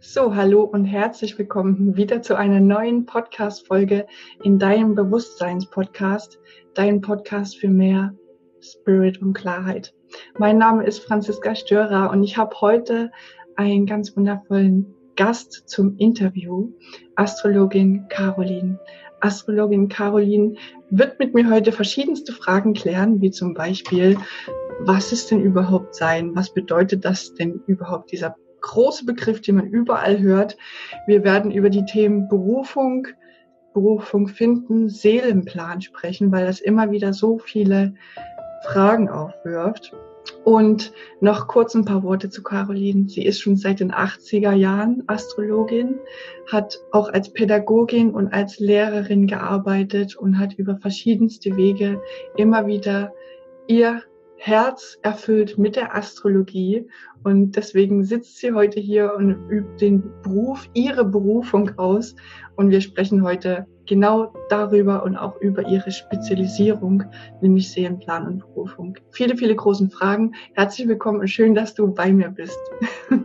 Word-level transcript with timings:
So, 0.00 0.34
hallo 0.34 0.62
und 0.64 0.84
herzlich 0.84 1.38
willkommen 1.38 1.96
wieder 1.96 2.20
zu 2.20 2.36
einer 2.36 2.60
neuen 2.60 3.06
Podcast-Folge 3.06 4.06
in 4.42 4.58
deinem 4.58 4.94
Bewusstseinspodcast, 4.94 6.38
dein 6.74 7.00
Podcast 7.00 7.56
für 7.56 7.68
mehr 7.68 8.14
Spirit 8.60 9.22
und 9.22 9.32
Klarheit. 9.32 9.94
Mein 10.38 10.58
Name 10.58 10.84
ist 10.84 11.04
Franziska 11.04 11.54
Störer 11.54 12.10
und 12.10 12.24
ich 12.24 12.36
habe 12.36 12.60
heute 12.60 13.10
einen 13.56 13.86
ganz 13.86 14.16
wundervollen 14.16 14.94
Gast 15.16 15.68
zum 15.68 15.96
Interview, 15.96 16.72
Astrologin 17.16 18.06
Caroline. 18.08 18.78
Astrologin 19.22 19.88
Caroline 19.88 20.56
wird 20.90 21.18
mit 21.18 21.34
mir 21.34 21.48
heute 21.48 21.72
verschiedenste 21.72 22.32
Fragen 22.32 22.74
klären, 22.74 23.20
wie 23.20 23.30
zum 23.30 23.54
Beispiel, 23.54 24.16
was 24.80 25.12
ist 25.12 25.30
denn 25.30 25.40
überhaupt 25.40 25.94
sein? 25.94 26.34
Was 26.34 26.52
bedeutet 26.52 27.04
das 27.04 27.32
denn 27.34 27.62
überhaupt, 27.66 28.12
dieser 28.12 28.36
große 28.62 29.04
Begriff, 29.04 29.42
den 29.42 29.56
man 29.56 29.66
überall 29.66 30.20
hört. 30.20 30.56
Wir 31.06 31.24
werden 31.24 31.50
über 31.50 31.68
die 31.68 31.84
Themen 31.84 32.28
Berufung, 32.28 33.06
Berufung 33.74 34.28
finden, 34.28 34.88
Seelenplan 34.88 35.80
sprechen, 35.80 36.32
weil 36.32 36.46
das 36.46 36.60
immer 36.60 36.90
wieder 36.90 37.12
so 37.12 37.38
viele 37.38 37.94
Fragen 38.64 39.08
aufwirft. 39.08 39.92
Und 40.44 40.92
noch 41.20 41.46
kurz 41.46 41.74
ein 41.74 41.84
paar 41.84 42.02
Worte 42.02 42.28
zu 42.30 42.42
Caroline. 42.42 43.08
Sie 43.08 43.24
ist 43.24 43.40
schon 43.40 43.56
seit 43.56 43.80
den 43.80 43.92
80er 43.92 44.52
Jahren 44.52 45.04
Astrologin, 45.06 45.98
hat 46.50 46.78
auch 46.90 47.08
als 47.12 47.32
Pädagogin 47.32 48.10
und 48.10 48.32
als 48.32 48.58
Lehrerin 48.58 49.26
gearbeitet 49.26 50.16
und 50.16 50.38
hat 50.38 50.54
über 50.54 50.76
verschiedenste 50.76 51.56
Wege 51.56 52.00
immer 52.36 52.66
wieder 52.66 53.12
ihr 53.68 54.02
Herz 54.36 54.98
erfüllt 55.02 55.56
mit 55.56 55.76
der 55.76 55.94
Astrologie 55.94 56.88
und 57.22 57.54
deswegen 57.54 58.02
sitzt 58.02 58.38
sie 58.38 58.52
heute 58.52 58.80
hier 58.80 59.14
und 59.16 59.48
übt 59.48 59.76
den 59.80 60.02
Beruf, 60.24 60.68
ihre 60.74 61.04
Berufung 61.04 61.78
aus 61.78 62.16
und 62.56 62.70
wir 62.70 62.80
sprechen 62.80 63.22
heute 63.22 63.66
genau 63.92 64.32
darüber 64.48 65.02
und 65.02 65.18
auch 65.18 65.36
über 65.42 65.68
ihre 65.68 65.90
Spezialisierung, 65.90 67.02
nämlich 67.42 67.70
Seelenplan 67.70 68.26
und 68.26 68.38
Berufung. 68.38 68.96
Viele, 69.10 69.36
viele 69.36 69.54
großen 69.54 69.90
Fragen. 69.90 70.32
Herzlich 70.54 70.88
willkommen 70.88 71.20
und 71.20 71.28
schön, 71.28 71.54
dass 71.54 71.74
du 71.74 71.92
bei 71.92 72.10
mir 72.10 72.30
bist. 72.30 72.58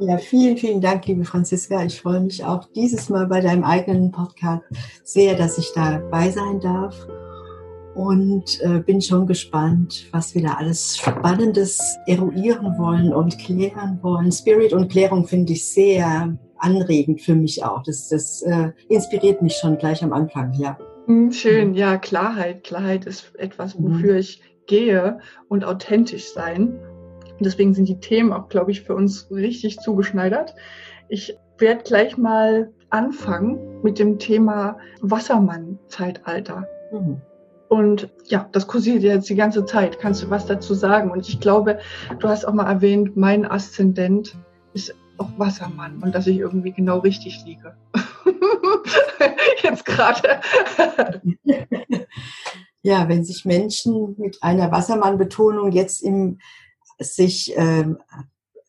Ja, 0.00 0.16
vielen, 0.16 0.56
vielen 0.56 0.80
Dank, 0.80 1.08
liebe 1.08 1.24
Franziska. 1.24 1.82
Ich 1.84 2.00
freue 2.00 2.20
mich 2.20 2.44
auch 2.44 2.68
dieses 2.72 3.08
Mal 3.08 3.26
bei 3.26 3.40
deinem 3.40 3.64
eigenen 3.64 4.12
Podcast 4.12 4.62
sehr, 5.02 5.34
dass 5.34 5.58
ich 5.58 5.72
dabei 5.74 6.30
sein 6.30 6.60
darf 6.60 6.94
und 7.96 8.60
äh, 8.60 8.78
bin 8.78 9.02
schon 9.02 9.26
gespannt, 9.26 10.06
was 10.12 10.36
wir 10.36 10.42
da 10.42 10.54
alles 10.54 10.98
Spannendes 10.98 11.98
eruieren 12.06 12.78
wollen 12.78 13.12
und 13.12 13.40
klären 13.40 13.98
wollen. 14.00 14.30
Spirit 14.30 14.72
und 14.72 14.88
Klärung 14.88 15.26
finde 15.26 15.54
ich 15.54 15.66
sehr 15.66 16.38
anregend 16.58 17.20
für 17.20 17.34
mich 17.34 17.64
auch. 17.64 17.82
Das, 17.82 18.08
das 18.08 18.42
äh, 18.42 18.72
inspiriert 18.88 19.42
mich 19.42 19.56
schon 19.56 19.78
gleich 19.78 20.02
am 20.02 20.12
Anfang, 20.12 20.52
ja. 20.54 20.78
Hm, 21.06 21.32
schön, 21.32 21.74
ja, 21.74 21.96
Klarheit. 21.96 22.64
Klarheit 22.64 23.06
ist 23.06 23.34
etwas, 23.36 23.78
mhm. 23.78 23.84
wofür 23.84 24.12
mhm. 24.14 24.18
ich 24.18 24.42
gehe 24.66 25.18
und 25.48 25.64
authentisch 25.64 26.32
sein. 26.32 26.78
Und 27.38 27.44
deswegen 27.44 27.74
sind 27.74 27.88
die 27.88 28.00
Themen 28.00 28.32
auch, 28.32 28.48
glaube 28.48 28.70
ich, 28.70 28.82
für 28.82 28.94
uns 28.94 29.30
richtig 29.30 29.78
zugeschneidert. 29.80 30.54
Ich 31.08 31.36
werde 31.58 31.82
gleich 31.84 32.16
mal 32.18 32.70
anfangen 32.90 33.80
mit 33.82 33.98
dem 33.98 34.18
Thema 34.18 34.78
Wassermann-Zeitalter. 35.00 36.66
Mhm. 36.92 37.20
Und 37.68 38.08
ja, 38.24 38.48
das 38.52 38.66
kursiert 38.66 39.02
jetzt 39.02 39.28
die 39.28 39.34
ganze 39.34 39.64
Zeit. 39.64 39.98
Kannst 39.98 40.22
du 40.22 40.30
was 40.30 40.46
dazu 40.46 40.74
sagen? 40.74 41.10
Und 41.10 41.28
ich 41.28 41.38
glaube, 41.38 41.78
du 42.18 42.28
hast 42.28 42.46
auch 42.46 42.54
mal 42.54 42.70
erwähnt, 42.70 43.16
mein 43.16 43.44
Aszendent 43.44 44.36
ist 44.72 44.94
auch 45.18 45.30
Wassermann 45.36 46.02
und 46.02 46.14
dass 46.14 46.26
ich 46.26 46.38
irgendwie 46.38 46.72
genau 46.72 46.98
richtig 46.98 47.44
liege. 47.44 47.76
jetzt 49.62 49.84
gerade. 49.84 50.40
ja, 52.82 53.08
wenn 53.08 53.24
sich 53.24 53.44
Menschen 53.44 54.14
mit 54.18 54.42
einer 54.42 54.70
Wassermann-Betonung 54.70 55.72
jetzt 55.72 56.02
im 56.02 56.38
sich 57.00 57.52
ähm, 57.56 57.98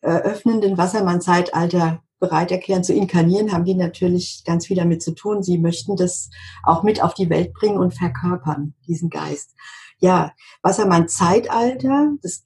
eröffnenden 0.00 0.78
Wassermann-Zeitalter 0.78 2.02
bereit 2.20 2.52
erklären 2.52 2.84
zu 2.84 2.92
inkarnieren, 2.92 3.52
haben 3.52 3.64
die 3.64 3.74
natürlich 3.74 4.42
ganz 4.44 4.66
viel 4.66 4.76
damit 4.76 5.02
zu 5.02 5.12
tun. 5.12 5.42
Sie 5.42 5.58
möchten 5.58 5.96
das 5.96 6.30
auch 6.62 6.82
mit 6.82 7.02
auf 7.02 7.14
die 7.14 7.30
Welt 7.30 7.52
bringen 7.54 7.78
und 7.78 7.94
verkörpern, 7.94 8.74
diesen 8.86 9.08
Geist. 9.08 9.54
Ja, 9.98 10.32
Wassermann 10.62 11.08
Zeitalter, 11.08 12.12
das 12.22 12.42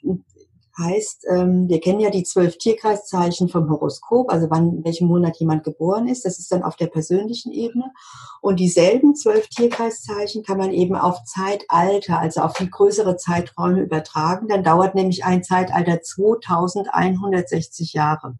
heißt, 0.78 1.26
ähm, 1.30 1.68
wir 1.68 1.80
kennen 1.80 2.00
ja 2.00 2.10
die 2.10 2.24
zwölf 2.24 2.58
Tierkreiszeichen 2.58 3.48
vom 3.48 3.70
Horoskop, 3.70 4.30
also 4.30 4.48
wann, 4.50 4.78
in 4.78 4.84
welchem 4.84 5.08
Monat 5.08 5.36
jemand 5.38 5.64
geboren 5.64 6.08
ist. 6.08 6.24
Das 6.24 6.38
ist 6.38 6.50
dann 6.52 6.62
auf 6.62 6.76
der 6.76 6.88
persönlichen 6.88 7.52
Ebene. 7.52 7.92
Und 8.40 8.60
dieselben 8.60 9.14
zwölf 9.14 9.48
Tierkreiszeichen 9.48 10.42
kann 10.42 10.58
man 10.58 10.72
eben 10.72 10.96
auf 10.96 11.22
Zeitalter, 11.24 12.18
also 12.18 12.40
auf 12.40 12.54
die 12.54 12.70
größere 12.70 13.16
Zeiträume 13.16 13.80
übertragen. 13.80 14.48
Dann 14.48 14.64
dauert 14.64 14.94
nämlich 14.94 15.24
ein 15.24 15.42
Zeitalter 15.42 16.02
2160 16.02 17.92
Jahre. 17.92 18.36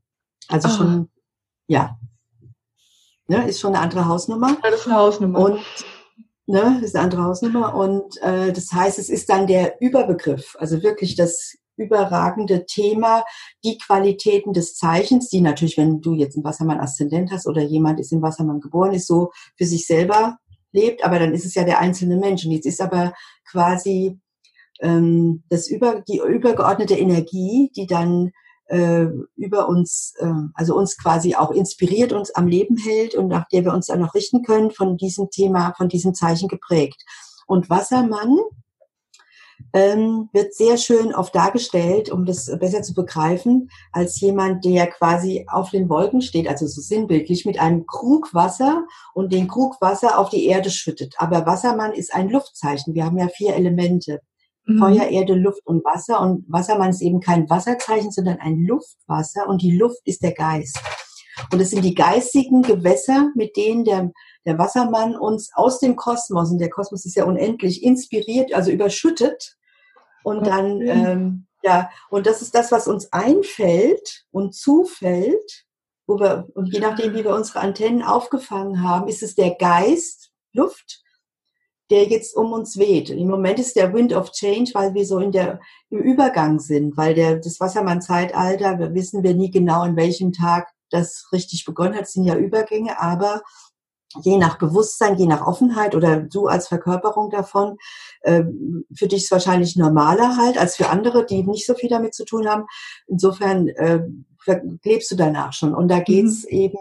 Also 0.48 0.68
oh. 0.68 0.72
schon 0.72 1.08
ja. 1.66 1.98
Ne, 3.26 3.48
ist 3.48 3.60
schon 3.60 3.74
eine 3.74 3.82
andere 3.82 4.06
Hausnummer. 4.06 4.50
Ja, 4.62 4.70
das 4.70 4.80
ist 4.80 4.86
eine 4.86 4.96
Hausnummer. 4.96 5.38
Und 5.38 5.60
ne, 6.46 6.80
ist 6.82 6.94
eine 6.94 7.04
andere 7.04 7.24
Hausnummer. 7.24 7.74
Und 7.74 8.20
äh, 8.22 8.52
das 8.52 8.70
heißt, 8.70 8.98
es 8.98 9.08
ist 9.08 9.30
dann 9.30 9.46
der 9.46 9.80
Überbegriff, 9.80 10.56
also 10.58 10.82
wirklich 10.82 11.14
das 11.14 11.56
überragende 11.76 12.66
Thema, 12.66 13.24
die 13.64 13.78
Qualitäten 13.78 14.52
des 14.52 14.74
Zeichens, 14.74 15.28
die 15.28 15.40
natürlich, 15.40 15.76
wenn 15.76 16.00
du 16.00 16.14
jetzt 16.14 16.36
einen 16.36 16.44
Wassermann-Aszendent 16.44 17.30
hast 17.30 17.46
oder 17.46 17.62
jemand 17.62 18.00
ist 18.00 18.12
in 18.12 18.22
Wassermann 18.22 18.60
geboren, 18.60 18.92
ist 18.92 19.06
so 19.06 19.30
für 19.56 19.66
sich 19.66 19.86
selber 19.86 20.38
lebt, 20.72 21.04
aber 21.04 21.18
dann 21.18 21.32
ist 21.32 21.44
es 21.44 21.54
ja 21.54 21.64
der 21.64 21.78
einzelne 21.78 22.16
Mensch. 22.16 22.44
Und 22.44 22.52
jetzt 22.52 22.66
ist 22.66 22.80
aber 22.80 23.14
quasi 23.50 24.18
ähm, 24.80 25.44
das 25.48 25.68
über, 25.68 26.02
die 26.06 26.18
übergeordnete 26.18 26.94
Energie, 26.94 27.70
die 27.76 27.86
dann 27.86 28.32
äh, 28.66 29.06
über 29.36 29.68
uns, 29.68 30.14
äh, 30.18 30.32
also 30.54 30.76
uns 30.76 30.96
quasi 30.96 31.34
auch 31.34 31.50
inspiriert, 31.50 32.12
uns 32.12 32.34
am 32.34 32.46
Leben 32.46 32.76
hält 32.76 33.14
und 33.14 33.28
nach 33.28 33.46
der 33.48 33.64
wir 33.64 33.74
uns 33.74 33.86
dann 33.86 34.00
noch 34.00 34.14
richten 34.14 34.42
können, 34.42 34.70
von 34.70 34.96
diesem 34.96 35.30
Thema, 35.30 35.74
von 35.76 35.88
diesem 35.88 36.14
Zeichen 36.14 36.48
geprägt. 36.48 37.02
Und 37.46 37.70
Wassermann 37.70 38.38
ähm, 39.72 40.28
wird 40.32 40.54
sehr 40.54 40.76
schön 40.76 41.14
oft 41.14 41.34
dargestellt, 41.34 42.10
um 42.10 42.24
das 42.24 42.46
besser 42.58 42.82
zu 42.82 42.94
begreifen, 42.94 43.70
als 43.92 44.20
jemand, 44.20 44.64
der 44.64 44.86
quasi 44.86 45.46
auf 45.48 45.70
den 45.70 45.88
Wolken 45.88 46.22
steht, 46.22 46.48
also 46.48 46.66
so 46.66 46.80
sinnbildlich, 46.80 47.44
mit 47.44 47.58
einem 47.58 47.86
Krug 47.86 48.32
Wasser 48.34 48.86
und 49.14 49.32
den 49.32 49.48
Krug 49.48 49.80
Wasser 49.80 50.18
auf 50.18 50.30
die 50.30 50.46
Erde 50.46 50.70
schüttet. 50.70 51.14
Aber 51.18 51.46
Wassermann 51.46 51.92
ist 51.92 52.14
ein 52.14 52.28
Luftzeichen. 52.28 52.94
Wir 52.94 53.04
haben 53.04 53.18
ja 53.18 53.28
vier 53.28 53.54
Elemente. 53.54 54.20
Mhm. 54.66 54.78
Feuer, 54.78 55.08
Erde, 55.08 55.34
Luft 55.34 55.66
und 55.66 55.84
Wasser. 55.84 56.20
Und 56.20 56.44
Wassermann 56.48 56.90
ist 56.90 57.02
eben 57.02 57.20
kein 57.20 57.48
Wasserzeichen, 57.50 58.10
sondern 58.10 58.38
ein 58.38 58.64
Luftwasser. 58.64 59.48
Und 59.48 59.62
die 59.62 59.76
Luft 59.76 60.00
ist 60.04 60.22
der 60.22 60.32
Geist. 60.32 60.78
Und 61.52 61.60
es 61.60 61.70
sind 61.70 61.84
die 61.84 61.94
geistigen 61.94 62.62
Gewässer, 62.62 63.30
mit 63.34 63.56
denen 63.56 63.84
der, 63.84 64.12
der 64.46 64.58
Wassermann 64.58 65.16
uns 65.16 65.50
aus 65.54 65.80
dem 65.80 65.96
Kosmos, 65.96 66.50
und 66.50 66.58
der 66.58 66.70
Kosmos 66.70 67.04
ist 67.04 67.16
ja 67.16 67.24
unendlich, 67.24 67.82
inspiriert, 67.82 68.54
also 68.54 68.70
überschüttet. 68.70 69.56
Und 70.22 70.46
dann, 70.46 70.80
ähm, 70.82 71.46
ja, 71.62 71.90
und 72.10 72.26
das 72.26 72.42
ist 72.42 72.54
das, 72.54 72.72
was 72.72 72.88
uns 72.88 73.12
einfällt 73.12 74.24
und 74.30 74.54
zufällt, 74.54 75.64
wo 76.06 76.18
wir, 76.18 76.48
und 76.54 76.72
je 76.72 76.80
nachdem, 76.80 77.14
wie 77.14 77.24
wir 77.24 77.34
unsere 77.34 77.60
Antennen 77.60 78.02
aufgefangen 78.02 78.82
haben, 78.82 79.08
ist 79.08 79.22
es 79.22 79.34
der 79.34 79.54
Geist, 79.54 80.30
Luft, 80.52 81.02
der 81.90 82.04
jetzt 82.04 82.34
um 82.36 82.52
uns 82.52 82.78
weht. 82.78 83.10
Im 83.10 83.28
Moment 83.28 83.58
ist 83.58 83.76
der 83.76 83.92
Wind 83.92 84.14
of 84.14 84.30
Change, 84.32 84.70
weil 84.74 84.94
wir 84.94 85.04
so 85.04 85.18
in 85.18 85.32
der, 85.32 85.60
im 85.90 85.98
Übergang 85.98 86.58
sind, 86.58 86.96
weil 86.96 87.14
der, 87.14 87.36
das 87.36 87.60
Wassermann-Zeitalter, 87.60 88.78
wir 88.78 88.94
wissen 88.94 89.22
wir 89.22 89.34
nie 89.34 89.50
genau, 89.50 89.82
an 89.82 89.96
welchem 89.96 90.32
Tag 90.32 90.68
das 90.90 91.28
richtig 91.32 91.64
begonnen 91.64 91.94
hat, 91.94 92.08
sind 92.08 92.24
ja 92.24 92.36
Übergänge, 92.36 93.00
aber 93.00 93.42
je 94.22 94.36
nach 94.36 94.58
Bewusstsein, 94.58 95.16
je 95.16 95.26
nach 95.26 95.46
Offenheit 95.46 95.94
oder 95.94 96.20
du 96.20 96.46
als 96.46 96.68
Verkörperung 96.68 97.30
davon, 97.30 97.78
äh, 98.22 98.44
für 98.94 99.06
dich 99.06 99.24
ist 99.24 99.30
wahrscheinlich 99.30 99.76
normaler 99.76 100.36
halt 100.36 100.58
als 100.58 100.76
für 100.76 100.88
andere, 100.88 101.26
die 101.26 101.42
nicht 101.42 101.66
so 101.66 101.74
viel 101.74 101.88
damit 101.88 102.14
zu 102.14 102.24
tun 102.24 102.48
haben. 102.48 102.66
Insofern 103.06 103.68
äh, 103.68 104.04
lebst 104.84 105.10
du 105.10 105.16
danach 105.16 105.52
schon. 105.52 105.74
Und 105.74 105.88
da 105.88 106.00
geht's 106.00 106.44
mhm. 106.44 106.58
eben 106.58 106.78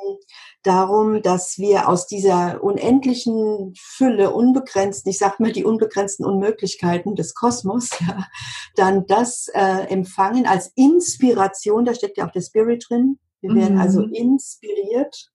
darum, 0.64 1.22
dass 1.22 1.58
wir 1.58 1.90
aus 1.90 2.08
dieser 2.08 2.64
unendlichen 2.64 3.74
Fülle, 3.78 4.32
unbegrenzt, 4.32 5.08
ich 5.08 5.18
sag 5.18 5.40
mal 5.40 5.52
die 5.52 5.66
unbegrenzten 5.66 6.26
Unmöglichkeiten 6.26 7.16
des 7.16 7.34
Kosmos, 7.34 7.90
ja, 8.00 8.28
dann 8.76 9.06
das 9.08 9.48
äh, 9.54 9.88
empfangen 9.90 10.46
als 10.46 10.72
Inspiration, 10.76 11.86
da 11.86 11.94
steckt 11.94 12.18
ja 12.18 12.28
auch 12.28 12.32
der 12.32 12.42
Spirit 12.42 12.86
drin. 12.90 13.20
Wir 13.42 13.56
werden 13.56 13.78
also 13.78 14.02
mhm. 14.02 14.14
inspiriert 14.14 15.33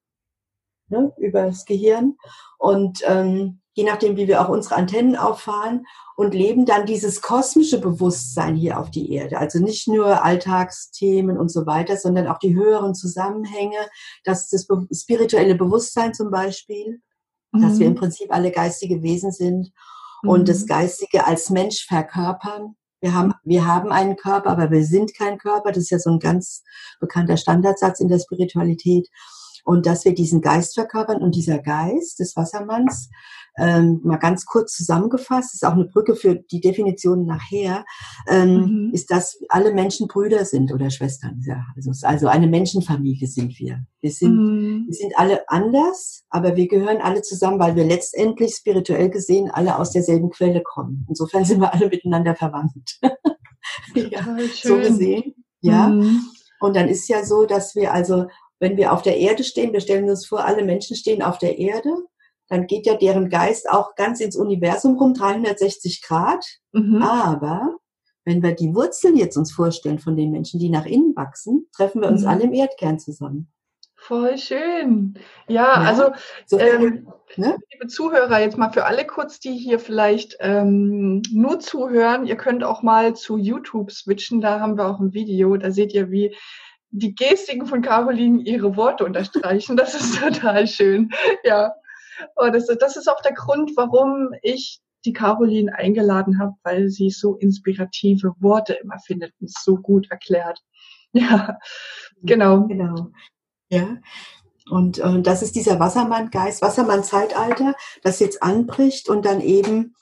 ne, 0.89 1.13
über 1.19 1.47
das 1.47 1.65
Gehirn. 1.65 2.17
Und 2.59 3.01
ähm, 3.07 3.61
je 3.79 3.85
nachdem, 3.85 4.17
wie 4.17 4.27
wir 4.27 4.41
auch 4.41 4.49
unsere 4.49 4.75
Antennen 4.75 5.15
auffahren 5.15 5.87
und 6.17 6.35
leben 6.35 6.67
dann 6.67 6.85
dieses 6.85 7.23
kosmische 7.23 7.81
Bewusstsein 7.81 8.57
hier 8.57 8.81
auf 8.81 8.91
die 8.91 9.13
Erde. 9.13 9.39
Also 9.39 9.61
nicht 9.61 9.87
nur 9.87 10.25
Alltagsthemen 10.25 11.39
und 11.39 11.49
so 11.49 11.65
weiter, 11.65 11.97
sondern 11.97 12.27
auch 12.27 12.41
die 12.41 12.57
höheren 12.57 12.97
Zusammenhänge, 12.97 13.79
dass 14.25 14.49
das 14.49 14.67
spirituelle 14.93 15.55
Bewusstsein 15.55 16.13
zum 16.13 16.33
Beispiel, 16.33 17.01
mhm. 17.53 17.63
dass 17.63 17.79
wir 17.79 17.87
im 17.87 17.93
mhm. 17.93 17.99
Prinzip 17.99 18.35
alle 18.35 18.51
geistige 18.51 19.01
Wesen 19.03 19.31
sind 19.31 19.71
mhm. 20.25 20.31
und 20.31 20.49
das 20.49 20.67
Geistige 20.67 21.25
als 21.25 21.51
Mensch 21.51 21.87
verkörpern. 21.87 22.75
Wir 23.01 23.15
haben, 23.15 23.35
wir 23.45 23.65
haben 23.65 23.93
einen 23.93 24.17
Körper, 24.17 24.51
aber 24.51 24.73
wir 24.73 24.85
sind 24.85 25.17
kein 25.17 25.39
Körper. 25.39 25.71
Das 25.71 25.85
ist 25.85 25.91
ja 25.91 26.01
so 26.01 26.11
ein 26.11 26.19
ganz 26.19 26.65
bekannter 26.99 27.37
Standardsatz 27.37 28.01
in 28.01 28.09
der 28.09 28.19
Spiritualität 28.19 29.09
und 29.65 29.87
dass 29.87 30.05
wir 30.05 30.15
diesen 30.15 30.41
Geist 30.41 30.75
verkörpern 30.75 31.23
und 31.23 31.35
dieser 31.35 31.59
Geist 31.59 32.19
des 32.19 32.37
Wassermanns, 32.37 33.11
ähm, 33.59 34.01
mal 34.05 34.19
ganz 34.19 34.47
kurz 34.47 34.73
zusammengefasst, 34.73 35.55
ist 35.55 35.65
auch 35.65 35.73
eine 35.73 35.87
Brücke 35.87 36.15
für 36.15 36.37
die 36.37 36.61
Definition 36.61 37.25
nachher, 37.27 37.85
ähm, 38.29 38.87
mhm. 38.87 38.91
ist, 38.95 39.11
dass 39.11 39.39
alle 39.49 39.75
Menschen 39.75 40.07
Brüder 40.07 40.45
sind 40.45 40.73
oder 40.73 40.91
Schwestern. 40.91 41.43
Ja, 41.47 41.65
also, 41.75 41.91
also 42.07 42.29
eine 42.29 42.47
Menschenfamilie 42.47 43.27
sind 43.27 43.59
wir. 43.59 43.85
Wir 44.01 44.13
sind, 44.13 44.37
mhm. 44.37 44.85
wir 44.87 44.95
sind 44.95 45.13
alle 45.17 45.49
anders, 45.49 46.25
aber 46.31 46.55
wir 46.55 46.69
gehören 46.69 46.99
alle 46.99 47.23
zusammen, 47.23 47.59
weil 47.59 47.75
wir 47.75 47.85
letztendlich 47.85 48.55
spirituell 48.55 49.11
gesehen 49.11 49.51
alle 49.51 49.79
aus 49.79 49.91
derselben 49.91 50.31
Quelle 50.31 50.63
kommen. 50.63 51.05
Insofern 51.09 51.45
sind 51.45 51.61
wir 51.61 51.75
alle 51.75 51.89
miteinander 51.89 52.37
verwandt. 52.37 53.01
ja, 53.95 54.25
so 54.63 54.77
gesehen. 54.77 55.35
Ja. 55.61 55.89
Mhm. 55.89 56.21
Und 56.61 56.77
dann 56.77 56.89
ist 56.89 57.09
ja 57.09 57.25
so, 57.25 57.45
dass 57.45 57.75
wir 57.75 57.93
also 57.93 58.27
wenn 58.61 58.77
wir 58.77 58.93
auf 58.93 59.03
der 59.03 59.17
Erde 59.19 59.45
stehen, 59.45 59.73
wir 59.73 59.81
stellen 59.81 60.09
uns 60.09 60.27
vor, 60.27 60.45
alle 60.45 60.65
Menschen 60.65 60.97
stehen 60.97 61.23
auf 61.23 61.39
der 61.39 61.59
Erde, 61.59 61.91
dann 62.49 62.67
geht 62.67 62.87
ja 62.87 62.95
deren 62.97 63.29
Geist 63.29 63.69
auch 63.69 63.95
ganz 63.95 64.21
ins 64.21 64.37
Universum 64.37 64.97
rum, 64.97 65.15
360 65.15 66.03
Grad. 66.03 66.45
Mhm. 66.73 67.03
Aber 67.03 67.77
wenn 68.25 68.43
wir 68.43 68.53
die 68.53 68.75
Wurzeln 68.75 69.17
jetzt 69.17 69.37
uns 69.37 69.53
vorstellen 69.53 69.99
von 69.99 70.17
den 70.17 70.31
Menschen, 70.31 70.59
die 70.59 70.71
nach 70.71 70.87
innen 70.87 71.15
wachsen, 71.15 71.69
treffen 71.75 72.01
wir 72.01 72.09
uns 72.09 72.23
mhm. 72.23 72.29
alle 72.29 72.45
im 72.45 72.53
Erdkern 72.53 72.99
zusammen. 72.99 73.51
Voll 74.01 74.39
schön. 74.39 75.15
Ja, 75.49 75.55
ja 75.65 75.73
also 75.73 76.13
so, 76.47 76.59
ähm, 76.59 77.09
ne? 77.37 77.59
liebe 77.73 77.89
Zuhörer, 77.89 78.41
jetzt 78.41 78.57
mal 78.57 78.71
für 78.71 78.87
alle 78.87 79.05
kurz, 79.07 79.41
die 79.41 79.57
hier 79.57 79.81
vielleicht 79.81 80.37
ähm, 80.41 81.21
nur 81.33 81.59
zuhören, 81.59 82.25
ihr 82.25 82.37
könnt 82.37 82.63
auch 82.63 82.83
mal 82.83 83.17
zu 83.17 83.37
YouTube 83.37 83.91
switchen, 83.91 84.41
da 84.41 84.61
haben 84.61 84.79
wir 84.79 84.87
auch 84.87 85.01
ein 85.01 85.15
Video, 85.15 85.57
da 85.57 85.73
seht 85.73 85.93
ihr, 85.93 86.11
wie 86.11 86.35
die 86.91 87.15
Gestiken 87.15 87.67
von 87.67 87.83
Caroline 87.83 88.43
ihre 88.43 88.77
Worte 88.77 89.05
unterstreichen. 89.05 89.77
Das 89.77 89.95
ist 89.95 90.19
total 90.21 90.67
schön. 90.67 91.11
Ja. 91.45 91.73
Und 92.35 92.55
das, 92.55 92.67
das 92.67 92.97
ist 92.97 93.09
auch 93.09 93.21
der 93.21 93.35
Grund, 93.35 93.73
warum 93.77 94.31
ich 94.43 94.81
die 95.05 95.13
Caroline 95.13 95.73
eingeladen 95.75 96.41
habe, 96.41 96.55
weil 96.65 96.89
sie 96.89 97.11
so 97.11 97.37
inspirative 97.37 98.35
Worte 98.41 98.75
immer 98.75 98.99
findet 98.99 99.33
und 99.41 99.51
so 99.51 99.77
gut 99.77 100.11
erklärt. 100.11 100.61
Ja, 101.13 101.59
genau. 102.23 102.67
Genau. 102.67 103.11
Ja. 103.71 103.97
Und, 104.69 104.99
und 104.99 105.27
das 105.27 105.43
ist 105.43 105.55
dieser 105.55 105.81
Wassermann-Geist, 105.81 106.61
Wassermann-Zeitalter, 106.61 107.75
das 108.03 108.21
jetzt 108.21 108.43
anbricht 108.43 109.09
und 109.09 109.25
dann 109.25 109.41
eben 109.41 109.95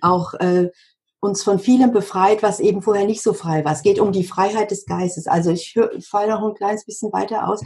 auch 0.00 0.32
äh, 0.34 0.70
uns 1.20 1.42
von 1.42 1.58
vielem 1.58 1.92
befreit, 1.92 2.42
was 2.42 2.60
eben 2.60 2.82
vorher 2.82 3.06
nicht 3.06 3.22
so 3.22 3.32
frei 3.32 3.64
war. 3.64 3.72
Es 3.72 3.82
geht 3.82 3.98
um 3.98 4.12
die 4.12 4.24
Freiheit 4.24 4.70
des 4.70 4.86
Geistes. 4.86 5.26
Also 5.26 5.50
ich 5.50 5.74
falle 6.08 6.30
noch 6.30 6.42
ein 6.42 6.54
kleines 6.54 6.84
bisschen 6.84 7.12
weiter 7.12 7.48
aus. 7.48 7.62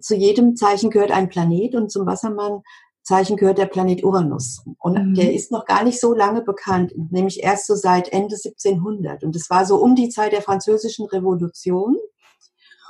Zu 0.00 0.14
jedem 0.14 0.56
Zeichen 0.56 0.90
gehört 0.90 1.10
ein 1.10 1.28
Planet 1.28 1.74
und 1.74 1.90
zum 1.90 2.06
Wassermann 2.06 2.62
Zeichen 3.04 3.36
gehört 3.36 3.58
der 3.58 3.66
Planet 3.66 4.04
Uranus. 4.04 4.64
Und 4.78 4.94
mhm. 4.94 5.14
der 5.14 5.32
ist 5.32 5.50
noch 5.50 5.64
gar 5.64 5.82
nicht 5.84 6.00
so 6.00 6.14
lange 6.14 6.42
bekannt, 6.42 6.92
nämlich 7.10 7.42
erst 7.42 7.66
so 7.66 7.74
seit 7.74 8.08
Ende 8.08 8.36
1700. 8.36 9.24
Und 9.24 9.34
es 9.34 9.50
war 9.50 9.66
so 9.66 9.76
um 9.76 9.94
die 9.94 10.08
Zeit 10.08 10.32
der 10.32 10.42
Französischen 10.42 11.06
Revolution. 11.06 11.96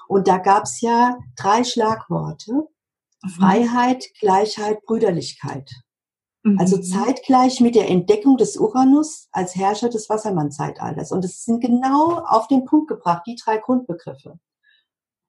Und 0.09 0.29
da 0.29 0.39
gab's 0.39 0.81
ja 0.81 1.17
drei 1.37 1.65
Schlagworte. 1.65 2.53
Mhm. 2.53 3.29
Freiheit, 3.31 4.05
Gleichheit, 4.21 4.83
Brüderlichkeit. 4.85 5.71
Also 6.59 6.79
mhm. 6.79 6.83
zeitgleich 6.83 7.61
mit 7.61 7.77
der 7.77 7.89
Entdeckung 7.89 8.37
des 8.37 8.57
Uranus 8.57 9.29
als 9.31 9.55
Herrscher 9.55 9.89
des 9.89 10.09
Wassermann-Zeitalters. 10.09 11.13
Und 11.13 11.25
es 11.25 11.45
sind 11.45 11.61
genau 11.61 12.19
auf 12.27 12.49
den 12.49 12.65
Punkt 12.65 12.89
gebracht, 12.89 13.23
die 13.27 13.37
drei 13.37 13.59
Grundbegriffe. 13.59 14.39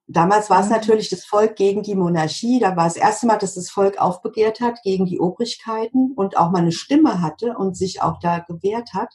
Damals 0.07 0.49
war 0.49 0.61
es 0.61 0.67
mhm. 0.67 0.73
natürlich 0.73 1.09
das 1.09 1.23
Volk 1.23 1.55
gegen 1.55 1.83
die 1.83 1.95
Monarchie. 1.95 2.59
Da 2.59 2.75
war 2.75 2.85
das 2.85 2.97
erste 2.97 3.27
Mal, 3.27 3.37
dass 3.37 3.53
das 3.53 3.69
Volk 3.69 3.99
aufbegehrt 3.99 4.59
hat 4.59 4.81
gegen 4.81 5.05
die 5.05 5.19
Obrigkeiten 5.19 6.13
und 6.15 6.35
auch 6.37 6.49
mal 6.49 6.61
eine 6.61 6.71
Stimme 6.71 7.21
hatte 7.21 7.55
und 7.57 7.77
sich 7.77 8.01
auch 8.01 8.19
da 8.19 8.39
gewehrt 8.39 8.93
hat. 8.93 9.13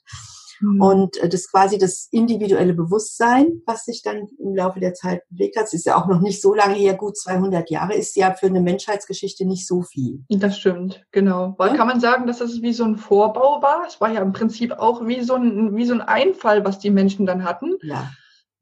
Mhm. 0.60 0.80
Und 0.80 1.16
äh, 1.18 1.28
das 1.28 1.50
quasi 1.50 1.78
das 1.78 2.08
individuelle 2.10 2.74
Bewusstsein, 2.74 3.62
was 3.66 3.84
sich 3.84 4.02
dann 4.02 4.28
im 4.38 4.54
Laufe 4.54 4.80
der 4.80 4.94
Zeit 4.94 5.22
bewegt 5.30 5.56
hat, 5.56 5.72
ist 5.72 5.86
ja 5.86 5.96
auch 5.96 6.06
noch 6.06 6.20
nicht 6.20 6.40
so 6.40 6.54
lange 6.54 6.74
her, 6.74 6.94
gut 6.94 7.16
200 7.16 7.70
Jahre, 7.70 7.94
ist 7.94 8.16
ja 8.16 8.34
für 8.34 8.46
eine 8.46 8.60
Menschheitsgeschichte 8.60 9.44
nicht 9.44 9.66
so 9.66 9.82
viel. 9.82 10.24
Das 10.28 10.58
stimmt, 10.58 11.04
genau. 11.12 11.54
Weil 11.58 11.70
ja? 11.70 11.76
kann 11.76 11.88
man 11.88 12.00
sagen, 12.00 12.26
dass 12.26 12.38
das 12.38 12.62
wie 12.62 12.72
so 12.72 12.84
ein 12.84 12.96
Vorbau 12.96 13.62
war? 13.62 13.84
Es 13.86 14.00
war 14.00 14.12
ja 14.12 14.20
im 14.20 14.32
Prinzip 14.32 14.72
auch 14.72 15.06
wie 15.06 15.22
so 15.22 15.34
ein, 15.34 15.76
wie 15.76 15.84
so 15.84 15.94
ein 15.94 16.00
Einfall, 16.00 16.64
was 16.64 16.78
die 16.78 16.90
Menschen 16.90 17.26
dann 17.26 17.44
hatten. 17.44 17.74
Ja, 17.82 18.10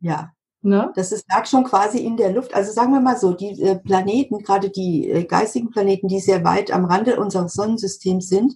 ja. 0.00 0.30
Ne? 0.62 0.90
Das 0.96 1.12
ist, 1.12 1.26
lag 1.30 1.46
schon 1.46 1.62
quasi 1.62 1.98
in 1.98 2.16
der 2.16 2.32
Luft. 2.32 2.52
Also 2.52 2.72
sagen 2.72 2.92
wir 2.92 3.00
mal 3.00 3.16
so, 3.16 3.32
die 3.34 3.62
äh, 3.62 3.76
Planeten, 3.76 4.42
gerade 4.42 4.68
die 4.68 5.08
äh, 5.08 5.24
geistigen 5.24 5.70
Planeten, 5.70 6.08
die 6.08 6.18
sehr 6.18 6.42
weit 6.44 6.72
am 6.72 6.86
Rande 6.86 7.20
unseres 7.20 7.52
Sonnensystems 7.52 8.28
sind, 8.28 8.54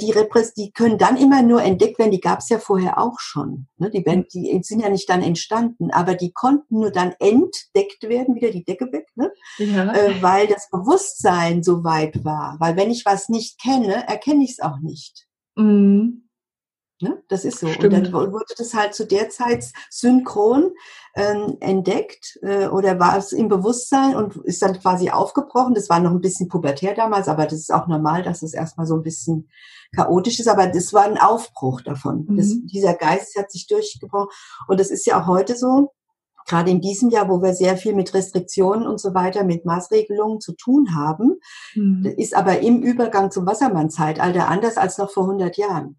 die 0.00 0.10
Repress, 0.10 0.54
die 0.54 0.72
können 0.72 0.98
dann 0.98 1.16
immer 1.16 1.42
nur 1.42 1.62
entdeckt 1.62 1.98
werden, 1.98 2.10
die 2.10 2.20
gab 2.20 2.38
es 2.38 2.48
ja 2.48 2.58
vorher 2.58 2.98
auch 2.98 3.18
schon. 3.18 3.66
Ne? 3.78 3.90
Die, 3.90 4.04
werden, 4.06 4.26
die 4.32 4.58
sind 4.62 4.80
ja 4.80 4.88
nicht 4.88 5.08
dann 5.08 5.22
entstanden, 5.22 5.90
aber 5.90 6.14
die 6.14 6.32
konnten 6.32 6.78
nur 6.78 6.90
dann 6.90 7.14
entdeckt 7.18 8.02
werden, 8.02 8.34
wieder 8.34 8.50
die 8.50 8.64
Decke 8.64 8.90
weg, 8.92 9.06
ne? 9.14 9.30
Ja. 9.58 9.92
Äh, 9.94 10.22
weil 10.22 10.46
das 10.46 10.68
Bewusstsein 10.70 11.62
so 11.62 11.84
weit 11.84 12.24
war. 12.24 12.56
Weil 12.58 12.76
wenn 12.76 12.90
ich 12.90 13.04
was 13.04 13.28
nicht 13.28 13.60
kenne, 13.60 14.06
erkenne 14.08 14.44
ich 14.44 14.52
es 14.52 14.60
auch 14.60 14.78
nicht. 14.78 15.26
Mhm. 15.56 16.25
Ne? 17.00 17.22
Das 17.28 17.44
ist 17.44 17.60
so. 17.60 17.68
Stimmt. 17.68 17.84
Und 17.84 17.92
dann 17.92 18.12
wurde 18.32 18.54
das 18.56 18.72
halt 18.72 18.94
zu 18.94 19.06
der 19.06 19.28
Zeit 19.28 19.66
synchron 19.90 20.72
ähm, 21.14 21.58
entdeckt 21.60 22.38
äh, 22.40 22.68
oder 22.68 22.98
war 22.98 23.18
es 23.18 23.32
im 23.32 23.48
Bewusstsein 23.48 24.16
und 24.16 24.36
ist 24.44 24.62
dann 24.62 24.80
quasi 24.80 25.10
aufgebrochen. 25.10 25.74
Das 25.74 25.90
war 25.90 26.00
noch 26.00 26.12
ein 26.12 26.22
bisschen 26.22 26.48
pubertär 26.48 26.94
damals, 26.94 27.28
aber 27.28 27.44
das 27.44 27.60
ist 27.60 27.72
auch 27.72 27.86
normal, 27.86 28.22
dass 28.22 28.42
es 28.42 28.54
erstmal 28.54 28.86
so 28.86 28.94
ein 28.94 29.02
bisschen 29.02 29.50
chaotisch 29.94 30.40
ist. 30.40 30.48
Aber 30.48 30.68
das 30.68 30.94
war 30.94 31.04
ein 31.04 31.18
Aufbruch 31.18 31.82
davon. 31.82 32.24
Mhm. 32.28 32.36
Das, 32.38 32.48
dieser 32.64 32.94
Geist 32.94 33.36
hat 33.36 33.50
sich 33.50 33.66
durchgebrochen. 33.66 34.28
Und 34.66 34.80
das 34.80 34.90
ist 34.90 35.06
ja 35.06 35.20
auch 35.20 35.26
heute 35.26 35.54
so. 35.54 35.92
Gerade 36.48 36.70
in 36.70 36.80
diesem 36.80 37.10
Jahr, 37.10 37.28
wo 37.28 37.42
wir 37.42 37.54
sehr 37.54 37.76
viel 37.76 37.92
mit 37.92 38.14
Restriktionen 38.14 38.86
und 38.86 39.00
so 39.00 39.14
weiter, 39.14 39.42
mit 39.42 39.64
Maßregelungen 39.66 40.40
zu 40.40 40.52
tun 40.52 40.94
haben, 40.94 41.40
mhm. 41.74 42.06
ist 42.16 42.36
aber 42.36 42.60
im 42.60 42.82
Übergang 42.82 43.32
zum 43.32 43.46
Wassermann-Zeitalter 43.46 44.48
anders 44.48 44.76
als 44.76 44.96
noch 44.96 45.10
vor 45.10 45.24
100 45.24 45.56
Jahren. 45.56 45.98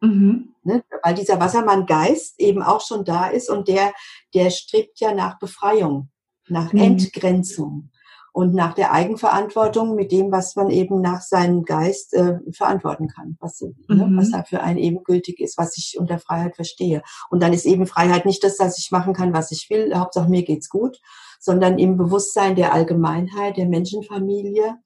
Mhm. 0.00 0.54
Ne? 0.62 0.84
Weil 1.02 1.14
dieser 1.14 1.40
Wassermann-Geist 1.40 2.40
eben 2.40 2.62
auch 2.62 2.80
schon 2.80 3.04
da 3.04 3.28
ist 3.28 3.50
und 3.50 3.68
der, 3.68 3.92
der 4.34 4.50
strebt 4.50 5.00
ja 5.00 5.14
nach 5.14 5.38
Befreiung, 5.38 6.10
nach 6.48 6.72
mhm. 6.72 6.80
Entgrenzung 6.80 7.90
und 8.32 8.52
nach 8.52 8.74
der 8.74 8.92
Eigenverantwortung 8.92 9.94
mit 9.94 10.12
dem, 10.12 10.30
was 10.30 10.56
man 10.56 10.68
eben 10.68 11.00
nach 11.00 11.22
seinem 11.22 11.64
Geist 11.64 12.12
äh, 12.12 12.38
verantworten 12.52 13.08
kann, 13.08 13.38
was, 13.40 13.62
mhm. 13.62 13.96
ne, 13.96 14.10
was 14.12 14.30
da 14.30 14.42
für 14.42 14.60
einen 14.60 14.78
eben 14.78 15.02
gültig 15.04 15.40
ist, 15.40 15.56
was 15.56 15.78
ich 15.78 15.96
unter 15.98 16.18
Freiheit 16.18 16.54
verstehe. 16.54 17.02
Und 17.30 17.42
dann 17.42 17.54
ist 17.54 17.64
eben 17.64 17.86
Freiheit 17.86 18.26
nicht 18.26 18.44
das, 18.44 18.58
dass 18.58 18.78
ich 18.78 18.90
machen 18.90 19.14
kann, 19.14 19.32
was 19.32 19.52
ich 19.52 19.70
will, 19.70 19.94
Hauptsache 19.96 20.28
mir 20.28 20.42
geht's 20.42 20.68
gut, 20.68 21.00
sondern 21.40 21.78
im 21.78 21.96
Bewusstsein 21.96 22.56
der 22.56 22.74
Allgemeinheit, 22.74 23.56
der 23.56 23.66
Menschenfamilie, 23.66 24.76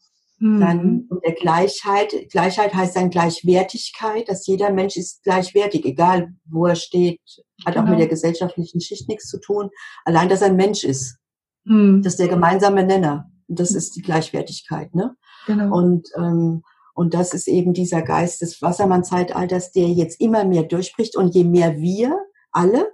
dann 0.41 0.83
mhm. 0.83 1.07
und 1.11 1.25
der 1.25 1.35
Gleichheit. 1.35 2.15
Gleichheit 2.31 2.73
heißt 2.73 2.97
dann 2.97 3.11
Gleichwertigkeit, 3.11 4.27
dass 4.27 4.47
jeder 4.47 4.73
Mensch 4.73 4.97
ist 4.97 5.23
gleichwertig, 5.23 5.85
egal 5.85 6.33
wo 6.47 6.67
er 6.67 6.77
steht, 6.77 7.21
hat 7.67 7.75
genau. 7.75 7.79
auch 7.79 7.83
mit 7.83 7.87
genau. 7.87 7.99
der 7.99 8.09
gesellschaftlichen 8.09 8.81
Schicht 8.81 9.07
nichts 9.07 9.29
zu 9.29 9.39
tun. 9.39 9.69
Allein, 10.07 10.31
dass 10.31 10.41
er 10.41 10.49
ein 10.49 10.57
Mensch 10.57 10.83
ist. 10.83 11.19
Mhm. 11.65 12.01
Das 12.03 12.15
ist 12.15 12.21
der 12.21 12.29
gemeinsame 12.29 12.85
Nenner. 12.85 13.31
Das 13.49 13.73
ist 13.73 13.97
die 13.97 14.03
Gleichwertigkeit, 14.03 14.95
ne? 14.95 15.15
Genau. 15.47 15.77
Und, 15.77 16.09
ähm, 16.17 16.63
und 16.95 17.13
das 17.13 17.35
ist 17.35 17.47
eben 17.47 17.75
dieser 17.75 18.01
Geist 18.01 18.41
des 18.41 18.63
Wassermann-Zeitalters, 18.63 19.73
der 19.73 19.89
jetzt 19.89 20.21
immer 20.21 20.45
mehr 20.45 20.63
durchbricht. 20.63 21.17
Und 21.17 21.35
je 21.35 21.45
mehr 21.45 21.77
wir 21.77 22.17
alle 22.51 22.89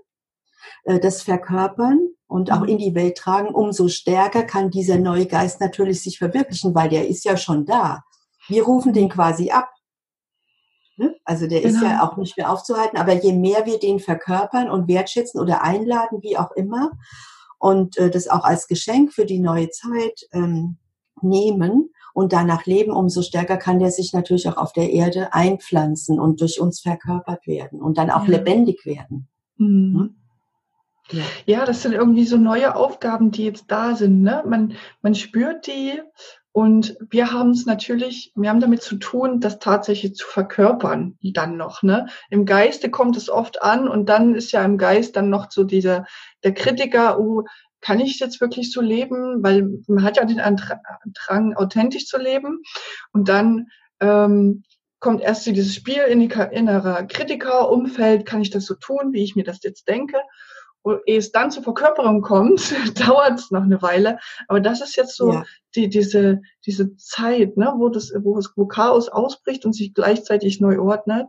äh, 0.85 0.99
das 0.99 1.23
verkörpern, 1.23 2.09
und 2.28 2.52
auch 2.52 2.62
in 2.62 2.78
die 2.78 2.95
Welt 2.95 3.16
tragen, 3.16 3.54
umso 3.54 3.88
stärker 3.88 4.42
kann 4.42 4.71
dieser 4.71 4.99
neue 4.99 5.26
Geist 5.26 5.61
natürlich 5.61 6.02
sich 6.02 6.18
verwirklichen, 6.18 6.75
weil 6.75 6.88
der 6.88 7.09
ist 7.09 7.25
ja 7.25 7.37
schon 7.37 7.64
da. 7.64 8.02
Wir 8.49 8.64
rufen 8.64 8.92
den 8.92 9.09
quasi 9.09 9.50
ab. 9.50 9.71
Ne? 10.97 11.14
Also 11.25 11.47
der 11.47 11.61
genau. 11.61 11.75
ist 11.75 11.83
ja 11.83 11.90
genau. 11.90 12.04
auch 12.04 12.16
nicht 12.16 12.37
mehr 12.37 12.50
aufzuhalten, 12.50 12.99
aber 12.99 13.14
je 13.14 13.33
mehr 13.33 13.66
wir 13.66 13.78
den 13.78 14.00
verkörpern 14.00 14.71
und 14.71 14.88
wertschätzen 14.88 15.40
oder 15.40 15.62
einladen, 15.62 16.23
wie 16.23 16.37
auch 16.37 16.50
immer, 16.52 16.92
und 17.59 17.97
äh, 17.97 18.11
das 18.11 18.28
auch 18.28 18.45
als 18.45 18.66
Geschenk 18.66 19.12
für 19.12 19.25
die 19.25 19.38
neue 19.38 19.71
Zeit 19.71 20.26
ähm, 20.33 20.78
nehmen 21.23 21.90
und 22.12 22.33
danach 22.33 22.66
leben, 22.66 22.92
umso 22.92 23.23
stärker 23.23 23.56
kann 23.56 23.78
der 23.78 23.90
sich 23.90 24.12
natürlich 24.12 24.49
auch 24.49 24.56
auf 24.56 24.73
der 24.73 24.90
Erde 24.90 25.33
einpflanzen 25.33 26.18
und 26.18 26.40
durch 26.40 26.61
uns 26.61 26.80
verkörpert 26.80 27.47
werden 27.47 27.80
und 27.80 27.99
dann 27.99 28.11
auch 28.11 28.25
ja. 28.25 28.38
lebendig 28.38 28.85
werden. 28.85 29.28
Mhm. 29.56 30.16
Ja. 31.11 31.65
das 31.65 31.83
sind 31.83 31.93
irgendwie 31.93 32.25
so 32.25 32.37
neue 32.37 32.75
Aufgaben, 32.75 33.31
die 33.31 33.45
jetzt 33.45 33.67
da 33.69 33.95
sind. 33.95 34.23
Ne? 34.23 34.43
Man, 34.47 34.77
man 35.03 35.15
spürt 35.15 35.67
die 35.67 36.01
und 36.53 36.97
wir 37.11 37.33
haben 37.33 37.51
es 37.51 37.67
natürlich, 37.67 38.33
wir 38.35 38.49
haben 38.49 38.61
damit 38.61 38.83
zu 38.83 38.97
tun, 38.97 39.41
das 39.41 39.59
tatsächlich 39.59 40.15
zu 40.15 40.27
verkörpern, 40.27 41.19
dann 41.33 41.57
noch. 41.57 41.83
Ne? 41.83 42.07
Im 42.31 42.47
Geiste 42.47 42.91
kommt 42.91 43.17
es 43.17 43.29
oft 43.29 43.61
an 43.63 43.89
und 43.89 44.09
dann 44.09 44.35
ist 44.35 44.53
ja 44.53 44.65
im 44.65 44.79
Geist 44.79 45.17
dann 45.17 45.29
noch 45.29 45.51
so 45.51 45.65
dieser, 45.65 46.07
der 46.45 46.55
Kritiker, 46.55 47.21
oh, 47.21 47.45
kann 47.83 48.01
ich 48.01 48.19
jetzt 48.19 48.41
wirklich 48.41 48.73
so 48.73 48.81
leben? 48.81 49.43
Weil 49.43 49.69
man 49.87 50.03
hat 50.03 50.17
ja 50.17 50.25
den 50.25 50.41
Drang, 51.15 51.55
authentisch 51.55 52.07
zu 52.07 52.19
leben. 52.19 52.63
Und 53.13 53.29
dann 53.29 53.67
ähm, 54.01 54.65
kommt 54.99 55.21
erst 55.21 55.47
dieses 55.47 55.75
Spiel 55.75 56.03
in 56.09 56.21
die 56.21 56.31
innerer 56.53 57.05
Kritikerumfeld, 57.05 58.27
kann 58.27 58.41
ich 58.41 58.51
das 58.51 58.65
so 58.65 58.75
tun, 58.75 59.13
wie 59.13 59.23
ich 59.23 59.37
mir 59.37 59.45
das 59.45 59.63
jetzt 59.63 59.89
denke? 59.89 60.19
Ehe 61.07 61.19
es 61.19 61.33
dann 61.33 61.50
zur 61.50 61.62
Verkörperung 61.62 62.23
kommt, 62.23 62.73
dauert 63.07 63.38
es 63.38 63.50
noch 63.50 63.62
eine 63.62 63.83
Weile. 63.83 64.19
Aber 64.49 64.61
das 64.61 64.81
ist 64.81 64.97
jetzt 64.97 65.16
so 65.16 65.33
ja. 65.33 65.45
die, 65.75 65.88
diese, 65.88 66.43
diese 66.64 66.97
Zeit, 66.97 67.57
ne, 67.57 67.75
wo 67.76 67.88
das, 67.88 68.12
wo, 68.21 68.38
es, 68.38 68.52
wo 68.57 68.66
Chaos 68.66 69.09
ausbricht 69.09 69.64
und 69.64 69.73
sich 69.73 69.95
gleichzeitig 69.95 70.61
neu 70.61 70.81
ordnet. 70.81 71.26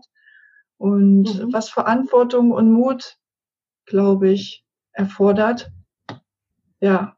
Und 0.77 1.23
mhm. 1.23 1.53
was 1.53 1.69
Verantwortung 1.69 2.51
und 2.51 2.71
Mut, 2.71 3.17
glaube 3.85 4.29
ich, 4.29 4.63
erfordert. 4.91 5.71
Ja. 6.79 7.17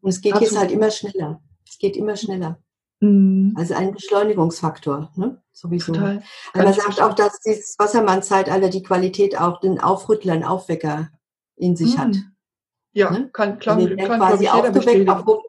Und 0.00 0.10
es 0.10 0.20
geht 0.20 0.32
Absolut. 0.32 0.52
jetzt 0.52 0.60
halt 0.60 0.72
immer 0.72 0.90
schneller. 0.90 1.42
Es 1.66 1.78
geht 1.78 1.96
immer 1.96 2.16
schneller. 2.16 2.60
Mhm. 3.00 3.54
Also 3.56 3.74
ein 3.74 3.92
Beschleunigungsfaktor, 3.92 5.10
ne? 5.16 5.42
sowieso. 5.52 5.92
Total. 5.92 6.22
Aber 6.52 6.64
man 6.64 6.72
sagt 6.72 7.00
auch, 7.00 7.14
dass 7.14 7.40
dieses 7.40 7.76
Wassermann-Zeitalter 7.78 8.68
die 8.68 8.82
Qualität 8.82 9.38
auch 9.38 9.60
den 9.60 9.80
Aufrüttler, 9.80 10.32
einen 10.32 10.44
Aufwecker 10.44 11.10
in 11.56 11.76
sich 11.76 11.96
mhm. 11.96 12.00
hat. 12.00 12.16
Ja, 12.92 13.10
ne? 13.10 13.30
kann, 13.32 13.58
klar, 13.58 13.76
also 13.76 13.94
kann 13.96 14.18
quasi 14.18 14.48
aufgeweckt, 14.48 15.08
auch 15.08 15.26
wo, 15.26 15.42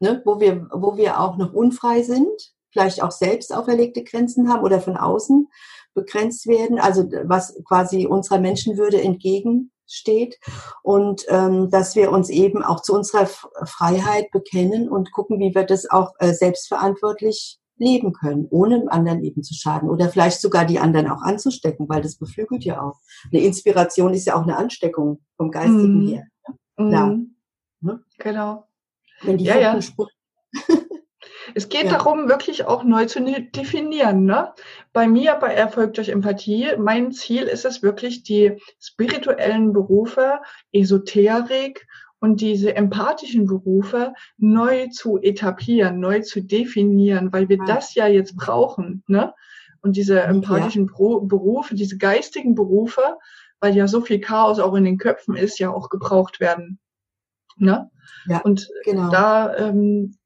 ne, 0.00 0.20
wo, 0.24 0.40
wir, 0.40 0.68
wo 0.72 0.96
wir 0.96 1.20
auch 1.20 1.36
noch 1.36 1.52
unfrei 1.52 2.02
sind, 2.02 2.54
vielleicht 2.70 3.02
auch 3.02 3.12
selbst 3.12 3.54
auferlegte 3.54 4.02
Grenzen 4.02 4.48
haben 4.48 4.64
oder 4.64 4.80
von 4.80 4.96
außen 4.96 5.48
begrenzt 5.94 6.46
werden, 6.46 6.78
also 6.78 7.04
was 7.24 7.56
quasi 7.64 8.06
unserer 8.06 8.38
Menschenwürde 8.38 9.00
entgegen 9.00 9.70
steht 9.86 10.38
und 10.82 11.24
ähm, 11.28 11.70
dass 11.70 11.96
wir 11.96 12.10
uns 12.10 12.28
eben 12.28 12.62
auch 12.62 12.82
zu 12.82 12.94
unserer 12.94 13.26
Freiheit 13.26 14.30
bekennen 14.30 14.88
und 14.88 15.12
gucken, 15.12 15.38
wie 15.38 15.54
wir 15.54 15.64
das 15.64 15.88
auch 15.88 16.12
äh, 16.18 16.32
selbstverantwortlich 16.32 17.58
leben 17.78 18.12
können, 18.12 18.46
ohne 18.50 18.80
dem 18.80 18.88
anderen 18.88 19.22
eben 19.22 19.42
zu 19.42 19.54
schaden 19.54 19.90
oder 19.90 20.08
vielleicht 20.08 20.40
sogar 20.40 20.64
die 20.64 20.78
anderen 20.78 21.08
auch 21.08 21.22
anzustecken, 21.22 21.88
weil 21.88 22.00
das 22.00 22.16
beflügelt 22.16 22.64
ja 22.64 22.80
auch. 22.80 23.00
Eine 23.30 23.42
Inspiration 23.42 24.14
ist 24.14 24.26
ja 24.26 24.34
auch 24.34 24.42
eine 24.42 24.56
Ansteckung 24.56 25.20
vom 25.36 25.50
Geistigen 25.50 26.04
mm. 26.04 26.08
her. 26.08 26.24
Ja. 26.78 27.06
Mm. 27.06 27.36
Ne? 27.80 28.02
Genau. 28.18 28.66
Wenn 29.22 29.38
die 29.38 29.44
ja, 29.44 29.58
ja. 29.58 29.78
Es 31.54 31.68
geht 31.68 31.84
ja. 31.84 31.92
darum, 31.92 32.28
wirklich 32.28 32.64
auch 32.64 32.84
neu 32.84 33.06
zu 33.06 33.20
definieren. 33.22 34.24
Ne? 34.24 34.52
Bei 34.92 35.06
mir, 35.06 35.34
bei 35.34 35.54
Erfolg 35.54 35.94
durch 35.94 36.08
Empathie, 36.08 36.68
mein 36.78 37.12
Ziel 37.12 37.44
ist 37.44 37.64
es 37.64 37.82
wirklich, 37.82 38.22
die 38.22 38.60
spirituellen 38.80 39.72
Berufe, 39.72 40.40
Esoterik 40.72 41.86
und 42.18 42.40
diese 42.40 42.74
empathischen 42.74 43.46
Berufe 43.46 44.14
neu 44.38 44.88
zu 44.88 45.18
etablieren, 45.18 46.00
neu 46.00 46.20
zu 46.20 46.40
definieren, 46.40 47.32
weil 47.32 47.48
wir 47.48 47.58
ja. 47.58 47.64
das 47.66 47.94
ja 47.94 48.06
jetzt 48.06 48.36
brauchen. 48.36 49.04
Ne? 49.06 49.34
Und 49.82 49.96
diese 49.96 50.20
empathischen 50.20 50.86
ja. 50.86 51.18
Berufe, 51.22 51.74
diese 51.74 51.98
geistigen 51.98 52.54
Berufe, 52.54 53.18
weil 53.60 53.76
ja 53.76 53.86
so 53.86 54.00
viel 54.00 54.20
Chaos 54.20 54.58
auch 54.58 54.74
in 54.74 54.84
den 54.84 54.98
Köpfen 54.98 55.36
ist, 55.36 55.58
ja 55.58 55.70
auch 55.70 55.88
gebraucht 55.88 56.40
werden. 56.40 56.78
Ne? 57.56 57.90
Ja, 58.26 58.40
und 58.40 58.68
genau. 58.84 59.10
da 59.10 59.56
ähm, 59.56 60.16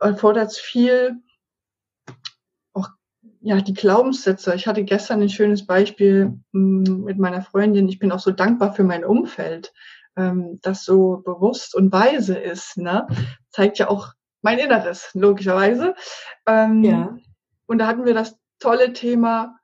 erfordert 0.00 0.50
es 0.50 0.58
viel, 0.58 1.16
auch 2.72 2.88
ja, 3.40 3.60
die 3.60 3.74
Glaubenssätze. 3.74 4.54
Ich 4.54 4.66
hatte 4.66 4.84
gestern 4.84 5.22
ein 5.22 5.28
schönes 5.28 5.66
Beispiel 5.66 6.38
mm, 6.52 7.04
mit 7.04 7.18
meiner 7.18 7.42
Freundin. 7.42 7.88
Ich 7.88 7.98
bin 7.98 8.12
auch 8.12 8.18
so 8.18 8.30
dankbar 8.30 8.74
für 8.74 8.84
mein 8.84 9.04
Umfeld, 9.04 9.72
ähm, 10.16 10.58
das 10.62 10.84
so 10.84 11.18
bewusst 11.18 11.74
und 11.74 11.92
weise 11.92 12.36
ist. 12.36 12.76
Ne? 12.76 13.06
Zeigt 13.50 13.78
ja 13.78 13.88
auch 13.88 14.12
mein 14.42 14.58
Inneres, 14.58 15.10
logischerweise. 15.14 15.94
Ähm, 16.46 16.84
ja. 16.84 17.16
Und 17.66 17.78
da 17.78 17.86
hatten 17.86 18.04
wir 18.04 18.14
das 18.14 18.36
tolle 18.58 18.92
Thema 18.92 19.58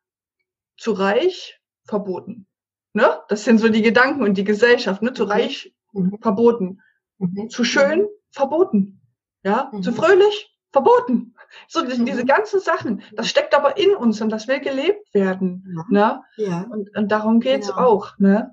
zu 0.77 0.93
reich 0.93 1.61
verboten. 1.85 2.47
Ne? 2.93 3.21
Das 3.29 3.45
sind 3.45 3.59
so 3.59 3.69
die 3.69 3.83
Gedanken 3.83 4.23
und 4.23 4.35
die 4.35 4.45
Gesellschaft. 4.45 5.03
Ne? 5.03 5.13
Zu 5.13 5.25
mhm. 5.25 5.31
reich 5.31 5.75
mhm. 5.93 6.19
verboten. 6.21 6.83
Mhm. 7.19 7.49
Zu 7.49 7.65
schön 7.65 8.07
verboten. 8.31 9.01
Ja, 9.47 9.71
mhm. 9.73 9.81
zu 9.81 9.93
fröhlich, 9.93 10.53
verboten. 10.73 11.37
So 11.69 11.83
diese, 11.83 12.01
mhm. 12.01 12.07
diese 12.07 12.25
ganzen 12.25 12.59
Sachen, 12.59 13.03
das 13.13 13.29
steckt 13.29 13.55
aber 13.55 13.77
in 13.77 13.95
uns 13.95 14.21
und 14.21 14.31
das 14.31 14.49
will 14.49 14.59
gelebt 14.59 15.15
werden. 15.15 15.85
Ne? 15.89 16.21
Ja. 16.37 16.67
Und, 16.69 16.95
und 16.97 17.13
darum 17.13 17.39
geht's 17.39 17.69
genau. 17.69 17.79
auch. 17.79 18.19
Ne? 18.19 18.53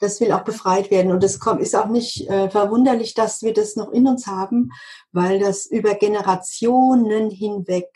Das 0.00 0.18
will 0.22 0.32
auch 0.32 0.44
befreit 0.44 0.90
werden. 0.90 1.12
Und 1.12 1.22
es 1.22 1.38
kommt, 1.40 1.60
ist 1.60 1.76
auch 1.76 1.88
nicht 1.88 2.26
äh, 2.30 2.48
verwunderlich, 2.48 3.12
dass 3.12 3.42
wir 3.42 3.52
das 3.52 3.76
noch 3.76 3.92
in 3.92 4.06
uns 4.06 4.26
haben, 4.26 4.70
weil 5.12 5.40
das 5.40 5.66
über 5.66 5.94
Generationen 5.94 7.28
hinweg 7.28 7.90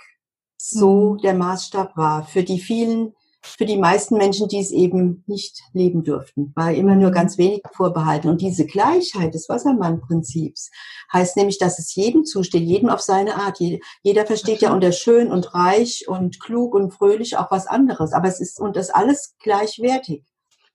so 0.59 1.15
mhm. 1.15 1.19
der 1.19 1.33
Maßstab 1.33 1.97
war 1.97 2.27
für 2.27 2.43
die 2.43 2.61
vielen 2.61 3.15
für 3.45 3.67
die 3.67 3.77
meisten 3.77 4.17
Menschen, 4.17 4.49
die 4.49 4.61
es 4.61 4.71
eben 4.71 5.25
nicht 5.27 5.63
leben 5.73 6.05
durften, 6.05 6.53
war 6.55 6.73
immer 6.73 6.95
nur 6.95 7.11
ganz 7.11 7.39
wenig 7.39 7.63
vorbehalten. 7.75 8.29
Und 8.29 8.41
diese 8.41 8.67
Gleichheit 8.67 9.35
des 9.35 9.49
Wassermann-Prinzips 9.49 10.71
heißt 11.13 11.37
nämlich, 11.37 11.59
dass 11.59 11.79
es 11.79 11.95
jedem 11.95 12.25
zusteht, 12.25 12.63
jedem 12.63 12.89
auf 12.89 13.01
seine 13.01 13.35
Art. 13.35 13.59
Jeder 14.03 14.27
versteht 14.27 14.63
ja 14.63 14.73
unter 14.73 14.93
schön 14.93 15.31
und 15.31 15.55
reich 15.55 16.07
und 16.07 16.41
klug 16.41 16.75
und 16.75 16.93
fröhlich 16.93 17.37
auch 17.37 17.51
was 17.51 17.67
anderes. 17.67 18.13
Aber 18.13 18.29
es 18.29 18.41
ist 18.41 18.61
und 18.61 18.77
das 18.77 18.91
alles 18.91 19.35
gleichwertig. 19.41 20.25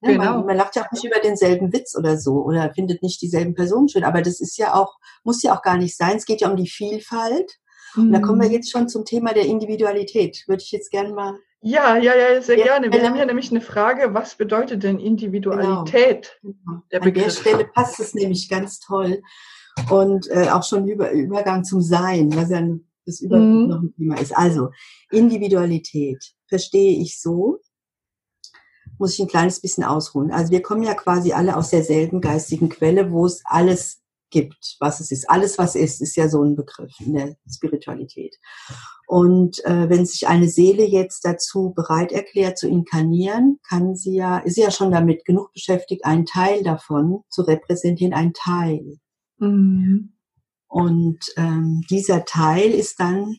Ja, 0.01 0.11
genau. 0.11 0.23
man, 0.23 0.45
man 0.45 0.57
lacht 0.57 0.75
ja 0.75 0.85
auch 0.85 0.91
nicht 0.91 1.05
über 1.05 1.19
denselben 1.19 1.73
Witz 1.73 1.95
oder 1.95 2.17
so 2.17 2.43
oder 2.43 2.73
findet 2.73 3.01
nicht 3.01 3.21
dieselben 3.21 3.55
Personen 3.55 3.87
schön. 3.87 4.03
Aber 4.03 4.21
das 4.21 4.41
ist 4.41 4.57
ja 4.57 4.75
auch, 4.75 4.97
muss 5.23 5.41
ja 5.41 5.57
auch 5.57 5.61
gar 5.61 5.77
nicht 5.77 5.95
sein. 5.95 6.17
Es 6.17 6.25
geht 6.25 6.41
ja 6.41 6.49
um 6.49 6.57
die 6.57 6.69
Vielfalt. 6.69 7.59
Und 7.95 8.11
da 8.11 8.19
kommen 8.19 8.41
wir 8.41 8.49
mhm. 8.49 8.53
jetzt 8.53 8.71
schon 8.71 8.89
zum 8.89 9.05
Thema 9.05 9.33
der 9.33 9.45
Individualität. 9.45 10.43
Würde 10.47 10.61
ich 10.61 10.71
jetzt 10.71 10.91
gerne 10.91 11.13
mal 11.13 11.39
ja, 11.61 11.97
ja, 11.97 12.15
ja, 12.15 12.41
sehr 12.41 12.57
ja, 12.57 12.65
gerne. 12.65 12.91
Wir 12.91 13.03
haben 13.03 13.15
hier 13.15 13.25
nämlich 13.25 13.51
eine 13.51 13.61
Frage, 13.61 14.13
was 14.13 14.35
bedeutet 14.35 14.83
denn 14.83 14.99
Individualität? 14.99 16.39
Genau. 16.41 16.81
Der 16.91 17.01
An 17.01 17.13
der 17.13 17.29
Stelle 17.29 17.65
passt 17.65 17.99
es 17.99 18.13
nämlich 18.13 18.47
ganz 18.49 18.79
toll. 18.79 19.21
Und 19.89 20.27
äh, 20.29 20.49
auch 20.49 20.63
schon 20.63 20.87
über 20.87 21.11
Übergang 21.11 21.63
zum 21.63 21.81
Sein, 21.81 22.35
was 22.35 22.49
ja 22.49 22.61
das 23.05 23.21
über 23.21 23.37
mhm. 23.37 23.67
noch 23.67 23.81
ein 23.81 23.93
Thema 23.95 24.19
ist. 24.19 24.35
Also, 24.35 24.69
Individualität 25.11 26.33
verstehe 26.47 26.99
ich 26.99 27.21
so, 27.21 27.59
muss 28.97 29.13
ich 29.13 29.19
ein 29.19 29.27
kleines 29.27 29.59
bisschen 29.59 29.83
ausholen. 29.83 30.31
Also 30.31 30.51
wir 30.51 30.61
kommen 30.61 30.83
ja 30.83 30.93
quasi 30.93 31.31
alle 31.33 31.55
aus 31.55 31.69
derselben 31.69 32.21
geistigen 32.21 32.69
Quelle, 32.69 33.11
wo 33.11 33.25
es 33.25 33.41
alles 33.45 34.01
gibt, 34.29 34.75
was 34.79 34.99
es 34.99 35.11
ist. 35.11 35.29
Alles, 35.29 35.57
was 35.57 35.75
ist, 35.75 36.01
ist 36.01 36.15
ja 36.15 36.27
so 36.29 36.43
ein 36.43 36.55
Begriff 36.55 36.93
in 36.99 37.13
der 37.13 37.35
Spiritualität. 37.49 38.35
Und 39.07 39.63
äh, 39.65 39.89
wenn 39.89 40.05
sich 40.05 40.27
eine 40.27 40.49
Seele 40.49 40.85
jetzt 40.85 41.23
dazu 41.23 41.73
bereit 41.75 42.11
erklärt 42.11 42.57
zu 42.57 42.67
inkarnieren, 42.67 43.59
kann 43.67 43.95
sie 43.95 44.15
ja, 44.15 44.39
ist 44.39 44.55
sie 44.55 44.61
ja 44.61 44.71
schon 44.71 44.91
damit 44.91 45.25
genug 45.25 45.53
beschäftigt, 45.53 46.05
einen 46.05 46.25
Teil 46.25 46.63
davon 46.63 47.23
zu 47.29 47.43
repräsentieren, 47.43 48.13
ein 48.13 48.33
Teil. 48.33 48.99
Mhm. 49.37 50.13
Und 50.67 51.19
ähm, 51.37 51.83
dieser 51.89 52.25
Teil 52.25 52.71
ist 52.71 52.99
dann 52.99 53.37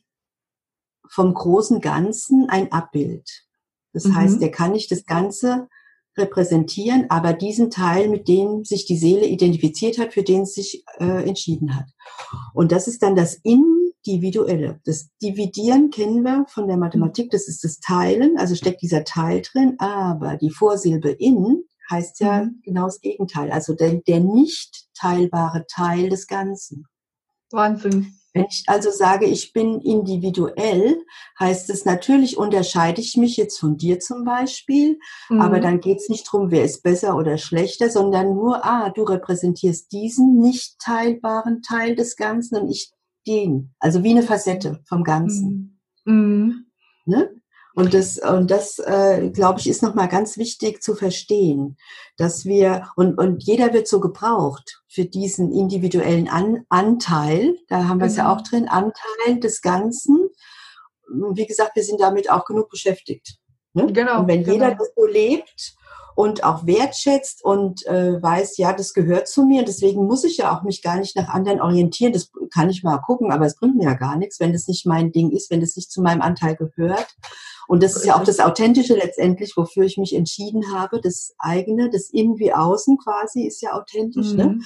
vom 1.11 1.35
großen 1.35 1.81
Ganzen 1.81 2.49
ein 2.49 2.73
Abbild. 2.73 3.47
Das 3.93 4.05
mhm. 4.05 4.17
heißt, 4.17 4.43
er 4.43 4.51
kann 4.51 4.73
nicht 4.73 4.91
das 4.91 5.05
Ganze 5.05 5.69
repräsentieren, 6.19 7.07
aber 7.09 7.33
diesen 7.33 7.71
Teil, 7.71 8.09
mit 8.09 8.29
dem 8.29 8.65
sich 8.65 8.87
die 8.87 8.97
Seele 8.97 9.27
identifiziert 9.27 9.99
hat, 9.99 10.13
für 10.13 10.23
den 10.23 10.43
es 10.43 10.55
sich 10.55 10.85
äh, 10.99 11.27
entschieden 11.27 11.77
hat. 11.77 11.87
Und 12.55 12.73
das 12.73 12.89
ist 12.89 13.03
dann 13.03 13.17
das 13.17 13.41
Individuelle. 13.43 14.81
Das 14.85 15.09
Dividieren 15.23 15.91
kennen 15.91 16.23
wir 16.23 16.45
von 16.49 16.69
der 16.69 16.77
Mathematik, 16.77 17.31
das 17.31 17.49
ist 17.49 17.65
das 17.65 17.81
Teilen, 17.81 18.37
also 18.39 18.55
steckt 18.55 18.83
dieser 18.83 19.05
Teil 19.05 19.43
drin, 19.43 19.77
aber 19.79 20.37
die 20.37 20.51
Vorsilbe 20.51 21.11
in 21.11 21.65
heißt 21.91 22.21
ja 22.21 22.45
mhm. 22.45 22.61
genau 22.63 22.85
das 22.85 23.01
Gegenteil, 23.01 23.51
also 23.51 23.75
der, 23.75 23.95
der 23.95 24.21
nicht 24.21 24.89
teilbare 24.95 25.67
Teil 25.69 26.09
des 26.09 26.27
Ganzen. 26.27 26.87
Wahnsinn. 27.51 28.18
Wenn 28.35 28.47
ich 28.49 28.65
also 28.67 28.91
sage, 28.91 29.27
ich 29.27 29.53
bin 29.53 29.81
individuell, 29.81 31.05
heißt 31.41 31.71
es 31.71 31.85
natürlich, 31.85 32.37
unterscheide 32.37 33.01
ich 33.01 33.17
mich 33.17 33.37
jetzt 33.37 33.59
von 33.59 33.77
dir 33.77 34.01
zum 34.01 34.25
Beispiel, 34.25 34.99
mhm. 35.29 35.41
aber 35.41 35.61
dann 35.61 35.81
geht 35.81 35.99
es 35.99 36.09
nicht 36.09 36.27
darum, 36.27 36.51
wer 36.51 36.65
ist 36.65 36.83
besser 36.83 37.17
oder 37.17 37.39
schlechter, 37.39 37.91
sondern 37.91 38.35
nur, 38.35 38.65
ah, 38.65 38.91
du 38.91 39.03
repräsentierst 39.03 39.91
diesen 39.93 40.39
nicht 40.39 40.79
teilbaren 40.79 41.63
Teil 41.63 41.95
des 41.95 42.17
Ganzen 42.17 42.57
und 42.57 42.69
ich 42.69 42.93
den. 43.27 43.75
Also 43.79 44.03
wie 44.03 44.11
eine 44.11 44.23
Facette 44.23 44.81
vom 44.87 45.05
Ganzen. 45.05 45.81
Mhm. 46.05 46.15
mhm. 46.15 46.65
Ne? 47.07 47.38
Und 47.79 47.95
das, 47.95 48.19
und 48.19 48.51
das 48.51 48.81
äh, 48.81 49.31
glaube 49.31 49.61
ich, 49.61 49.69
ist 49.69 49.85
nochmal 49.85 50.09
ganz 50.09 50.37
wichtig 50.37 50.83
zu 50.83 50.97
verstehen, 50.97 51.77
dass 52.17 52.45
wir, 52.45 52.89
und, 52.97 53.17
und 53.19 53.45
jeder 53.45 53.73
wird 53.73 53.87
so 53.87 54.01
gebraucht 54.01 54.83
für 54.89 55.05
diesen 55.05 55.53
individuellen 55.53 56.29
An 56.29 56.65
Anteil, 56.71 57.55
da 57.69 57.87
haben 57.87 58.01
wir 58.01 58.09
es 58.09 58.17
ja 58.17 58.25
mhm. 58.25 58.31
auch 58.31 58.41
drin, 58.43 58.69
Anteil 58.69 59.39
des 59.39 59.63
Ganzen. 59.63 60.29
Wie 61.35 61.47
gesagt, 61.47 61.77
wir 61.77 61.85
sind 61.85 62.01
damit 62.01 62.29
auch 62.33 62.47
genug 62.47 62.69
beschäftigt. 62.69 63.37
Ne? 63.75 63.93
Genau. 63.93 64.23
Und 64.23 64.27
wenn 64.27 64.43
genau. 64.43 64.55
jeder 64.55 64.75
das 64.75 64.91
so 64.97 65.07
lebt 65.07 65.77
und 66.17 66.43
auch 66.43 66.67
wertschätzt 66.67 67.45
und 67.45 67.87
äh, 67.87 68.21
weiß, 68.21 68.57
ja, 68.57 68.73
das 68.73 68.93
gehört 68.93 69.29
zu 69.29 69.45
mir. 69.45 69.65
Deswegen 69.65 70.05
muss 70.05 70.25
ich 70.25 70.39
ja 70.39 70.53
auch 70.53 70.65
mich 70.65 70.83
gar 70.83 70.97
nicht 70.97 71.15
nach 71.15 71.29
anderen 71.29 71.61
orientieren. 71.61 72.13
Das 72.13 72.33
kann 72.53 72.71
ich 72.71 72.83
mal 72.83 72.99
gucken, 72.99 73.31
aber 73.31 73.47
es 73.47 73.55
bringt 73.55 73.77
mir 73.77 73.85
ja 73.85 73.95
gar 73.95 74.17
nichts, 74.17 74.41
wenn 74.41 74.53
das 74.53 74.67
nicht 74.67 74.85
mein 74.85 75.13
Ding 75.13 75.31
ist, 75.31 75.49
wenn 75.53 75.61
das 75.61 75.77
nicht 75.77 75.93
zu 75.93 76.03
meinem 76.03 76.23
Anteil 76.23 76.57
gehört. 76.57 77.07
Und 77.69 77.83
das 77.83 77.97
ist 77.97 78.07
ja 78.07 78.17
auch 78.17 78.25
das 78.25 78.41
Authentische 78.41 78.95
letztendlich, 78.95 79.55
wofür 79.55 79.85
ich 79.85 79.99
mich 79.99 80.17
entschieden 80.17 80.73
habe. 80.75 81.03
Das 81.03 81.35
eigene, 81.39 81.91
das 81.91 82.09
Innen 82.09 82.39
wie 82.39 82.53
Außen 82.53 82.97
quasi 82.97 83.43
ist 83.43 83.61
ja 83.61 83.75
authentisch. 83.75 84.33
Ne? 84.33 84.45
Mhm. 84.45 84.51
Ne? 84.53 84.65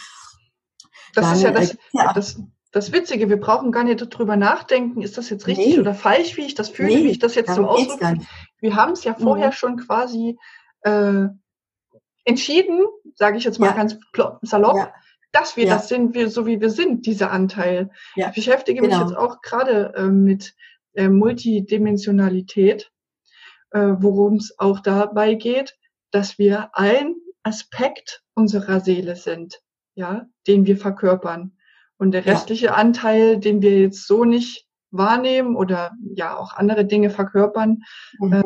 Das 1.12 1.24
Dann, 1.24 1.34
ist 1.34 1.42
ja 1.42 1.50
das, 1.50 1.70
äh, 1.72 1.76
ja 1.94 2.12
das, 2.12 2.40
das 2.70 2.92
Witzige. 2.92 3.28
Wir 3.28 3.40
brauchen 3.40 3.72
gar 3.72 3.82
nicht 3.82 4.00
darüber 4.00 4.36
nachdenken, 4.36 5.02
ist 5.02 5.18
das 5.18 5.30
jetzt 5.30 5.48
richtig 5.48 5.74
nee. 5.74 5.80
oder 5.80 5.94
falsch, 5.94 6.36
wie 6.36 6.46
ich 6.46 6.54
das 6.54 6.68
fühle, 6.68 6.94
nee, 6.94 7.02
wie 7.02 7.10
ich 7.10 7.18
das 7.18 7.34
jetzt 7.34 7.52
so 7.52 7.66
ausdrücke. 7.66 8.18
Wir 8.60 8.76
haben 8.76 8.92
es 8.92 9.02
ja 9.02 9.14
vorher 9.14 9.48
mhm. 9.48 9.52
schon 9.52 9.76
quasi 9.78 10.38
äh, 10.82 11.24
entschieden, 12.24 12.86
sage 13.16 13.36
ich 13.36 13.42
jetzt 13.42 13.58
mal 13.58 13.70
ja. 13.70 13.72
ganz 13.72 13.96
salopp, 14.42 14.76
ja. 14.76 14.94
dass 15.32 15.56
wir 15.56 15.64
ja. 15.64 15.74
das 15.74 15.88
sind, 15.88 16.14
wir, 16.14 16.30
so 16.30 16.46
wie 16.46 16.60
wir 16.60 16.70
sind, 16.70 17.04
dieser 17.04 17.32
Anteil. 17.32 17.90
Ich 18.14 18.26
beschäftige 18.28 18.80
genau. 18.80 18.98
mich 19.00 19.08
jetzt 19.08 19.18
auch 19.18 19.40
gerade 19.42 19.92
äh, 19.96 20.04
mit 20.04 20.54
äh, 20.94 21.08
Multidimensionalität 21.08 22.91
worum 23.72 24.36
es 24.36 24.58
auch 24.58 24.80
dabei 24.80 25.34
geht, 25.34 25.78
dass 26.10 26.38
wir 26.38 26.70
ein 26.74 27.16
Aspekt 27.42 28.22
unserer 28.34 28.80
Seele 28.80 29.16
sind, 29.16 29.60
ja, 29.94 30.26
den 30.46 30.66
wir 30.66 30.76
verkörpern. 30.76 31.56
Und 31.96 32.12
der 32.12 32.26
restliche 32.26 32.66
ja. 32.66 32.74
Anteil, 32.74 33.38
den 33.38 33.62
wir 33.62 33.80
jetzt 33.80 34.06
so 34.06 34.24
nicht 34.24 34.66
wahrnehmen 34.90 35.56
oder 35.56 35.92
ja 36.14 36.36
auch 36.36 36.52
andere 36.52 36.84
Dinge 36.84 37.10
verkörpern, 37.10 37.82
mhm. 38.18 38.32
äh, 38.32 38.42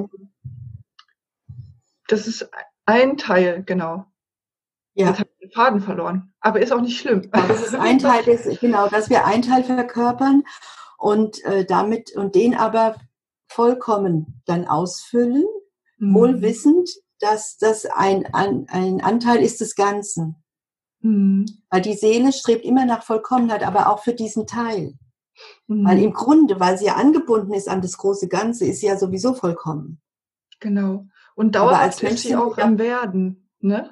das 2.08 2.26
ist 2.26 2.48
ein 2.84 3.16
Teil, 3.16 3.64
genau. 3.64 4.06
Ja. 4.94 5.08
Jetzt 5.08 5.20
habe 5.20 5.30
ich 5.32 5.48
den 5.48 5.50
Faden 5.50 5.80
verloren. 5.80 6.32
Aber 6.40 6.60
ist 6.60 6.72
auch 6.72 6.80
nicht 6.80 6.98
schlimm. 6.98 7.22
Ja, 7.34 7.46
das 7.48 7.66
ist 7.66 7.74
ein 7.74 7.98
Teil, 7.98 8.22
des, 8.24 8.60
genau, 8.60 8.88
dass 8.88 9.10
wir 9.10 9.26
ein 9.26 9.42
Teil 9.42 9.64
verkörpern 9.64 10.44
und 10.98 11.44
äh, 11.44 11.64
damit 11.64 12.16
und 12.16 12.34
den 12.34 12.54
aber 12.54 12.96
vollkommen 13.48 14.42
dann 14.46 14.66
ausfüllen, 14.66 15.44
mhm. 15.98 16.14
wohl 16.14 16.42
wissend, 16.42 16.90
dass 17.20 17.56
das 17.56 17.86
ein, 17.86 18.26
ein, 18.34 18.66
ein 18.68 19.00
Anteil 19.00 19.38
ist 19.38 19.60
des 19.60 19.74
Ganzen. 19.74 20.36
Mhm. 21.00 21.46
Weil 21.70 21.82
die 21.82 21.94
Seele 21.94 22.32
strebt 22.32 22.64
immer 22.64 22.84
nach 22.84 23.02
Vollkommenheit, 23.02 23.62
aber 23.62 23.90
auch 23.90 24.02
für 24.02 24.14
diesen 24.14 24.46
Teil. 24.46 24.94
Mhm. 25.66 25.84
Weil 25.86 25.98
im 26.00 26.12
Grunde, 26.12 26.60
weil 26.60 26.78
sie 26.78 26.86
ja 26.86 26.96
angebunden 26.96 27.52
ist 27.52 27.68
an 27.68 27.82
das 27.82 27.96
große 27.98 28.28
Ganze, 28.28 28.66
ist 28.66 28.80
sie 28.80 28.86
ja 28.86 28.98
sowieso 28.98 29.34
vollkommen. 29.34 30.00
Genau. 30.60 31.06
Und 31.34 31.54
dauerhaft 31.54 32.02
ist 32.02 32.22
sie 32.22 32.34
auch 32.34 32.56
im 32.56 32.78
Werden, 32.78 33.50
ne? 33.60 33.90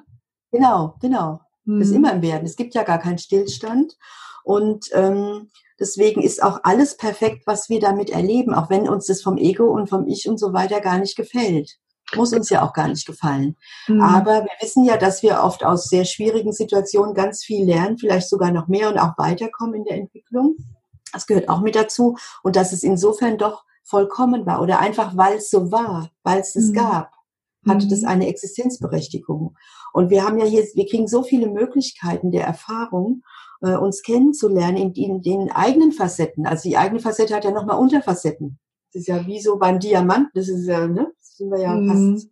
Genau, 0.51 0.95
genau. 0.99 1.41
Mhm. 1.65 1.81
Ist 1.81 1.91
immer 1.91 2.13
im 2.13 2.21
Werden. 2.21 2.45
Es 2.45 2.55
gibt 2.55 2.73
ja 2.73 2.83
gar 2.83 2.99
keinen 2.99 3.17
Stillstand. 3.17 3.97
Und 4.45 4.89
ähm, 4.93 5.49
Deswegen 5.79 6.21
ist 6.21 6.41
auch 6.41 6.61
alles 6.63 6.95
perfekt, 6.95 7.45
was 7.45 7.69
wir 7.69 7.79
damit 7.79 8.09
erleben, 8.09 8.53
auch 8.53 8.69
wenn 8.69 8.87
uns 8.87 9.07
das 9.07 9.21
vom 9.21 9.37
Ego 9.37 9.65
und 9.65 9.89
vom 9.89 10.07
Ich 10.07 10.27
und 10.27 10.39
so 10.39 10.53
weiter 10.53 10.79
gar 10.79 10.99
nicht 10.99 11.17
gefällt. 11.17 11.77
Muss 12.15 12.33
uns 12.33 12.49
ja 12.49 12.63
auch 12.63 12.71
gar 12.71 12.87
nicht 12.87 13.05
gefallen. 13.05 13.57
Mhm. 13.87 13.99
Aber 13.99 14.43
wir 14.43 14.51
wissen 14.61 14.85
ja, 14.85 14.95
dass 14.95 15.23
wir 15.23 15.41
oft 15.41 15.65
aus 15.65 15.89
sehr 15.89 16.05
schwierigen 16.05 16.53
Situationen 16.53 17.13
ganz 17.13 17.43
viel 17.43 17.65
lernen, 17.65 17.97
vielleicht 17.97 18.29
sogar 18.29 18.51
noch 18.51 18.67
mehr 18.67 18.89
und 18.89 18.99
auch 18.99 19.17
weiterkommen 19.17 19.75
in 19.75 19.83
der 19.83 19.97
Entwicklung. 19.97 20.55
Das 21.11 21.25
gehört 21.27 21.49
auch 21.49 21.61
mit 21.61 21.75
dazu. 21.75 22.15
Und 22.43 22.55
dass 22.55 22.71
es 22.71 22.83
insofern 22.83 23.37
doch 23.37 23.65
vollkommen 23.83 24.45
war 24.45 24.61
oder 24.61 24.79
einfach 24.79 25.17
weil 25.17 25.37
es 25.37 25.49
so 25.49 25.71
war, 25.71 26.09
weil 26.23 26.39
es 26.39 26.55
es 26.55 26.69
mhm. 26.69 26.73
gab, 26.73 27.11
hatte 27.67 27.87
das 27.87 28.01
mhm. 28.01 28.07
eine 28.07 28.27
Existenzberechtigung. 28.27 29.57
Und 29.91 30.09
wir 30.09 30.23
haben 30.23 30.37
ja 30.37 30.45
hier, 30.45 30.63
wir 30.73 30.87
kriegen 30.87 31.07
so 31.07 31.23
viele 31.23 31.47
Möglichkeiten 31.47 32.31
der 32.31 32.45
Erfahrung 32.45 33.23
äh, 33.61 33.75
uns 33.75 34.01
kennenzulernen 34.01 34.77
in, 34.77 34.93
in, 34.93 35.21
den 35.21 35.51
eigenen 35.51 35.91
Facetten. 35.91 36.45
Also 36.45 36.69
die 36.69 36.77
eigene 36.77 36.99
Facette 36.99 37.35
hat 37.35 37.45
ja 37.45 37.51
nochmal 37.51 37.77
Unterfacetten. 37.77 38.59
Das 38.93 39.01
ist 39.01 39.07
ja 39.07 39.25
wie 39.25 39.41
so 39.41 39.57
beim 39.57 39.79
Diamant, 39.79 40.29
das 40.33 40.47
ist 40.47 40.67
ja, 40.67 40.87
ne, 40.87 41.11
sind 41.19 41.51
wir 41.51 41.59
ja 41.59 41.73
mhm. 41.73 42.13
fast 42.13 42.29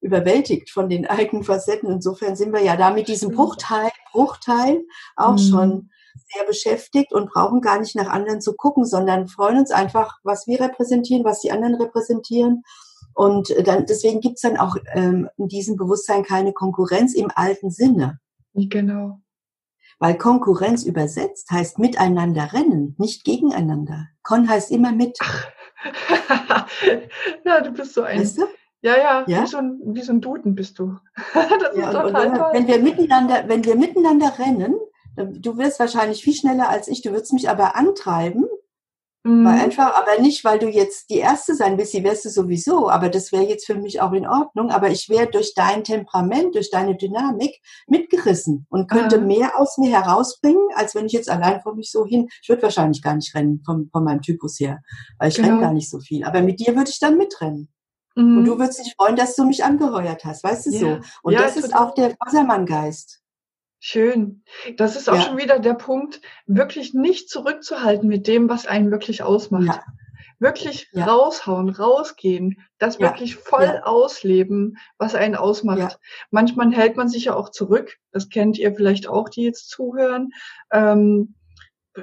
überwältigt 0.00 0.70
von 0.70 0.88
den 0.88 1.06
eigenen 1.08 1.44
Facetten. 1.44 1.90
Insofern 1.90 2.36
sind 2.36 2.52
wir 2.52 2.62
ja 2.62 2.76
da 2.76 2.92
mit 2.92 3.08
diesem 3.08 3.32
Bruchteil, 3.32 3.90
Bruchteil 4.12 4.82
auch 5.16 5.32
mhm. 5.32 5.38
schon 5.38 5.90
sehr 6.34 6.44
beschäftigt 6.46 7.12
und 7.12 7.30
brauchen 7.30 7.60
gar 7.60 7.78
nicht 7.80 7.94
nach 7.94 8.08
anderen 8.08 8.40
zu 8.40 8.54
gucken, 8.54 8.84
sondern 8.84 9.28
freuen 9.28 9.58
uns 9.58 9.70
einfach, 9.70 10.18
was 10.22 10.46
wir 10.46 10.60
repräsentieren, 10.60 11.24
was 11.24 11.40
die 11.40 11.52
anderen 11.52 11.76
repräsentieren. 11.76 12.62
Und 13.14 13.54
dann, 13.66 13.86
deswegen 13.86 14.20
gibt's 14.20 14.42
dann 14.42 14.56
auch 14.56 14.76
ähm, 14.92 15.28
in 15.36 15.48
diesem 15.48 15.76
Bewusstsein 15.76 16.22
keine 16.22 16.52
Konkurrenz 16.52 17.14
im 17.14 17.30
alten 17.34 17.70
Sinne. 17.70 18.18
Genau. 18.54 19.20
Weil 20.00 20.16
Konkurrenz 20.16 20.84
übersetzt 20.84 21.50
heißt 21.50 21.78
miteinander 21.78 22.54
rennen, 22.54 22.96
nicht 22.98 23.24
gegeneinander. 23.24 24.08
Con 24.22 24.48
heißt 24.48 24.70
immer 24.70 24.92
mit. 24.92 25.18
ja, 27.44 27.60
du 27.60 27.70
bist 27.70 27.94
so 27.94 28.02
ein. 28.02 28.20
Weißt 28.20 28.38
du? 28.38 28.46
Ja, 28.80 28.96
ja, 28.96 29.24
ja? 29.26 29.42
Wie, 29.42 29.46
so 29.46 29.58
ein, 29.58 29.78
wie 29.84 30.00
so 30.00 30.12
ein 30.12 30.22
Duden 30.22 30.54
bist 30.54 30.78
du. 30.78 30.96
das 31.34 31.76
ja, 31.76 31.90
ist 31.90 31.92
total 31.92 32.32
toll. 32.32 32.50
Wenn 32.52 32.66
wir 32.66 32.78
miteinander, 32.78 33.44
wenn 33.46 33.62
wir 33.62 33.76
miteinander 33.76 34.32
rennen, 34.38 34.74
du 35.16 35.58
wirst 35.58 35.78
wahrscheinlich 35.78 36.22
viel 36.24 36.34
schneller 36.34 36.70
als 36.70 36.88
ich, 36.88 37.02
du 37.02 37.10
würdest 37.10 37.34
mich 37.34 37.50
aber 37.50 37.76
antreiben, 37.76 38.46
Mhm. 39.22 39.44
Weil 39.44 39.60
einfach, 39.60 39.94
aber 39.94 40.22
nicht, 40.22 40.44
weil 40.44 40.58
du 40.58 40.68
jetzt 40.68 41.10
die 41.10 41.18
Erste 41.18 41.54
sein 41.54 41.76
willst, 41.76 41.92
die 41.92 42.02
wärst 42.02 42.24
du 42.24 42.30
sowieso, 42.30 42.88
aber 42.88 43.10
das 43.10 43.32
wäre 43.32 43.44
jetzt 43.44 43.66
für 43.66 43.74
mich 43.74 44.00
auch 44.00 44.12
in 44.12 44.26
Ordnung, 44.26 44.70
aber 44.70 44.88
ich 44.88 45.10
wäre 45.10 45.26
durch 45.26 45.52
dein 45.54 45.84
Temperament, 45.84 46.54
durch 46.54 46.70
deine 46.70 46.96
Dynamik 46.96 47.60
mitgerissen 47.86 48.66
und 48.70 48.90
könnte 48.90 49.20
mhm. 49.20 49.26
mehr 49.26 49.58
aus 49.58 49.76
mir 49.76 49.90
herausbringen, 49.90 50.66
als 50.74 50.94
wenn 50.94 51.04
ich 51.04 51.12
jetzt 51.12 51.28
allein 51.28 51.60
vor 51.60 51.74
mich 51.74 51.90
so 51.90 52.06
hin, 52.06 52.28
ich 52.42 52.48
würde 52.48 52.62
wahrscheinlich 52.62 53.02
gar 53.02 53.14
nicht 53.14 53.34
rennen 53.34 53.62
vom, 53.64 53.90
von 53.92 54.04
meinem 54.04 54.22
Typus 54.22 54.58
her, 54.58 54.80
weil 55.18 55.28
ich 55.28 55.36
genau. 55.36 55.48
renne 55.48 55.60
gar 55.60 55.72
nicht 55.74 55.90
so 55.90 56.00
viel, 56.00 56.24
aber 56.24 56.40
mit 56.40 56.58
dir 56.58 56.74
würde 56.74 56.90
ich 56.90 56.98
dann 56.98 57.18
mitrennen. 57.18 57.68
Mhm. 58.16 58.38
Und 58.38 58.44
du 58.46 58.58
würdest 58.58 58.78
dich 58.78 58.94
freuen, 58.96 59.16
dass 59.16 59.36
du 59.36 59.44
mich 59.44 59.62
angeheuert 59.62 60.24
hast, 60.24 60.42
weißt 60.44 60.66
du 60.66 60.70
ja. 60.70 60.78
so. 60.78 61.00
Und 61.22 61.34
ja, 61.34 61.42
das 61.42 61.56
ist 61.56 61.76
auch 61.76 61.92
der 61.94 62.14
Wassermann-Geist. 62.18 63.20
Schön. 63.82 64.44
Das 64.76 64.94
ist 64.94 65.08
auch 65.08 65.14
ja. 65.14 65.22
schon 65.22 65.38
wieder 65.38 65.58
der 65.58 65.72
Punkt, 65.72 66.20
wirklich 66.46 66.92
nicht 66.92 67.30
zurückzuhalten 67.30 68.08
mit 68.08 68.26
dem, 68.26 68.50
was 68.50 68.66
einen 68.66 68.90
wirklich 68.90 69.22
ausmacht. 69.22 69.64
Ja. 69.64 69.82
Wirklich 70.38 70.88
ja. 70.92 71.06
raushauen, 71.06 71.68
rausgehen, 71.70 72.60
das 72.78 72.98
wirklich 72.98 73.36
voll 73.36 73.80
ausleben, 73.82 74.78
was 74.96 75.14
einen 75.14 75.34
ausmacht. 75.34 75.98
Manchmal 76.30 76.72
hält 76.72 76.96
man 76.96 77.08
sich 77.08 77.26
ja 77.26 77.34
auch 77.34 77.50
zurück. 77.50 77.98
Das 78.10 78.30
kennt 78.30 78.58
ihr 78.58 78.74
vielleicht 78.74 79.06
auch, 79.06 79.28
die 79.28 79.42
jetzt 79.42 79.68
zuhören. 79.68 80.30
Ähm, 80.72 81.34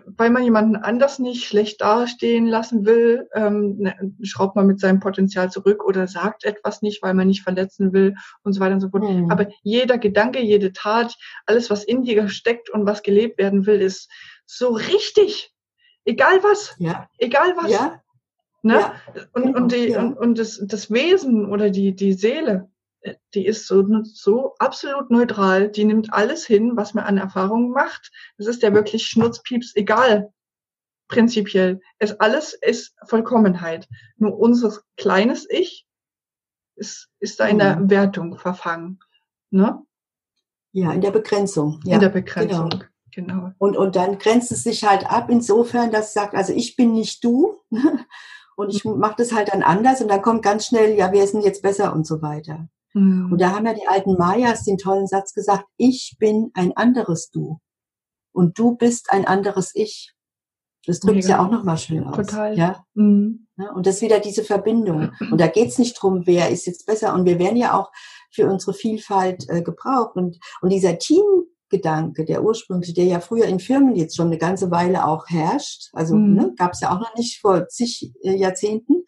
weil 0.06 0.30
man 0.30 0.44
jemanden 0.44 0.76
anders 0.76 1.20
nicht 1.20 1.46
schlecht 1.46 1.82
dastehen 1.82 2.46
lassen 2.46 2.86
will, 2.86 3.28
ähm, 3.34 3.78
ne, 3.78 3.96
schraubt 4.24 4.56
man 4.56 4.68
mit 4.68 4.80
seinem 4.80 5.00
Potenzial 5.00 5.52
zurück 5.52 5.84
oder 5.86 6.08
sagt 6.08 6.46
etwas 6.46 6.82
nicht, 6.82 7.02
weil 7.04 7.14
man 7.14 7.28
nicht 7.28 7.44
verletzen 7.44 7.94
will 7.94 8.16
und 8.44 8.54
so 8.54 8.60
weiter 8.60 8.76
und 8.76 8.82
so 8.82 8.90
fort. 8.90 9.04
Mhm. 9.04 9.32
Aber 9.32 9.48
jeder 9.64 9.98
Gedanke, 9.98 10.42
jede 10.42 10.74
Tat, 10.74 11.16
alles, 11.46 11.70
was 11.70 11.84
in 11.84 12.04
dir 12.04 12.28
steckt 12.30 12.70
und 12.70 12.86
was 12.86 13.04
gelebt 13.04 13.38
werden 13.38 13.66
will, 13.66 13.82
ist 13.82 14.10
so 14.46 14.70
richtig. 14.70 15.54
Egal 16.06 16.42
was. 16.44 16.76
Ja. 16.80 17.10
Egal 17.18 17.54
was. 17.58 17.72
Ja. 17.72 18.02
Ne? 18.64 18.76
Ja. 18.76 18.96
Und, 19.34 19.56
und, 19.56 19.72
die, 19.72 19.90
ja. 19.90 20.00
und, 20.00 20.18
und 20.18 20.40
das, 20.40 20.62
das 20.66 20.92
Wesen 20.92 21.46
oder 21.52 21.70
die, 21.70 21.96
die 21.96 22.14
Seele, 22.14 22.70
die 23.34 23.46
ist 23.46 23.68
so, 23.68 23.86
so 24.04 24.56
absolut 24.60 25.10
neutral. 25.10 25.70
Die 25.70 25.86
nimmt 25.86 26.14
alles 26.14 26.46
hin, 26.46 26.76
was 26.76 26.94
man 26.94 27.06
an 27.06 27.18
Erfahrungen 27.18 27.72
macht. 27.72 28.12
Das 28.38 28.48
ist 28.48 28.62
ja 28.64 28.74
wirklich 28.74 29.08
Schnurzpieps 29.08 29.76
egal. 29.76 30.34
Prinzipiell. 31.08 31.80
Es 32.00 32.20
alles 32.20 32.54
ist 32.54 32.94
Vollkommenheit. 33.06 33.88
Nur 34.18 34.38
unser 34.38 34.78
kleines 34.98 35.50
Ich 35.50 35.88
ist, 36.76 37.10
ist 37.20 37.40
da 37.40 37.48
in 37.48 37.60
der 37.60 37.78
mhm. 37.78 37.90
Wertung 37.90 38.38
verfangen. 38.38 39.00
Ne? 39.50 39.82
Ja, 40.72 40.92
in 40.92 41.02
der 41.02 41.12
Begrenzung. 41.12 41.80
Ja, 41.84 41.96
in 41.96 42.02
der 42.02 42.10
Begrenzung. 42.10 42.70
Genau. 43.12 43.36
genau. 43.36 43.52
Und, 43.58 43.78
und 43.78 43.96
dann 43.96 44.20
grenzt 44.20 44.52
es 44.52 44.64
sich 44.64 44.84
halt 44.84 45.10
ab 45.10 45.30
insofern, 45.30 45.92
dass 45.92 46.08
es 46.08 46.14
sagt, 46.14 46.36
also 46.36 46.54
ich 46.54 46.76
bin 46.76 46.94
nicht 46.94 47.24
du 47.24 47.58
und 48.58 48.70
ich 48.70 48.86
mache 48.86 49.16
das 49.18 49.34
halt 49.34 49.54
dann 49.54 49.64
anders 49.64 50.02
und 50.02 50.10
dann 50.10 50.22
kommt 50.22 50.44
ganz 50.44 50.68
schnell, 50.68 50.96
ja, 50.98 51.12
wir 51.12 51.26
sind 51.28 51.44
jetzt 51.44 51.62
besser 51.62 51.94
und 51.94 52.06
so 52.06 52.22
weiter. 52.22 52.70
Mhm. 52.98 53.32
Und 53.32 53.42
da 53.42 53.52
haben 53.52 53.66
ja 53.66 53.74
die 53.74 53.88
alten 53.88 54.18
Mayas 54.18 54.64
den 54.64 54.78
tollen 54.78 55.08
Satz 55.08 55.34
gesagt, 55.34 55.66
ich 55.78 56.16
bin 56.20 56.52
ein 56.54 56.76
anderes 56.76 57.30
Du 57.30 57.60
und 58.32 58.58
du 58.58 58.76
bist 58.76 59.12
ein 59.12 59.26
anderes 59.26 59.72
Ich. 59.74 60.14
Das 60.86 61.02
drückt 61.02 61.20
es 61.20 61.28
ja 61.28 61.44
auch 61.44 61.52
nochmal 61.52 61.78
schön 61.78 62.06
aus. 62.06 62.16
Total. 62.16 62.58
Ja? 62.58 62.86
Mhm. 62.94 63.48
ja? 63.58 63.72
Und 63.74 63.86
das 63.86 63.96
ist 63.96 64.02
wieder 64.02 64.20
diese 64.20 64.44
Verbindung. 64.44 65.12
Und 65.32 65.42
da 65.42 65.48
geht's 65.48 65.78
nicht 65.78 66.02
drum, 66.02 66.22
wer 66.26 66.50
ist 66.50 66.66
jetzt 66.66 66.86
besser. 66.86 67.14
Und 67.14 67.26
wir 67.26 67.40
werden 67.40 67.58
ja 67.58 67.78
auch 67.78 67.92
für 68.32 68.48
unsere 68.48 68.74
Vielfalt 68.74 69.50
äh, 69.50 69.62
gebraucht. 69.62 70.16
Und, 70.16 70.38
und 70.62 70.70
dieser 70.70 70.98
Teamgedanke, 70.98 72.24
der 72.24 72.42
ursprüngliche, 72.42 72.94
der 72.94 73.06
ja 73.06 73.20
früher 73.20 73.46
in 73.46 73.60
Firmen 73.60 73.96
jetzt 73.96 74.16
schon 74.16 74.28
eine 74.28 74.38
ganze 74.38 74.72
Weile 74.72 75.06
auch 75.06 75.28
herrscht, 75.28 75.90
also 75.92 76.16
mhm. 76.16 76.34
ne, 76.36 76.54
gab 76.56 76.72
es 76.72 76.80
ja 76.80 76.96
auch 76.96 77.02
noch 77.02 77.16
nicht 77.16 77.42
vor 77.42 77.68
zig 77.68 78.14
äh, 78.24 78.38
Jahrzehnten, 78.38 79.04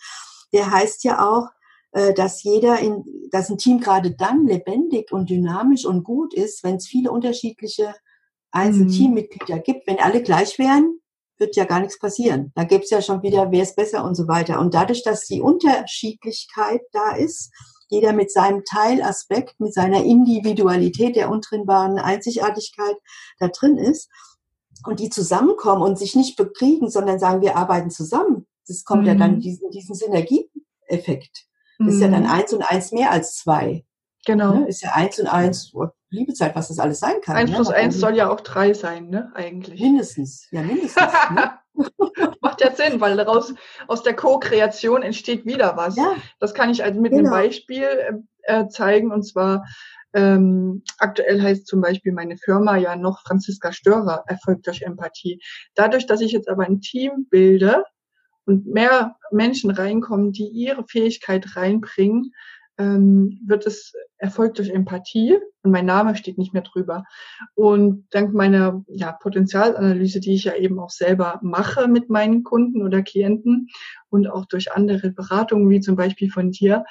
der 0.51 0.69
heißt 0.71 1.05
ja 1.05 1.29
auch, 1.29 1.47
dass 1.91 2.43
jeder 2.43 2.79
in, 2.79 3.03
dass 3.31 3.49
ein 3.49 3.57
Team 3.57 3.79
gerade 3.79 4.11
dann 4.11 4.45
lebendig 4.45 5.11
und 5.11 5.29
dynamisch 5.29 5.85
und 5.85 6.03
gut 6.03 6.33
ist, 6.33 6.63
wenn 6.63 6.75
es 6.75 6.87
viele 6.87 7.11
unterschiedliche 7.11 7.95
einzelne 8.51 8.85
mhm. 8.85 8.91
Teammitglieder 8.91 9.59
gibt. 9.59 9.87
Wenn 9.87 9.99
alle 9.99 10.21
gleich 10.21 10.59
wären, 10.59 10.99
wird 11.37 11.55
ja 11.55 11.65
gar 11.65 11.79
nichts 11.79 11.99
passieren. 11.99 12.51
Da 12.55 12.63
gibt's 12.63 12.89
ja 12.89 13.01
schon 13.01 13.23
wieder, 13.23 13.51
wer 13.51 13.63
ist 13.63 13.75
besser 13.75 14.03
und 14.03 14.15
so 14.15 14.27
weiter. 14.27 14.59
Und 14.59 14.73
dadurch, 14.73 15.03
dass 15.03 15.25
die 15.25 15.41
Unterschiedlichkeit 15.41 16.81
da 16.91 17.15
ist, 17.15 17.51
jeder 17.87 18.13
mit 18.13 18.31
seinem 18.31 18.63
Teilaspekt, 18.65 19.59
mit 19.59 19.73
seiner 19.73 20.03
Individualität, 20.03 21.15
der 21.15 21.31
untrennbaren 21.31 21.97
Einzigartigkeit 21.97 22.97
da 23.39 23.47
drin 23.47 23.77
ist, 23.77 24.09
und 24.85 24.99
die 24.99 25.09
zusammenkommen 25.09 25.81
und 25.81 25.99
sich 25.99 26.15
nicht 26.15 26.37
bekriegen, 26.37 26.89
sondern 26.89 27.19
sagen, 27.19 27.41
wir 27.41 27.57
arbeiten 27.57 27.89
zusammen. 27.89 28.47
Das 28.67 28.85
kommt 28.85 29.01
mhm. 29.01 29.07
ja 29.07 29.15
dann 29.15 29.35
mhm. 29.35 29.39
diesen, 29.41 29.71
diesen 29.71 29.95
Synergieeffekt. 29.95 31.48
Mhm. 31.79 31.89
ist 31.89 32.01
ja 32.01 32.07
dann 32.07 32.23
mhm. 32.23 32.29
eins 32.29 32.53
und 32.53 32.61
eins 32.61 32.91
mehr 32.91 33.11
als 33.11 33.35
zwei. 33.35 33.85
Genau. 34.25 34.59
Ne? 34.59 34.67
Ist 34.67 34.81
ja 34.81 34.91
eins 34.93 35.19
und 35.19 35.27
eins, 35.27 35.71
oh, 35.73 35.87
Liebezeit, 36.11 36.55
was 36.55 36.67
das 36.67 36.79
alles 36.79 36.99
sein 36.99 37.21
kann. 37.21 37.35
Eins 37.35 37.51
ne? 37.51 37.55
plus 37.55 37.69
eins 37.69 37.99
soll 37.99 38.15
ja 38.15 38.29
auch 38.29 38.41
drei 38.41 38.73
sein, 38.73 39.09
ne, 39.09 39.31
eigentlich. 39.33 39.79
Mindestens, 39.79 40.47
ja, 40.51 40.61
mindestens. 40.61 41.03
ne? 41.33 41.51
Macht 42.41 42.61
ja 42.61 42.75
Sinn, 42.75 42.99
weil 42.99 43.15
daraus, 43.15 43.53
aus 43.87 44.03
der 44.03 44.15
Co-Kreation 44.15 45.03
entsteht 45.03 45.45
wieder 45.45 45.77
was. 45.77 45.95
Ja. 45.95 46.15
Das 46.39 46.53
kann 46.53 46.69
ich 46.69 46.83
also 46.83 46.99
mit 46.99 47.11
genau. 47.11 47.31
einem 47.31 47.31
Beispiel 47.31 47.87
äh, 48.41 48.67
zeigen, 48.67 49.11
und 49.11 49.23
zwar, 49.23 49.65
ähm, 50.13 50.83
aktuell 50.97 51.41
heißt 51.41 51.67
zum 51.67 51.81
Beispiel 51.81 52.11
meine 52.11 52.37
Firma 52.37 52.75
ja 52.75 52.95
noch 52.95 53.21
Franziska 53.21 53.71
Störer, 53.71 54.23
Erfolg 54.27 54.63
durch 54.63 54.81
Empathie. 54.81 55.39
Dadurch, 55.75 56.07
dass 56.07 56.21
ich 56.21 56.31
jetzt 56.31 56.49
aber 56.49 56.65
ein 56.65 56.81
Team 56.81 57.27
bilde 57.29 57.83
und 58.45 58.65
mehr 58.67 59.15
Menschen 59.31 59.71
reinkommen, 59.71 60.31
die 60.31 60.47
ihre 60.47 60.85
Fähigkeit 60.87 61.55
reinbringen, 61.55 62.31
ähm, 62.77 63.39
wird 63.45 63.67
es 63.67 63.93
erfolgt 64.17 64.57
durch 64.57 64.69
Empathie 64.69 65.37
und 65.63 65.71
mein 65.71 65.85
Name 65.85 66.15
steht 66.15 66.37
nicht 66.37 66.53
mehr 66.53 66.63
drüber. 66.63 67.03
Und 67.53 68.07
dank 68.11 68.33
meiner 68.33 68.83
ja, 68.87 69.11
Potenzialanalyse, 69.11 70.19
die 70.19 70.35
ich 70.35 70.45
ja 70.45 70.55
eben 70.55 70.79
auch 70.79 70.89
selber 70.89 71.39
mache 71.41 71.87
mit 71.87 72.09
meinen 72.09 72.43
Kunden 72.43 72.81
oder 72.81 73.01
Klienten 73.01 73.67
und 74.09 74.27
auch 74.27 74.45
durch 74.45 74.71
andere 74.71 75.11
Beratungen, 75.11 75.69
wie 75.69 75.81
zum 75.81 75.95
Beispiel 75.95 76.31
von 76.31 76.51
dir, 76.51 76.85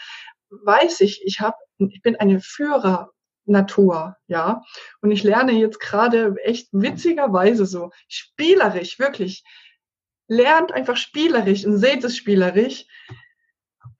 weiß 0.50 1.00
ich, 1.00 1.22
ich 1.24 1.40
habe, 1.40 1.56
ich 1.78 2.02
bin 2.02 2.16
eine 2.16 2.40
Führer 2.40 3.10
Natur, 3.48 4.16
ja. 4.26 4.62
Und 5.00 5.10
ich 5.10 5.22
lerne 5.22 5.52
jetzt 5.52 5.80
gerade 5.80 6.36
echt 6.44 6.68
witzigerweise 6.72 7.66
so 7.66 7.90
spielerisch, 8.06 8.98
wirklich. 8.98 9.42
Lernt 10.28 10.72
einfach 10.72 10.96
spielerisch 10.96 11.64
und 11.64 11.78
seht 11.78 12.04
es 12.04 12.16
spielerisch, 12.16 12.86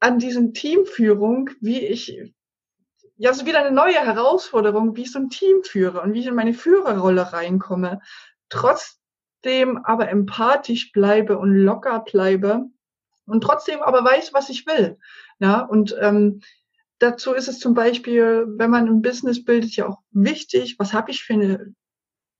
an 0.00 0.18
diesem 0.18 0.54
Teamführung, 0.54 1.50
wie 1.60 1.80
ich, 1.80 2.32
ja, 3.16 3.32
so 3.32 3.46
wieder 3.46 3.60
eine 3.60 3.74
neue 3.74 3.94
Herausforderung, 3.98 4.94
wie 4.94 5.02
ich 5.02 5.12
so 5.12 5.18
ein 5.18 5.30
Team 5.30 5.62
führe 5.64 6.00
und 6.02 6.14
wie 6.14 6.20
ich 6.20 6.26
in 6.26 6.34
meine 6.34 6.54
Führerrolle 6.54 7.32
reinkomme, 7.32 8.00
trotzdem 8.48 9.78
aber 9.84 10.08
empathisch 10.08 10.92
bleibe 10.92 11.38
und 11.38 11.52
locker 11.52 12.00
bleibe 12.00 12.66
und 13.26 13.42
trotzdem 13.42 13.82
aber 13.82 14.04
weiß, 14.04 14.32
was 14.32 14.50
ich 14.50 14.66
will. 14.66 14.98
Ja, 15.40 15.60
und 15.60 15.96
ähm, 16.00 16.40
dazu 16.98 17.32
ist 17.32 17.48
es 17.48 17.58
zum 17.58 17.74
Beispiel, 17.74 18.46
wenn 18.56 18.70
man 18.70 18.86
ein 18.86 19.02
Business 19.02 19.44
bildet, 19.44 19.74
ja 19.76 19.88
auch 19.88 19.98
wichtig, 20.10 20.76
was 20.78 20.92
habe 20.92 21.10
ich 21.10 21.24
für 21.24 21.34
eine 21.34 21.74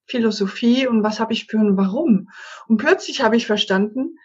Philosophie 0.09 0.87
und 0.87 1.03
was 1.03 1.19
habe 1.19 1.33
ich 1.33 1.45
für 1.45 1.59
ein 1.59 1.77
Warum. 1.77 2.29
Und 2.67 2.77
plötzlich 2.77 3.21
habe 3.21 3.37
ich 3.37 3.45
verstanden, 3.45 4.17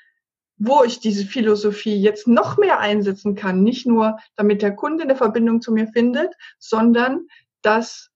wo 0.56 0.84
ich 0.84 1.00
diese 1.00 1.26
Philosophie 1.26 2.00
jetzt 2.00 2.28
noch 2.28 2.56
mehr 2.56 2.78
einsetzen 2.78 3.34
kann. 3.34 3.62
Nicht 3.62 3.86
nur, 3.86 4.18
damit 4.36 4.62
der 4.62 4.74
Kunde 4.74 5.04
eine 5.04 5.16
Verbindung 5.16 5.60
zu 5.60 5.72
mir 5.72 5.88
findet, 5.88 6.34
sondern 6.58 7.26
dass 7.62 8.10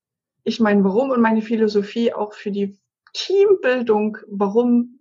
ich 0.45 0.61
mein 0.61 0.85
Warum 0.85 1.11
und 1.11 1.21
meine 1.21 1.43
Philosophie 1.43 2.13
auch 2.13 2.33
für 2.33 2.51
die 2.51 2.79
Teambildung, 3.13 4.19
warum 4.29 5.01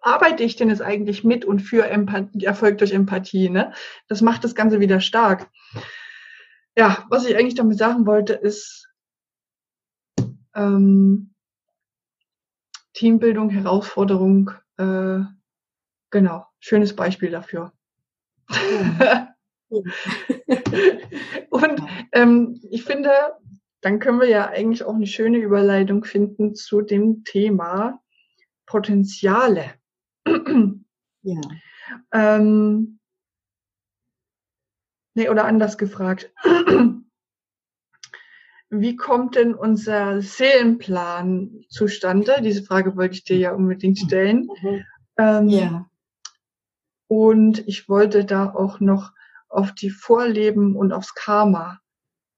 arbeite 0.00 0.44
ich 0.44 0.56
denn 0.56 0.68
jetzt 0.68 0.82
eigentlich 0.82 1.24
mit 1.24 1.44
und 1.44 1.60
für 1.60 1.86
Empathie, 1.88 2.44
Erfolg 2.44 2.78
durch 2.78 2.92
Empathie, 2.92 3.48
ne? 3.48 3.72
Das 4.08 4.22
macht 4.22 4.44
das 4.44 4.54
Ganze 4.54 4.80
wieder 4.80 5.00
stark. 5.00 5.50
Ja, 6.76 7.06
was 7.10 7.26
ich 7.26 7.36
eigentlich 7.36 7.54
damit 7.54 7.78
sagen 7.78 8.06
wollte, 8.06 8.34
ist 8.34 8.88
ähm, 10.56 11.34
Teambildung, 12.94 13.50
Herausforderung, 13.50 14.50
äh, 14.78 15.20
Genau, 16.10 16.46
schönes 16.60 16.94
Beispiel 16.94 17.30
dafür. 17.30 17.72
Und 21.50 21.82
ähm, 22.12 22.60
ich 22.70 22.84
finde, 22.84 23.10
dann 23.80 23.98
können 23.98 24.20
wir 24.20 24.28
ja 24.28 24.46
eigentlich 24.48 24.84
auch 24.84 24.94
eine 24.94 25.06
schöne 25.06 25.38
Überleitung 25.38 26.04
finden 26.04 26.54
zu 26.54 26.80
dem 26.80 27.24
Thema 27.24 28.00
Potenziale. 28.66 29.74
ja. 31.22 31.40
Ähm, 32.12 33.00
nee, 35.14 35.28
oder 35.28 35.44
anders 35.44 35.76
gefragt. 35.76 36.32
Wie 38.68 38.96
kommt 38.96 39.36
denn 39.36 39.54
unser 39.54 40.20
Seelenplan 40.20 41.64
zustande? 41.68 42.36
Diese 42.42 42.64
Frage 42.64 42.96
wollte 42.96 43.14
ich 43.14 43.24
dir 43.24 43.36
ja 43.36 43.52
unbedingt 43.52 43.98
stellen. 43.98 44.48
Mhm. 44.60 44.84
Ähm, 45.18 45.48
ja. 45.48 45.90
Und 47.08 47.66
ich 47.68 47.88
wollte 47.88 48.24
da 48.24 48.52
auch 48.52 48.80
noch 48.80 49.12
auf 49.48 49.72
die 49.72 49.90
Vorleben 49.90 50.74
und 50.74 50.92
aufs 50.92 51.14
Karma. 51.14 51.78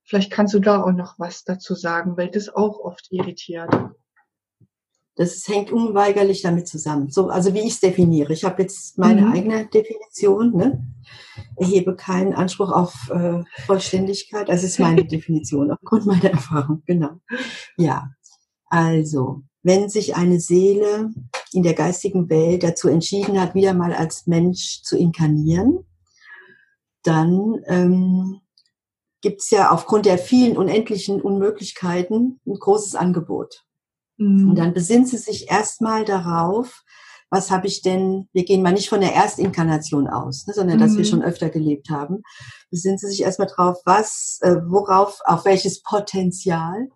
Vielleicht 0.05 0.31
kannst 0.31 0.55
du 0.55 0.61
da 0.61 0.83
auch 0.83 0.93
noch 0.93 1.19
was 1.19 1.45
dazu 1.45 1.75
sagen, 1.75 2.17
weil 2.17 2.31
das 2.31 2.49
auch 2.49 2.79
oft 2.79 3.11
irritiert. 3.11 3.71
Das 5.19 5.49
hängt 5.49 5.73
unweigerlich 5.73 6.43
damit 6.43 6.69
zusammen. 6.69 7.11
So, 7.11 7.29
also 7.29 7.53
wie 7.53 7.59
ich 7.59 7.73
es 7.73 7.81
definiere. 7.81 8.33
Ich 8.33 8.45
habe 8.45 8.63
jetzt 8.63 8.99
meine 8.99 9.23
mhm. 9.23 9.33
eigene 9.33 9.67
Definition. 9.67 10.57
Ne? 10.57 10.87
Erhebe 11.57 11.97
keinen 11.97 12.35
Anspruch 12.35 12.71
auf 12.71 13.11
äh, 13.11 13.43
Vollständigkeit. 13.67 14.49
Das 14.49 14.63
ist 14.63 14.79
meine 14.79 15.05
Definition 15.09 15.73
aufgrund 15.73 16.07
meiner 16.07 16.31
Erfahrung. 16.31 16.85
Genau. 16.87 17.21
Ja. 17.77 18.13
Also 18.67 19.43
wenn 19.65 19.89
sich 19.89 20.15
eine 20.15 20.39
Seele 20.39 21.11
in 21.53 21.65
der 21.65 21.75
geistigen 21.75 22.31
Welt 22.31 22.63
dazu 22.63 22.87
entschieden 22.87 23.41
hat, 23.41 23.57
wieder 23.57 23.75
mal 23.75 23.93
als 23.93 24.29
Mensch 24.29 24.83
zu 24.85 24.97
inkarnieren, 24.97 25.81
dann 27.03 27.61
ähm, 27.67 28.41
gibt 29.21 29.41
es 29.41 29.51
ja 29.51 29.73
aufgrund 29.73 30.07
der 30.07 30.19
vielen 30.19 30.57
unendlichen 30.57 31.21
Unmöglichkeiten 31.21 32.41
ein 32.47 32.55
großes 32.55 32.95
Angebot. 32.95 33.65
Mhm. 34.19 34.51
Und 34.51 34.57
dann 34.57 34.75
besinnt 34.75 35.09
sie 35.09 35.17
sich 35.17 35.51
erstmal 35.51 36.05
darauf, 36.05 36.83
was 37.31 37.51
habe 37.51 37.67
ich 37.67 37.83
denn, 37.83 38.29
wir 38.33 38.45
gehen 38.45 38.63
mal 38.63 38.73
nicht 38.73 38.89
von 38.89 39.01
der 39.01 39.15
Erstinkarnation 39.15 40.09
aus, 40.09 40.47
ne, 40.47 40.55
sondern 40.55 40.77
mhm. 40.77 40.81
dass 40.81 40.93
wir 40.93 41.05
mhm. 41.05 41.09
schon 41.09 41.23
öfter 41.23 41.51
gelebt 41.51 41.91
haben, 41.91 42.23
besinnt 42.71 43.01
sie 43.01 43.09
sich 43.09 43.23
erstmal 43.23 43.49
drauf, 43.49 43.79
was, 43.85 44.39
äh, 44.43 44.57
worauf, 44.67 45.19
auf 45.25 45.45
welches 45.45 45.83
Potenzial 45.83 46.89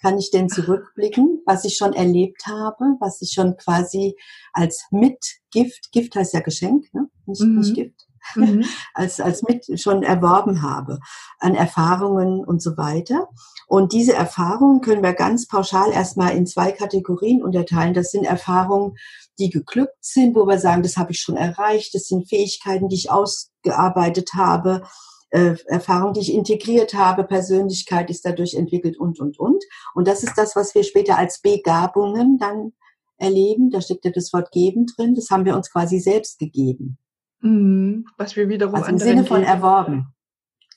kann 0.00 0.16
ich 0.16 0.30
denn 0.30 0.48
zurückblicken, 0.48 1.42
was 1.44 1.64
ich 1.64 1.76
schon 1.76 1.92
erlebt 1.92 2.46
habe, 2.46 2.96
was 3.00 3.20
ich 3.20 3.32
schon 3.32 3.56
quasi 3.56 4.14
als 4.52 4.86
Mitgift, 4.92 5.90
Gift 5.90 6.14
heißt 6.14 6.34
ja 6.34 6.40
Geschenk, 6.40 6.84
ne? 6.94 7.08
nicht, 7.26 7.42
mhm. 7.42 7.58
nicht 7.58 7.74
Gift, 7.74 8.07
mhm. 8.34 8.64
als, 8.94 9.20
als 9.20 9.42
mit 9.42 9.80
schon 9.80 10.02
erworben 10.02 10.62
habe 10.62 11.00
an 11.38 11.54
Erfahrungen 11.54 12.44
und 12.44 12.62
so 12.62 12.76
weiter. 12.76 13.28
Und 13.66 13.92
diese 13.92 14.14
Erfahrungen 14.14 14.80
können 14.80 15.02
wir 15.02 15.12
ganz 15.12 15.46
pauschal 15.46 15.92
erstmal 15.92 16.34
in 16.36 16.46
zwei 16.46 16.72
Kategorien 16.72 17.42
unterteilen. 17.42 17.94
Das 17.94 18.10
sind 18.10 18.24
Erfahrungen, 18.24 18.96
die 19.38 19.50
geglückt 19.50 19.98
sind, 20.00 20.34
wo 20.34 20.46
wir 20.46 20.58
sagen, 20.58 20.82
das 20.82 20.96
habe 20.96 21.12
ich 21.12 21.20
schon 21.20 21.36
erreicht, 21.36 21.94
das 21.94 22.04
sind 22.04 22.28
Fähigkeiten, 22.28 22.88
die 22.88 22.96
ich 22.96 23.10
ausgearbeitet 23.10 24.30
habe, 24.34 24.82
äh, 25.30 25.56
Erfahrung, 25.66 26.14
die 26.14 26.20
ich 26.20 26.32
integriert 26.32 26.94
habe, 26.94 27.24
Persönlichkeit 27.24 28.08
ist 28.10 28.24
dadurch 28.24 28.54
entwickelt 28.54 28.98
und, 28.98 29.20
und, 29.20 29.38
und. 29.38 29.62
Und 29.94 30.08
das 30.08 30.22
ist 30.22 30.34
das, 30.36 30.56
was 30.56 30.74
wir 30.74 30.84
später 30.84 31.18
als 31.18 31.40
Begabungen 31.40 32.38
dann 32.38 32.72
erleben. 33.18 33.70
Da 33.70 33.80
steckt 33.80 34.04
ja 34.04 34.10
das 34.10 34.32
Wort 34.32 34.50
geben 34.52 34.86
drin. 34.86 35.14
Das 35.14 35.30
haben 35.30 35.44
wir 35.44 35.56
uns 35.56 35.70
quasi 35.70 35.98
selbst 35.98 36.38
gegeben. 36.38 36.98
Mhm. 37.40 38.06
Was 38.16 38.36
wir 38.36 38.48
wiederum 38.48 38.74
also 38.76 38.90
im 38.90 38.98
Sinne 38.98 39.24
von 39.24 39.40
geben. 39.40 39.52
erworben. 39.52 40.14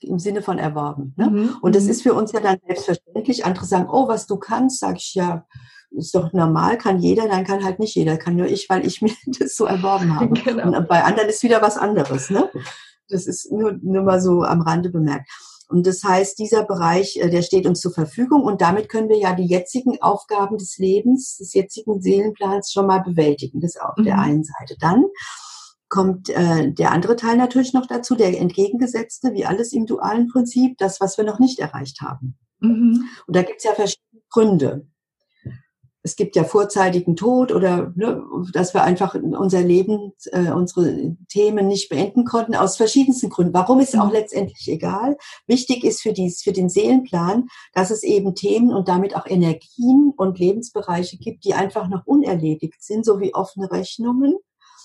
Im 0.01 0.19
Sinne 0.19 0.41
von 0.41 0.57
erworben. 0.57 1.13
Ne? 1.17 1.29
Mhm. 1.29 1.57
Und 1.61 1.75
das 1.75 1.83
mhm. 1.85 1.89
ist 1.91 2.01
für 2.03 2.13
uns 2.13 2.31
ja 2.31 2.39
dann 2.39 2.57
selbstverständlich. 2.65 3.45
Andere 3.45 3.65
sagen, 3.65 3.87
oh, 3.89 4.07
was 4.07 4.25
du 4.27 4.37
kannst, 4.37 4.79
sag 4.79 4.97
ich 4.97 5.13
ja, 5.13 5.45
ist 5.91 6.15
doch 6.15 6.31
normal, 6.33 6.77
kann 6.77 6.99
jeder, 6.99 7.27
dann 7.27 7.43
kann 7.43 7.63
halt 7.63 7.79
nicht 7.79 7.95
jeder, 7.95 8.17
kann 8.17 8.35
nur 8.35 8.47
ich, 8.47 8.69
weil 8.69 8.85
ich 8.85 9.01
mir 9.01 9.13
das 9.39 9.55
so 9.55 9.65
erworben 9.65 10.19
habe. 10.19 10.33
Genau. 10.43 10.77
Und 10.77 10.87
bei 10.87 11.03
anderen 11.03 11.29
ist 11.29 11.43
wieder 11.43 11.61
was 11.61 11.77
anderes. 11.77 12.29
Ne? 12.29 12.49
Das 13.09 13.27
ist 13.27 13.51
nur, 13.51 13.73
nur 13.81 14.03
mal 14.03 14.21
so 14.21 14.43
am 14.43 14.61
Rande 14.61 14.89
bemerkt. 14.89 15.29
Und 15.71 15.87
das 15.87 16.03
heißt, 16.03 16.37
dieser 16.37 16.65
Bereich, 16.65 17.17
äh, 17.17 17.29
der 17.29 17.41
steht 17.41 17.65
uns 17.65 17.79
zur 17.79 17.93
Verfügung 17.93 18.43
und 18.43 18.61
damit 18.61 18.89
können 18.89 19.07
wir 19.07 19.17
ja 19.17 19.33
die 19.33 19.45
jetzigen 19.45 20.01
Aufgaben 20.01 20.57
des 20.57 20.77
Lebens, 20.77 21.37
des 21.37 21.53
jetzigen 21.53 22.01
Seelenplans 22.01 22.71
schon 22.71 22.87
mal 22.87 22.99
bewältigen. 22.99 23.61
Das 23.61 23.77
auf 23.77 23.95
mhm. 23.97 24.03
der 24.03 24.19
einen 24.19 24.43
Seite. 24.43 24.75
Dann 24.79 25.05
kommt 25.91 26.29
äh, 26.29 26.71
der 26.71 26.91
andere 26.91 27.15
Teil 27.15 27.37
natürlich 27.37 27.73
noch 27.73 27.85
dazu, 27.85 28.15
der 28.15 28.39
entgegengesetzte, 28.39 29.33
wie 29.33 29.45
alles 29.45 29.73
im 29.73 29.85
dualen 29.85 30.27
Prinzip, 30.27 30.77
das, 30.79 30.99
was 30.99 31.17
wir 31.17 31.25
noch 31.25 31.37
nicht 31.37 31.59
erreicht 31.59 32.01
haben. 32.01 32.39
Mhm. 32.59 33.05
Und 33.27 33.35
da 33.35 33.43
gibt 33.43 33.59
es 33.59 33.65
ja 33.65 33.73
verschiedene 33.73 34.23
Gründe 34.31 34.87
es 36.03 36.15
gibt 36.15 36.35
ja 36.35 36.43
vorzeitigen 36.43 37.15
Tod 37.15 37.51
oder 37.51 37.93
ne, 37.95 38.23
dass 38.53 38.73
wir 38.73 38.83
einfach 38.83 39.13
unser 39.15 39.61
Leben, 39.61 40.13
äh, 40.31 40.51
unsere 40.51 41.15
Themen 41.29 41.67
nicht 41.67 41.89
beenden 41.89 42.25
konnten, 42.25 42.55
aus 42.55 42.77
verschiedensten 42.77 43.29
Gründen. 43.29 43.53
Warum 43.53 43.79
ist 43.79 43.97
auch 43.97 44.07
mhm. 44.07 44.13
letztendlich 44.13 44.67
egal. 44.67 45.17
Wichtig 45.47 45.83
ist 45.83 46.01
für, 46.01 46.13
dies, 46.13 46.41
für 46.41 46.53
den 46.53 46.69
Seelenplan, 46.69 47.47
dass 47.73 47.91
es 47.91 48.03
eben 48.03 48.33
Themen 48.33 48.73
und 48.73 48.87
damit 48.87 49.15
auch 49.15 49.27
Energien 49.27 50.11
und 50.15 50.39
Lebensbereiche 50.39 51.17
gibt, 51.17 51.45
die 51.45 51.53
einfach 51.53 51.87
noch 51.87 52.05
unerledigt 52.05 52.81
sind, 52.81 53.05
so 53.05 53.19
wie 53.19 53.35
offene 53.35 53.71
Rechnungen 53.71 54.35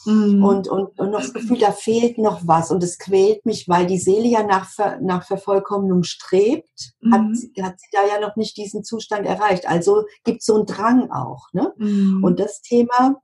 Mhm. 0.06 0.44
Und, 0.44 0.68
und, 0.68 0.98
und 0.98 1.10
noch 1.10 1.20
das 1.20 1.34
Gefühl, 1.34 1.58
da 1.58 1.72
fehlt 1.72 2.18
noch 2.18 2.46
was. 2.46 2.70
Und 2.70 2.82
es 2.82 2.98
quält 2.98 3.44
mich, 3.44 3.68
weil 3.68 3.86
die 3.86 3.98
Seele 3.98 4.28
ja 4.28 4.42
nach, 4.44 4.68
Ver, 4.68 5.00
nach 5.00 5.26
Vervollkommnung 5.26 6.04
strebt, 6.04 6.94
mhm. 7.00 7.12
hat, 7.12 7.22
hat 7.64 7.80
sie 7.80 7.88
da 7.92 8.06
ja 8.06 8.20
noch 8.20 8.36
nicht 8.36 8.56
diesen 8.56 8.84
Zustand 8.84 9.26
erreicht. 9.26 9.68
Also 9.68 10.04
gibt 10.24 10.40
es 10.40 10.46
so 10.46 10.54
einen 10.54 10.66
Drang 10.66 11.10
auch. 11.10 11.52
Ne? 11.52 11.74
Mhm. 11.76 12.22
Und 12.22 12.40
das 12.40 12.62
Thema 12.62 13.20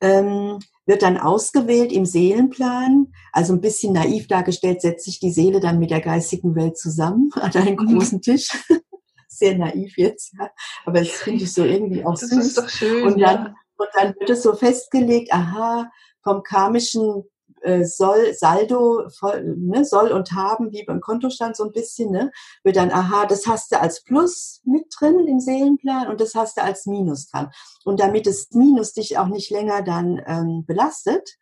ähm, 0.00 0.58
wird 0.86 1.02
dann 1.02 1.18
ausgewählt 1.18 1.92
im 1.92 2.06
Seelenplan. 2.06 3.12
Also 3.32 3.52
ein 3.52 3.60
bisschen 3.60 3.92
naiv 3.92 4.28
dargestellt, 4.28 4.82
setzt 4.82 5.04
sich 5.04 5.20
die 5.20 5.32
Seele 5.32 5.60
dann 5.60 5.78
mit 5.78 5.90
der 5.90 6.00
geistigen 6.00 6.54
Welt 6.54 6.78
zusammen 6.78 7.30
an 7.34 7.52
einen 7.52 7.76
mhm. 7.76 7.98
großen 7.98 8.22
Tisch 8.22 8.48
sehr 9.28 9.56
naiv 9.58 9.96
jetzt, 9.96 10.34
ja. 10.38 10.50
aber 10.84 11.00
das 11.00 11.08
finde 11.08 11.44
ich 11.44 11.52
so 11.52 11.64
irgendwie 11.64 12.04
auch 12.04 12.18
das 12.18 12.28
süß. 12.28 12.46
Ist 12.46 12.58
doch 12.58 12.68
schön, 12.68 13.04
und 13.04 13.18
dann, 13.18 13.46
ja. 13.46 13.54
Und 13.82 13.88
dann 13.94 14.14
wird 14.18 14.30
es 14.30 14.42
so 14.42 14.54
festgelegt, 14.54 15.32
aha, 15.32 15.90
vom 16.22 16.44
karmischen 16.44 17.24
äh, 17.62 17.84
soll, 17.84 18.32
Saldo, 18.34 19.08
voll, 19.18 19.56
ne, 19.56 19.84
soll 19.84 20.12
und 20.12 20.32
haben, 20.32 20.72
wie 20.72 20.84
beim 20.84 21.00
Kontostand 21.00 21.56
so 21.56 21.64
ein 21.64 21.72
bisschen, 21.72 22.10
ne, 22.10 22.30
wird 22.62 22.76
dann, 22.76 22.92
aha, 22.92 23.26
das 23.26 23.46
hast 23.46 23.72
du 23.72 23.80
als 23.80 24.04
Plus 24.04 24.60
mit 24.64 24.86
drin 24.96 25.26
im 25.26 25.40
Seelenplan 25.40 26.08
und 26.08 26.20
das 26.20 26.34
hast 26.34 26.56
du 26.56 26.62
als 26.62 26.86
Minus 26.86 27.28
dran. 27.28 27.50
Und 27.84 28.00
damit 28.00 28.26
das 28.26 28.48
Minus 28.52 28.92
dich 28.92 29.18
auch 29.18 29.28
nicht 29.28 29.50
länger 29.50 29.82
dann 29.82 30.22
ähm, 30.26 30.64
belastet, 30.66 31.36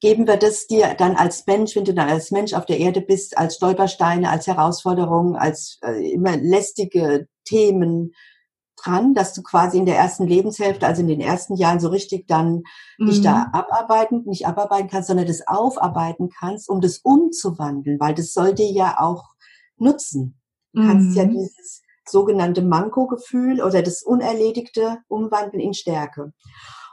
geben 0.00 0.26
wir 0.26 0.36
das 0.36 0.66
dir 0.66 0.94
dann 0.94 1.16
als 1.16 1.46
Mensch, 1.46 1.74
wenn 1.76 1.84
du 1.84 1.92
dann 1.92 2.08
als 2.08 2.30
Mensch 2.30 2.54
auf 2.54 2.66
der 2.66 2.78
Erde 2.78 3.00
bist, 3.00 3.36
als 3.36 3.56
Stolpersteine, 3.56 4.30
als 4.30 4.46
Herausforderungen, 4.46 5.36
als 5.36 5.78
äh, 5.82 6.12
immer 6.12 6.36
lästige 6.36 7.28
Themen, 7.44 8.14
dran, 8.82 9.14
dass 9.14 9.32
du 9.34 9.42
quasi 9.42 9.78
in 9.78 9.86
der 9.86 9.96
ersten 9.96 10.26
Lebenshälfte, 10.26 10.86
also 10.86 11.02
in 11.02 11.08
den 11.08 11.20
ersten 11.20 11.56
Jahren 11.56 11.80
so 11.80 11.88
richtig 11.88 12.26
dann 12.26 12.62
mhm. 12.98 13.06
nicht 13.06 13.24
da 13.24 13.50
abarbeiten, 13.52 14.24
nicht 14.26 14.46
abarbeiten 14.46 14.88
kannst, 14.88 15.08
sondern 15.08 15.26
das 15.26 15.46
aufarbeiten 15.46 16.28
kannst, 16.28 16.68
um 16.68 16.80
das 16.80 16.98
umzuwandeln, 16.98 18.00
weil 18.00 18.14
das 18.14 18.32
soll 18.32 18.54
dir 18.54 18.70
ja 18.70 18.96
auch 18.98 19.24
nutzen. 19.76 20.40
Du 20.72 20.82
mhm. 20.82 20.86
kannst 20.86 21.16
ja 21.16 21.24
mhm. 21.24 21.30
dieses 21.30 21.82
sogenannte 22.08 22.62
Manko-Gefühl 22.62 23.62
oder 23.62 23.82
das 23.82 24.02
Unerledigte 24.02 24.98
umwandeln 25.08 25.60
in 25.60 25.74
Stärke. 25.74 26.32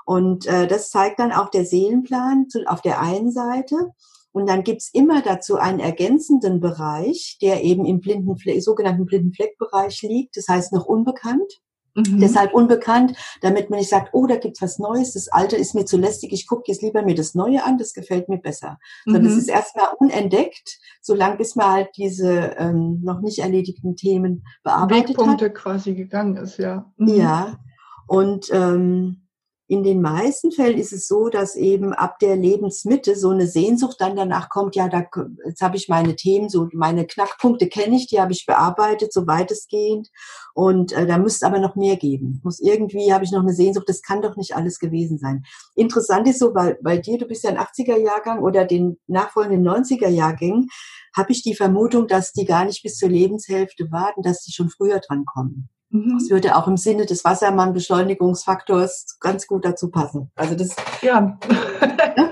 Und 0.05 0.45
äh, 0.45 0.67
das 0.67 0.89
zeigt 0.89 1.19
dann 1.19 1.31
auch 1.31 1.49
der 1.49 1.65
Seelenplan 1.65 2.47
zu, 2.49 2.63
auf 2.67 2.81
der 2.81 3.01
einen 3.01 3.31
Seite. 3.31 3.91
Und 4.31 4.47
dann 4.49 4.63
gibt's 4.63 4.89
immer 4.93 5.21
dazu 5.21 5.55
einen 5.55 5.79
ergänzenden 5.79 6.59
Bereich, 6.59 7.37
der 7.41 7.63
eben 7.63 7.85
im 7.85 8.01
blinden 8.01 8.37
Fleck, 8.37 8.61
sogenannten 8.61 9.05
blinden 9.05 9.33
Fleckbereich 9.33 10.01
liegt, 10.01 10.35
das 10.35 10.47
heißt 10.47 10.73
noch 10.73 10.85
unbekannt. 10.85 11.61
Mhm. 11.95 12.19
Deshalb 12.19 12.53
unbekannt, 12.53 13.15
damit 13.41 13.69
man 13.69 13.79
nicht 13.79 13.89
sagt, 13.89 14.09
oh, 14.13 14.27
da 14.27 14.35
gibt's 14.35 14.61
was 14.61 14.79
Neues, 14.79 15.13
das 15.13 15.29
Alte 15.29 15.55
ist 15.55 15.75
mir 15.75 15.85
zu 15.85 15.97
lästig, 15.97 16.33
ich 16.33 16.45
gucke 16.45 16.63
jetzt 16.67 16.81
lieber 16.81 17.01
mir 17.01 17.15
das 17.15 17.35
Neue 17.35 17.63
an, 17.63 17.77
das 17.77 17.93
gefällt 17.93 18.29
mir 18.29 18.37
besser. 18.37 18.77
Mhm. 19.05 19.13
Sondern 19.13 19.31
es 19.31 19.37
ist 19.37 19.49
erstmal 19.49 19.87
unentdeckt, 19.97 20.77
solange 21.01 21.37
bis 21.37 21.55
man 21.55 21.71
halt 21.71 21.89
diese 21.95 22.55
ähm, 22.57 23.01
noch 23.03 23.21
nicht 23.21 23.39
erledigten 23.39 23.95
Themen 23.95 24.45
bearbeitet 24.63 25.09
Wegpunkte 25.09 25.45
hat. 25.45 25.55
quasi 25.55 25.95
gegangen 25.95 26.37
ist, 26.37 26.57
ja. 26.57 26.91
Mhm. 26.97 27.07
Ja. 27.07 27.59
Und 28.07 28.49
ähm, 28.51 29.24
in 29.67 29.83
den 29.83 29.99
meisten 29.99 30.51
Fällen 30.51 30.77
ist 30.77 30.93
es 30.93 31.07
so, 31.07 31.29
dass 31.29 31.55
eben 31.55 31.93
ab 31.93 32.19
der 32.19 32.35
Lebensmitte 32.35 33.15
so 33.15 33.31
eine 33.31 33.47
Sehnsucht 33.47 33.97
dann 33.99 34.15
danach 34.15 34.49
kommt, 34.49 34.75
ja, 34.75 34.87
da, 34.87 35.03
jetzt 35.45 35.61
habe 35.61 35.75
ich 35.75 35.89
meine 35.89 36.15
Themen, 36.15 36.49
so 36.49 36.67
meine 36.73 37.07
Knackpunkte 37.07 37.67
kenne 37.67 37.95
ich, 37.95 38.05
die 38.05 38.21
habe 38.21 38.31
ich 38.31 38.45
bearbeitet, 38.45 39.11
so 39.11 39.25
weitestgehend. 39.25 40.09
Und 40.53 40.91
äh, 40.91 41.07
da 41.07 41.17
müsste 41.17 41.47
aber 41.47 41.59
noch 41.59 41.75
mehr 41.75 41.95
geben. 41.95 42.41
Muss 42.43 42.59
irgendwie, 42.59 43.11
habe 43.11 43.23
ich 43.23 43.31
noch 43.31 43.41
eine 43.41 43.53
Sehnsucht, 43.53 43.89
das 43.89 44.03
kann 44.03 44.21
doch 44.21 44.35
nicht 44.35 44.55
alles 44.55 44.77
gewesen 44.77 45.17
sein. 45.17 45.43
Interessant 45.75 46.27
ist 46.27 46.39
so, 46.39 46.53
bei, 46.53 46.77
bei 46.83 46.97
dir, 46.97 47.17
du 47.17 47.25
bist 47.25 47.43
ja 47.43 47.49
ein 47.49 47.57
80er-Jahrgang 47.57 48.43
oder 48.43 48.65
den 48.65 48.99
nachfolgenden 49.07 49.67
90er-Jahrgängen, 49.67 50.67
habe 51.15 51.31
ich 51.31 51.41
die 51.41 51.55
Vermutung, 51.55 52.07
dass 52.07 52.33
die 52.33 52.45
gar 52.45 52.65
nicht 52.65 52.83
bis 52.83 52.97
zur 52.97 53.09
Lebenshälfte 53.09 53.91
warten, 53.91 54.21
dass 54.21 54.43
die 54.43 54.51
schon 54.51 54.69
früher 54.69 54.99
dran 54.99 55.25
kommen. 55.25 55.69
Mhm. 55.95 56.17
Das 56.19 56.29
würde 56.29 56.55
auch 56.55 56.67
im 56.67 56.77
Sinne 56.77 57.05
des 57.05 57.23
Wassermann-Beschleunigungsfaktors 57.23 59.17
ganz 59.19 59.47
gut 59.47 59.65
dazu 59.65 59.89
passen. 59.89 60.31
Also 60.35 60.55
das. 60.55 60.75
Ja. 61.01 61.37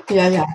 ja, 0.09 0.29
ja. 0.29 0.47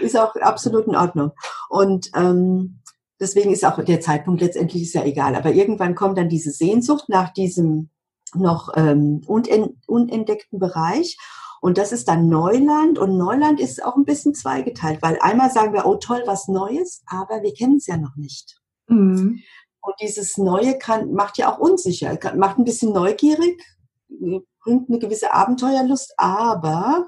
Ist 0.00 0.18
auch 0.18 0.34
absolut 0.36 0.86
in 0.86 0.96
Ordnung. 0.96 1.30
Und 1.70 2.10
ähm, 2.14 2.82
deswegen 3.18 3.50
ist 3.52 3.64
auch 3.64 3.82
der 3.82 4.00
Zeitpunkt 4.00 4.42
letztendlich 4.42 4.82
ist 4.82 4.94
ja 4.94 5.04
egal. 5.04 5.34
Aber 5.34 5.52
irgendwann 5.52 5.94
kommt 5.94 6.18
dann 6.18 6.28
diese 6.28 6.50
Sehnsucht 6.50 7.08
nach 7.08 7.32
diesem 7.32 7.88
noch 8.34 8.76
ähm, 8.76 9.22
unentdeckten 9.26 10.58
Bereich. 10.58 11.16
Und 11.62 11.78
das 11.78 11.92
ist 11.92 12.08
dann 12.08 12.28
Neuland. 12.28 12.98
Und 12.98 13.16
Neuland 13.16 13.60
ist 13.60 13.82
auch 13.82 13.96
ein 13.96 14.04
bisschen 14.04 14.34
zweigeteilt, 14.34 15.00
weil 15.00 15.18
einmal 15.20 15.50
sagen 15.50 15.72
wir, 15.72 15.86
oh 15.86 15.96
toll, 15.96 16.22
was 16.26 16.48
Neues, 16.48 17.02
aber 17.06 17.42
wir 17.42 17.54
kennen 17.54 17.76
es 17.76 17.86
ja 17.86 17.96
noch 17.96 18.16
nicht. 18.16 18.60
Mhm. 18.88 19.40
Und 19.86 19.94
dieses 20.00 20.36
Neue 20.36 20.78
kann, 20.78 21.12
macht 21.12 21.38
ja 21.38 21.52
auch 21.52 21.58
unsicher, 21.58 22.18
macht 22.34 22.58
ein 22.58 22.64
bisschen 22.64 22.92
neugierig, 22.92 23.62
bringt 24.08 24.88
eine 24.88 24.98
gewisse 24.98 25.32
Abenteuerlust, 25.32 26.14
aber 26.16 27.06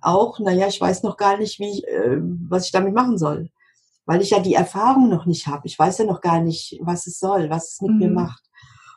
auch, 0.00 0.38
naja, 0.38 0.68
ich 0.68 0.80
weiß 0.80 1.02
noch 1.02 1.16
gar 1.16 1.36
nicht, 1.36 1.58
wie, 1.58 1.82
äh, 1.84 2.20
was 2.48 2.66
ich 2.66 2.72
damit 2.72 2.94
machen 2.94 3.18
soll. 3.18 3.50
Weil 4.06 4.22
ich 4.22 4.30
ja 4.30 4.38
die 4.38 4.54
Erfahrung 4.54 5.08
noch 5.08 5.26
nicht 5.26 5.48
habe. 5.48 5.66
Ich 5.66 5.78
weiß 5.78 5.98
ja 5.98 6.04
noch 6.04 6.20
gar 6.20 6.40
nicht, 6.40 6.78
was 6.80 7.06
es 7.06 7.18
soll, 7.18 7.50
was 7.50 7.72
es 7.72 7.80
mit 7.80 7.92
mhm. 7.92 7.98
mir 7.98 8.10
macht. 8.10 8.44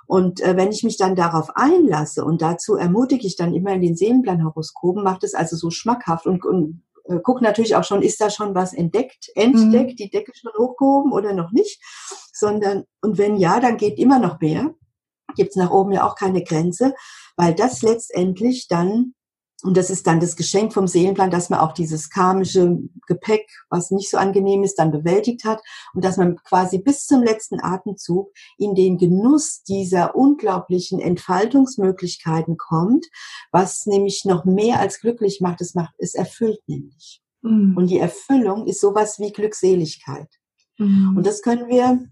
Und 0.07 0.41
äh, 0.41 0.55
wenn 0.55 0.71
ich 0.71 0.83
mich 0.83 0.97
dann 0.97 1.15
darauf 1.15 1.55
einlasse 1.55 2.23
und 2.23 2.43
dazu 2.43 2.75
ermutige 2.75 3.25
ich 3.25 3.35
dann 3.35 3.55
immer 3.55 3.73
in 3.73 3.81
den 3.81 3.95
Seelenplanhoroskopen, 3.95 5.03
macht 5.03 5.23
es 5.23 5.33
also 5.33 5.55
so 5.55 5.71
schmackhaft 5.71 6.27
und, 6.27 6.45
und 6.45 6.83
äh, 7.05 7.19
gucke 7.19 7.43
natürlich 7.43 7.75
auch 7.75 7.83
schon, 7.83 8.01
ist 8.01 8.21
da 8.21 8.29
schon 8.29 8.53
was 8.53 8.73
entdeckt, 8.73 9.29
entdeckt, 9.35 9.91
mhm. 9.91 9.95
die 9.95 10.09
Decke 10.09 10.31
schon 10.35 10.51
hochgehoben 10.57 11.11
oder 11.11 11.33
noch 11.33 11.51
nicht, 11.51 11.81
sondern, 12.35 12.83
und 13.01 13.17
wenn 13.17 13.37
ja, 13.37 13.59
dann 13.59 13.77
geht 13.77 13.97
immer 13.97 14.19
noch 14.19 14.39
mehr. 14.39 14.73
Gibt 15.35 15.51
es 15.51 15.55
nach 15.55 15.71
oben 15.71 15.91
ja 15.91 16.07
auch 16.07 16.15
keine 16.15 16.43
Grenze, 16.43 16.93
weil 17.35 17.55
das 17.55 17.81
letztendlich 17.81 18.67
dann 18.67 19.13
und 19.63 19.77
das 19.77 19.89
ist 19.89 20.05
dann 20.05 20.19
das 20.19 20.35
Geschenk 20.35 20.73
vom 20.73 20.87
Seelenplan, 20.87 21.31
dass 21.31 21.49
man 21.49 21.59
auch 21.59 21.71
dieses 21.71 22.09
karmische 22.09 22.77
Gepäck, 23.07 23.49
was 23.69 23.89
nicht 23.89 24.11
so 24.11 24.17
angenehm 24.17 24.63
ist, 24.63 24.75
dann 24.75 24.91
bewältigt 24.91 25.43
hat 25.43 25.61
und 25.93 26.03
dass 26.03 26.17
man 26.17 26.35
quasi 26.43 26.77
bis 26.77 27.05
zum 27.05 27.23
letzten 27.23 27.59
Atemzug 27.61 28.31
in 28.57 28.75
den 28.75 28.97
Genuss 28.97 29.63
dieser 29.63 30.15
unglaublichen 30.15 30.99
Entfaltungsmöglichkeiten 30.99 32.57
kommt, 32.57 33.07
was 33.51 33.85
nämlich 33.85 34.23
noch 34.25 34.45
mehr 34.45 34.79
als 34.79 34.99
glücklich 34.99 35.41
macht. 35.41 35.61
Es 35.61 35.73
macht, 35.73 35.95
es 35.97 36.13
erfüllt 36.13 36.59
nämlich. 36.67 37.21
Mhm. 37.41 37.75
Und 37.77 37.87
die 37.87 37.99
Erfüllung 37.99 38.67
ist 38.67 38.81
sowas 38.81 39.19
wie 39.19 39.31
Glückseligkeit. 39.31 40.29
Mhm. 40.77 41.15
Und 41.17 41.25
das 41.25 41.41
können 41.41 41.69
wir 41.69 42.03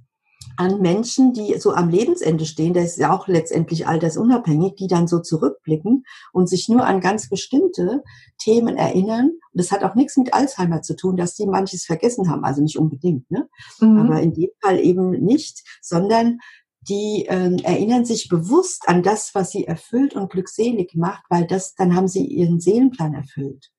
an 0.58 0.82
Menschen, 0.82 1.34
die 1.34 1.58
so 1.60 1.73
am 1.73 1.89
Lebensende 1.89 2.45
stehen, 2.45 2.73
das 2.73 2.91
ist 2.91 2.97
ja 2.97 3.13
auch 3.13 3.27
letztendlich 3.27 3.88
altersunabhängig, 3.88 4.75
die 4.75 4.88
dann 4.88 5.08
so 5.08 5.19
zurückblicken 5.19 6.06
und 6.32 6.47
sich 6.47 6.69
nur 6.69 6.86
an 6.86 7.01
ganz 7.01 7.29
bestimmte 7.29 8.03
Themen 8.38 8.77
erinnern. 8.77 9.29
Und 9.29 9.60
das 9.60 9.71
hat 9.71 9.84
auch 9.84 9.95
nichts 9.95 10.17
mit 10.17 10.34
Alzheimer 10.34 10.82
zu 10.82 10.95
tun, 10.95 11.17
dass 11.17 11.36
die 11.36 11.45
manches 11.45 11.86
vergessen 11.86 12.29
haben, 12.29 12.43
also 12.43 12.62
nicht 12.62 12.77
unbedingt, 12.77 13.29
ne? 13.32 13.47
Mhm. 13.79 13.99
aber 13.99 14.21
in 14.21 14.34
dem 14.34 14.49
Fall 14.62 14.79
eben 14.79 15.12
nicht, 15.12 15.63
sondern 15.82 16.39
die 16.82 17.25
äh, 17.27 17.56
erinnern 17.63 18.06
sich 18.06 18.27
bewusst 18.27 18.88
an 18.88 19.03
das, 19.03 19.34
was 19.34 19.51
sie 19.51 19.65
erfüllt 19.65 20.15
und 20.15 20.32
glückselig 20.32 20.95
macht, 20.95 21.23
weil 21.29 21.47
das, 21.47 21.75
dann 21.75 21.95
haben 21.95 22.08
sie 22.08 22.25
ihren 22.25 22.60
Seelenplan 22.60 23.13
erfüllt. 23.13 23.71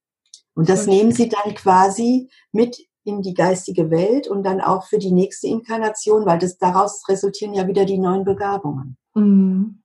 Und 0.54 0.68
das 0.68 0.86
nehmen 0.86 1.12
sie 1.12 1.28
dann 1.28 1.54
quasi 1.54 2.30
mit 2.52 2.78
in 3.04 3.22
die 3.22 3.34
geistige 3.34 3.90
Welt 3.90 4.26
und 4.26 4.42
dann 4.42 4.60
auch 4.60 4.84
für 4.84 4.98
die 4.98 5.12
nächste 5.12 5.46
Inkarnation, 5.46 6.26
weil 6.26 6.38
das 6.38 6.58
daraus 6.58 7.08
resultieren 7.08 7.54
ja 7.54 7.66
wieder 7.66 7.84
die 7.84 7.98
neuen 7.98 8.24
Begabungen. 8.24 8.96
Mhm. 9.14 9.82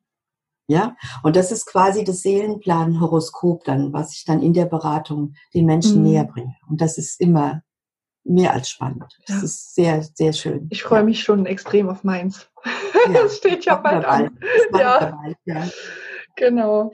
Ja, 0.67 0.95
und 1.23 1.35
das 1.35 1.51
ist 1.51 1.65
quasi 1.65 2.03
das 2.03 2.21
Seelenplan-Horoskop 2.21 3.63
dann, 3.63 3.91
was 3.91 4.13
ich 4.13 4.23
dann 4.23 4.41
in 4.41 4.53
der 4.53 4.65
Beratung 4.65 5.33
den 5.53 5.65
Menschen 5.65 5.97
mhm. 5.97 6.03
näher 6.03 6.25
bringe. 6.25 6.55
Und 6.69 6.79
das 6.79 6.99
ist 6.99 7.19
immer 7.19 7.63
mehr 8.23 8.53
als 8.53 8.69
spannend. 8.69 9.17
Das 9.25 9.37
ja. 9.37 9.43
ist 9.43 9.75
sehr, 9.75 10.03
sehr 10.03 10.33
schön. 10.33 10.67
Ich 10.69 10.83
freue 10.83 11.03
mich 11.03 11.23
schon 11.23 11.47
extrem 11.47 11.89
auf 11.89 12.03
meins. 12.03 12.49
Ja, 13.07 13.13
das 13.23 13.37
steht 13.37 13.65
ja 13.65 13.75
bald 13.75 14.05
an. 14.05 14.37
Ja. 14.77 15.17
Bald, 15.23 15.37
ja. 15.45 15.67
Genau. 16.35 16.91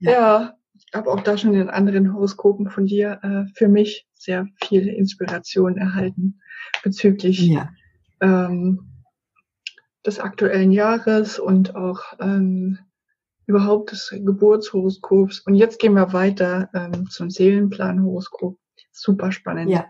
Ja. 0.00 0.54
Habe 0.94 1.10
auch 1.10 1.20
da 1.20 1.38
schon 1.38 1.54
in 1.54 1.70
anderen 1.70 2.12
Horoskopen 2.12 2.68
von 2.70 2.86
dir 2.86 3.20
äh, 3.22 3.52
für 3.54 3.68
mich 3.68 4.06
sehr 4.14 4.46
viel 4.64 4.88
Inspiration 4.88 5.76
erhalten 5.76 6.40
bezüglich 6.82 7.40
ja. 7.40 7.70
ähm, 8.20 8.88
des 10.04 10.18
aktuellen 10.18 10.70
Jahres 10.70 11.38
und 11.38 11.74
auch 11.74 12.00
ähm, 12.20 12.78
überhaupt 13.46 13.92
des 13.92 14.10
Geburtshoroskops. 14.10 15.40
Und 15.40 15.54
jetzt 15.54 15.78
gehen 15.78 15.94
wir 15.94 16.12
weiter 16.12 16.70
ähm, 16.74 17.08
zum 17.10 17.30
Seelenplanhoroskop. 17.30 18.58
Super 18.92 19.32
spannend. 19.32 19.70
Ja. 19.70 19.86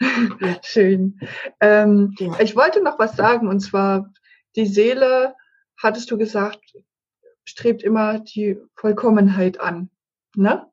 Schön. 0.62 1.18
Ähm, 1.60 2.14
ja. 2.18 2.38
Ich 2.40 2.56
wollte 2.56 2.82
noch 2.82 2.98
was 2.98 3.16
sagen 3.16 3.48
und 3.48 3.60
zwar 3.60 4.12
die 4.56 4.66
Seele, 4.66 5.34
hattest 5.78 6.10
du 6.10 6.18
gesagt, 6.18 6.60
strebt 7.44 7.82
immer 7.82 8.18
die 8.20 8.58
Vollkommenheit 8.74 9.60
an. 9.60 9.90
Ne? 10.36 10.66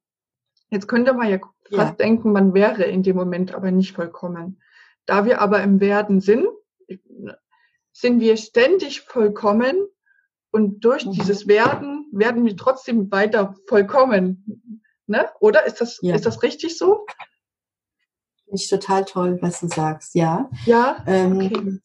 Jetzt 0.70 0.88
könnte 0.88 1.13
man 1.13 1.30
ja 1.30 1.39
fast 1.70 1.91
ja. 2.00 2.06
denken, 2.06 2.32
man 2.32 2.54
wäre 2.54 2.84
in 2.84 3.04
dem 3.04 3.15
Moment 3.15 3.54
aber 3.54 3.72
nicht 3.72 3.93
vollkommen. 3.93 4.62
Da 5.06 5.26
wir 5.26 5.41
aber 5.41 5.63
im 5.63 5.80
Werden 5.80 6.20
sind, 6.20 6.48
sind 7.93 8.20
wir 8.20 8.38
ständig 8.38 9.02
vollkommen 9.02 9.88
und 10.52 10.84
durch 10.84 11.06
mhm. 11.06 11.12
dieses 11.12 11.48
Werden 11.48 12.10
werden 12.12 12.46
wir 12.46 12.56
trotzdem 12.56 13.12
weiter 13.12 13.56
vollkommen. 13.67 14.74
Ne? 15.08 15.30
Oder 15.39 15.65
ist 15.65 15.82
das, 15.82 16.00
ja. 16.02 16.15
ist 16.15 16.26
das 16.26 16.43
richtig 16.43 16.78
so? 16.78 17.06
Finde 18.43 18.62
ich 18.62 18.70
total 18.70 19.06
toll, 19.06 19.39
was 19.41 19.62
du 19.62 19.67
sagst, 19.67 20.15
ja. 20.15 20.50
Ja. 20.65 21.04
Ähm, 21.08 21.38
okay. 21.38 21.80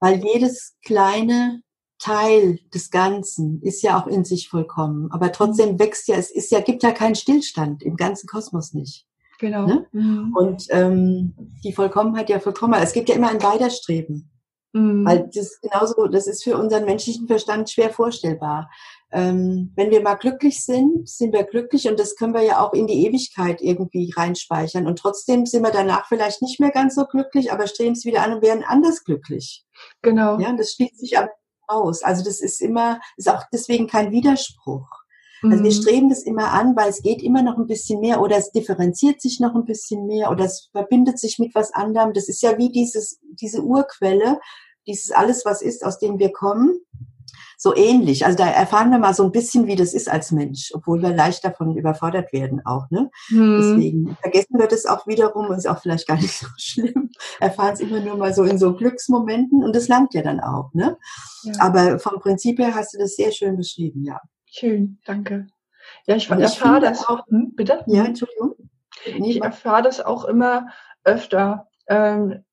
Weil 0.00 0.24
jedes 0.24 0.76
kleine 0.84 1.62
Teil 1.98 2.58
des 2.72 2.90
Ganzen 2.90 3.60
ist 3.62 3.82
ja 3.82 4.00
auch 4.00 4.06
in 4.06 4.24
sich 4.24 4.48
vollkommen. 4.48 5.10
Aber 5.10 5.32
trotzdem 5.32 5.72
mhm. 5.72 5.78
wächst 5.78 6.08
ja, 6.08 6.16
es 6.16 6.30
ist 6.30 6.50
ja, 6.50 6.60
gibt 6.60 6.82
ja 6.82 6.92
keinen 6.92 7.14
Stillstand 7.14 7.82
im 7.82 7.96
ganzen 7.96 8.28
Kosmos 8.28 8.72
nicht. 8.72 9.06
Genau. 9.38 9.66
Ne? 9.66 9.86
Mhm. 9.92 10.34
Und 10.36 10.66
ähm, 10.70 11.34
die 11.62 11.72
Vollkommenheit 11.72 12.28
ja 12.28 12.40
vollkommen. 12.40 12.74
Es 12.74 12.92
gibt 12.92 13.08
ja 13.08 13.14
immer 13.14 13.30
ein 13.30 13.42
Weiterstreben. 13.42 14.30
Mhm. 14.72 15.04
Weil 15.04 15.30
das 15.34 15.60
genauso, 15.60 16.08
das 16.08 16.26
ist 16.26 16.44
für 16.44 16.58
unseren 16.58 16.84
menschlichen 16.84 17.26
Verstand 17.26 17.70
schwer 17.70 17.90
vorstellbar. 17.90 18.70
Ähm, 19.10 19.72
wenn 19.74 19.90
wir 19.90 20.02
mal 20.02 20.16
glücklich 20.16 20.62
sind, 20.62 21.08
sind 21.08 21.32
wir 21.32 21.44
glücklich 21.44 21.88
und 21.88 21.98
das 21.98 22.16
können 22.16 22.34
wir 22.34 22.42
ja 22.42 22.60
auch 22.60 22.74
in 22.74 22.86
die 22.86 23.06
Ewigkeit 23.06 23.62
irgendwie 23.62 24.12
reinspeichern. 24.14 24.86
Und 24.86 24.98
trotzdem 24.98 25.46
sind 25.46 25.62
wir 25.62 25.70
danach 25.70 26.06
vielleicht 26.06 26.42
nicht 26.42 26.60
mehr 26.60 26.70
ganz 26.70 26.94
so 26.94 27.06
glücklich, 27.06 27.50
aber 27.50 27.66
streben 27.66 27.92
es 27.92 28.04
wieder 28.04 28.22
an 28.22 28.34
und 28.34 28.42
werden 28.42 28.64
anders 28.66 29.04
glücklich. 29.04 29.64
Genau. 30.02 30.38
Ja, 30.38 30.50
und 30.50 30.58
das 30.58 30.72
schließt 30.72 30.98
sich 30.98 31.16
aber 31.16 31.30
aus. 31.68 32.02
Also 32.02 32.24
das 32.24 32.40
ist 32.40 32.60
immer, 32.60 33.00
ist 33.16 33.28
auch 33.28 33.44
deswegen 33.52 33.86
kein 33.86 34.10
Widerspruch. 34.10 34.88
Also 35.42 35.62
wir 35.62 35.70
mhm. 35.70 35.74
streben 35.74 36.08
das 36.08 36.22
immer 36.22 36.52
an, 36.52 36.74
weil 36.74 36.90
es 36.90 37.02
geht 37.02 37.22
immer 37.22 37.42
noch 37.42 37.58
ein 37.58 37.68
bisschen 37.68 38.00
mehr 38.00 38.20
oder 38.20 38.36
es 38.36 38.50
differenziert 38.50 39.20
sich 39.20 39.38
noch 39.38 39.54
ein 39.54 39.64
bisschen 39.64 40.06
mehr 40.06 40.32
oder 40.32 40.46
es 40.46 40.68
verbindet 40.72 41.20
sich 41.20 41.38
mit 41.38 41.54
was 41.54 41.72
anderem. 41.72 42.12
Das 42.12 42.28
ist 42.28 42.42
ja 42.42 42.58
wie 42.58 42.70
dieses, 42.70 43.20
diese 43.22 43.62
Urquelle, 43.62 44.40
dieses 44.88 45.12
alles, 45.12 45.44
was 45.44 45.62
ist, 45.62 45.84
aus 45.84 46.00
dem 46.00 46.18
wir 46.18 46.32
kommen 46.32 46.80
so 47.60 47.74
ähnlich. 47.74 48.24
Also 48.24 48.38
da 48.38 48.48
erfahren 48.48 48.90
wir 48.90 48.98
mal 48.98 49.12
so 49.12 49.24
ein 49.24 49.32
bisschen, 49.32 49.66
wie 49.66 49.74
das 49.74 49.92
ist 49.92 50.08
als 50.08 50.30
Mensch, 50.30 50.70
obwohl 50.74 51.02
wir 51.02 51.10
leicht 51.10 51.44
davon 51.44 51.76
überfordert 51.76 52.32
werden 52.32 52.64
auch. 52.64 52.88
Ne? 52.90 53.10
Hm. 53.30 53.58
Deswegen 53.60 54.16
vergessen 54.20 54.60
wir 54.60 54.68
das 54.68 54.86
auch 54.86 55.08
wiederum, 55.08 55.50
ist 55.52 55.68
auch 55.68 55.82
vielleicht 55.82 56.06
gar 56.06 56.16
nicht 56.16 56.32
so 56.38 56.46
schlimm. 56.56 57.10
Erfahren 57.40 57.74
es 57.74 57.80
immer 57.80 57.98
nur 57.98 58.16
mal 58.16 58.32
so 58.32 58.44
in 58.44 58.58
so 58.58 58.74
Glücksmomenten 58.74 59.64
und 59.64 59.74
das 59.74 59.88
langt 59.88 60.14
ja 60.14 60.22
dann 60.22 60.38
auch. 60.38 60.72
Ne? 60.72 60.96
Ja. 61.42 61.52
Aber 61.58 61.98
vom 61.98 62.20
Prinzip 62.20 62.60
her 62.60 62.76
hast 62.76 62.94
du 62.94 62.98
das 62.98 63.16
sehr 63.16 63.32
schön 63.32 63.56
beschrieben, 63.56 64.04
ja. 64.04 64.20
Schön, 64.46 64.98
danke. 65.04 65.48
Ja, 66.06 66.14
ich, 66.14 66.30
ich 66.30 66.30
erfahre 66.30 66.80
das 66.80 67.08
auch. 67.08 67.26
Hm, 67.26 67.54
bitte? 67.56 67.82
Ja, 67.88 68.04
Entschuldigung. 68.04 68.54
Ich 69.04 69.42
erfahre 69.42 69.82
das 69.82 70.00
auch 70.00 70.24
immer 70.24 70.68
öfter. 71.02 71.68
Ähm, 71.88 72.44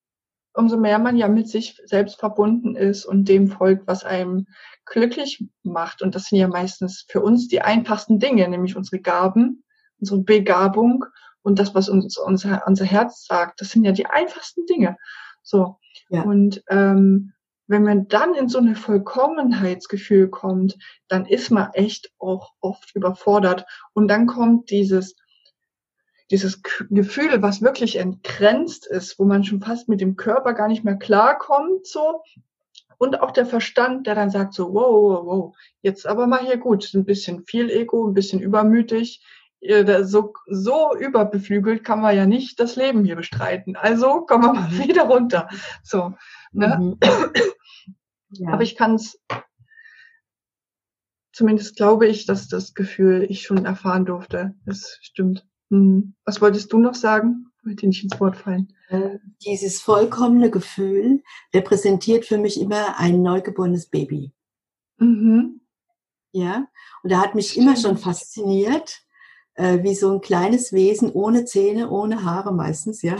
umso 0.52 0.76
mehr 0.76 0.98
man 0.98 1.16
ja 1.16 1.28
mit 1.28 1.48
sich 1.48 1.80
selbst 1.84 2.18
verbunden 2.18 2.74
ist 2.74 3.04
und 3.04 3.28
dem 3.28 3.48
folgt, 3.48 3.86
was 3.86 4.04
einem 4.04 4.46
glücklich 4.86 5.44
macht. 5.62 6.00
Und 6.02 6.14
das 6.14 6.26
sind 6.26 6.38
ja 6.38 6.48
meistens 6.48 7.04
für 7.08 7.20
uns 7.20 7.48
die 7.48 7.60
einfachsten 7.60 8.18
Dinge, 8.18 8.48
nämlich 8.48 8.76
unsere 8.76 9.00
Gaben, 9.00 9.64
unsere 10.00 10.20
Begabung 10.20 11.04
und 11.42 11.58
das, 11.58 11.74
was 11.74 11.88
uns 11.88 12.16
unser, 12.16 12.66
unser 12.66 12.84
Herz 12.84 13.26
sagt. 13.26 13.60
Das 13.60 13.70
sind 13.70 13.84
ja 13.84 13.92
die 13.92 14.06
einfachsten 14.06 14.66
Dinge. 14.66 14.96
So. 15.42 15.78
Ja. 16.08 16.22
Und 16.22 16.62
ähm, 16.68 17.32
wenn 17.68 17.82
man 17.82 18.08
dann 18.08 18.34
in 18.34 18.48
so 18.48 18.58
eine 18.58 18.76
Vollkommenheitsgefühl 18.76 20.28
kommt, 20.28 20.78
dann 21.08 21.26
ist 21.26 21.50
man 21.50 21.72
echt 21.72 22.12
auch 22.18 22.52
oft 22.60 22.94
überfordert. 22.94 23.66
Und 23.92 24.08
dann 24.08 24.26
kommt 24.26 24.70
dieses, 24.70 25.16
dieses 26.30 26.62
Gefühl, 26.90 27.42
was 27.42 27.62
wirklich 27.62 27.96
entgrenzt 27.96 28.86
ist, 28.86 29.18
wo 29.18 29.24
man 29.24 29.44
schon 29.44 29.60
fast 29.60 29.88
mit 29.88 30.00
dem 30.00 30.16
Körper 30.16 30.54
gar 30.54 30.68
nicht 30.68 30.84
mehr 30.84 30.96
klarkommt, 30.96 31.86
so, 31.86 32.22
und 32.98 33.20
auch 33.20 33.30
der 33.30 33.46
Verstand, 33.46 34.06
der 34.06 34.14
dann 34.14 34.30
sagt 34.30 34.54
so, 34.54 34.72
wow, 34.72 34.90
wow, 34.90 35.26
wow, 35.26 35.56
jetzt 35.82 36.06
aber 36.06 36.26
mal 36.26 36.44
hier 36.44 36.56
gut, 36.56 36.92
ein 36.94 37.04
bisschen 37.04 37.44
viel 37.44 37.70
Ego, 37.70 38.06
ein 38.06 38.14
bisschen 38.14 38.40
übermütig, 38.40 39.22
so, 40.02 40.34
so 40.46 40.96
überbeflügelt 40.96 41.82
kann 41.84 42.00
man 42.00 42.16
ja 42.16 42.26
nicht 42.26 42.60
das 42.60 42.76
Leben 42.76 43.04
hier 43.04 43.16
bestreiten. 43.16 43.76
Also 43.76 44.22
kommen 44.22 44.44
wir 44.44 44.52
mal 44.52 44.70
wieder 44.88 45.04
runter. 45.04 45.48
So, 45.82 46.14
ne? 46.52 46.78
Mhm. 46.78 46.98
Aber 48.48 48.62
ich 48.62 48.76
kann 48.76 48.96
es, 48.96 49.20
zumindest 51.32 51.76
glaube 51.76 52.06
ich, 52.06 52.26
dass 52.26 52.48
das 52.48 52.74
Gefühl 52.74 53.26
ich 53.28 53.42
schon 53.42 53.64
erfahren 53.64 54.04
durfte. 54.04 54.54
Das 54.64 54.98
stimmt. 55.00 55.46
Hm. 55.70 56.14
Was 56.24 56.40
wolltest 56.40 56.72
du 56.72 56.78
noch 56.78 56.94
sagen? 56.94 57.46
Wollte 57.66 57.86
nicht 57.86 58.04
ins 58.04 58.18
Wort 58.20 58.36
fallen. 58.36 58.72
Äh, 58.88 59.18
dieses 59.44 59.80
vollkommene 59.80 60.50
Gefühl 60.50 61.22
repräsentiert 61.52 62.24
für 62.24 62.38
mich 62.38 62.60
immer 62.60 62.98
ein 62.98 63.22
neugeborenes 63.22 63.86
Baby. 63.86 64.32
Mhm. 64.98 65.60
Ja, 66.32 66.68
und 67.02 67.12
da 67.12 67.20
hat 67.20 67.34
mich 67.34 67.56
immer 67.56 67.76
schon 67.76 67.98
fasziniert, 67.98 69.00
äh, 69.54 69.82
wie 69.82 69.94
so 69.94 70.12
ein 70.12 70.20
kleines 70.20 70.72
Wesen 70.72 71.10
ohne 71.10 71.44
Zähne, 71.44 71.90
ohne 71.90 72.24
Haare 72.24 72.52
meistens, 72.52 73.02
ja. 73.02 73.16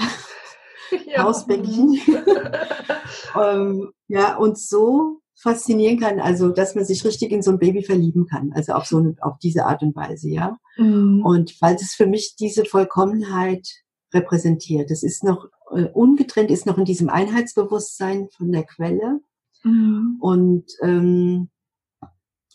ja. 1.06 1.24
Hausbäckchen. 1.24 1.98
ähm, 3.40 3.92
ja, 4.08 4.36
und 4.36 4.58
so 4.58 5.20
faszinieren 5.34 5.98
kann, 6.00 6.20
also 6.20 6.48
dass 6.50 6.74
man 6.74 6.84
sich 6.84 7.04
richtig 7.04 7.30
in 7.30 7.42
so 7.42 7.50
ein 7.50 7.58
Baby 7.58 7.82
verlieben 7.82 8.26
kann, 8.26 8.52
also 8.54 8.72
auf 8.72 8.86
so 8.86 9.14
auf 9.20 9.38
diese 9.38 9.66
Art 9.66 9.82
und 9.82 9.94
Weise, 9.94 10.28
ja. 10.28 10.56
Mhm. 10.76 11.24
Und 11.24 11.60
weil 11.60 11.74
es 11.74 11.94
für 11.94 12.06
mich 12.06 12.36
diese 12.36 12.64
Vollkommenheit 12.64 13.68
repräsentiert. 14.16 14.90
Es 14.90 15.02
ist 15.02 15.24
noch 15.24 15.48
äh, 15.72 15.84
ungetrennt, 15.84 16.50
ist 16.50 16.66
noch 16.66 16.78
in 16.78 16.84
diesem 16.84 17.08
Einheitsbewusstsein 17.08 18.28
von 18.36 18.50
der 18.52 18.64
Quelle 18.64 19.20
mhm. 19.62 20.16
und 20.20 20.64
ähm, 20.82 21.48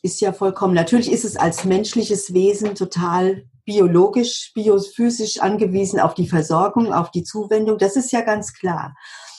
ist 0.01 0.21
ja 0.21 0.33
vollkommen. 0.33 0.73
Natürlich 0.73 1.11
ist 1.11 1.25
es 1.25 1.37
als 1.37 1.63
menschliches 1.63 2.33
Wesen 2.33 2.75
total 2.75 3.45
biologisch, 3.65 4.51
biophysisch 4.55 5.39
angewiesen 5.39 5.99
auf 5.99 6.15
die 6.15 6.27
Versorgung, 6.27 6.91
auf 6.91 7.11
die 7.11 7.23
Zuwendung. 7.23 7.77
Das 7.77 7.95
ist 7.95 8.11
ja 8.11 8.21
ganz 8.21 8.53
klar. 8.53 8.95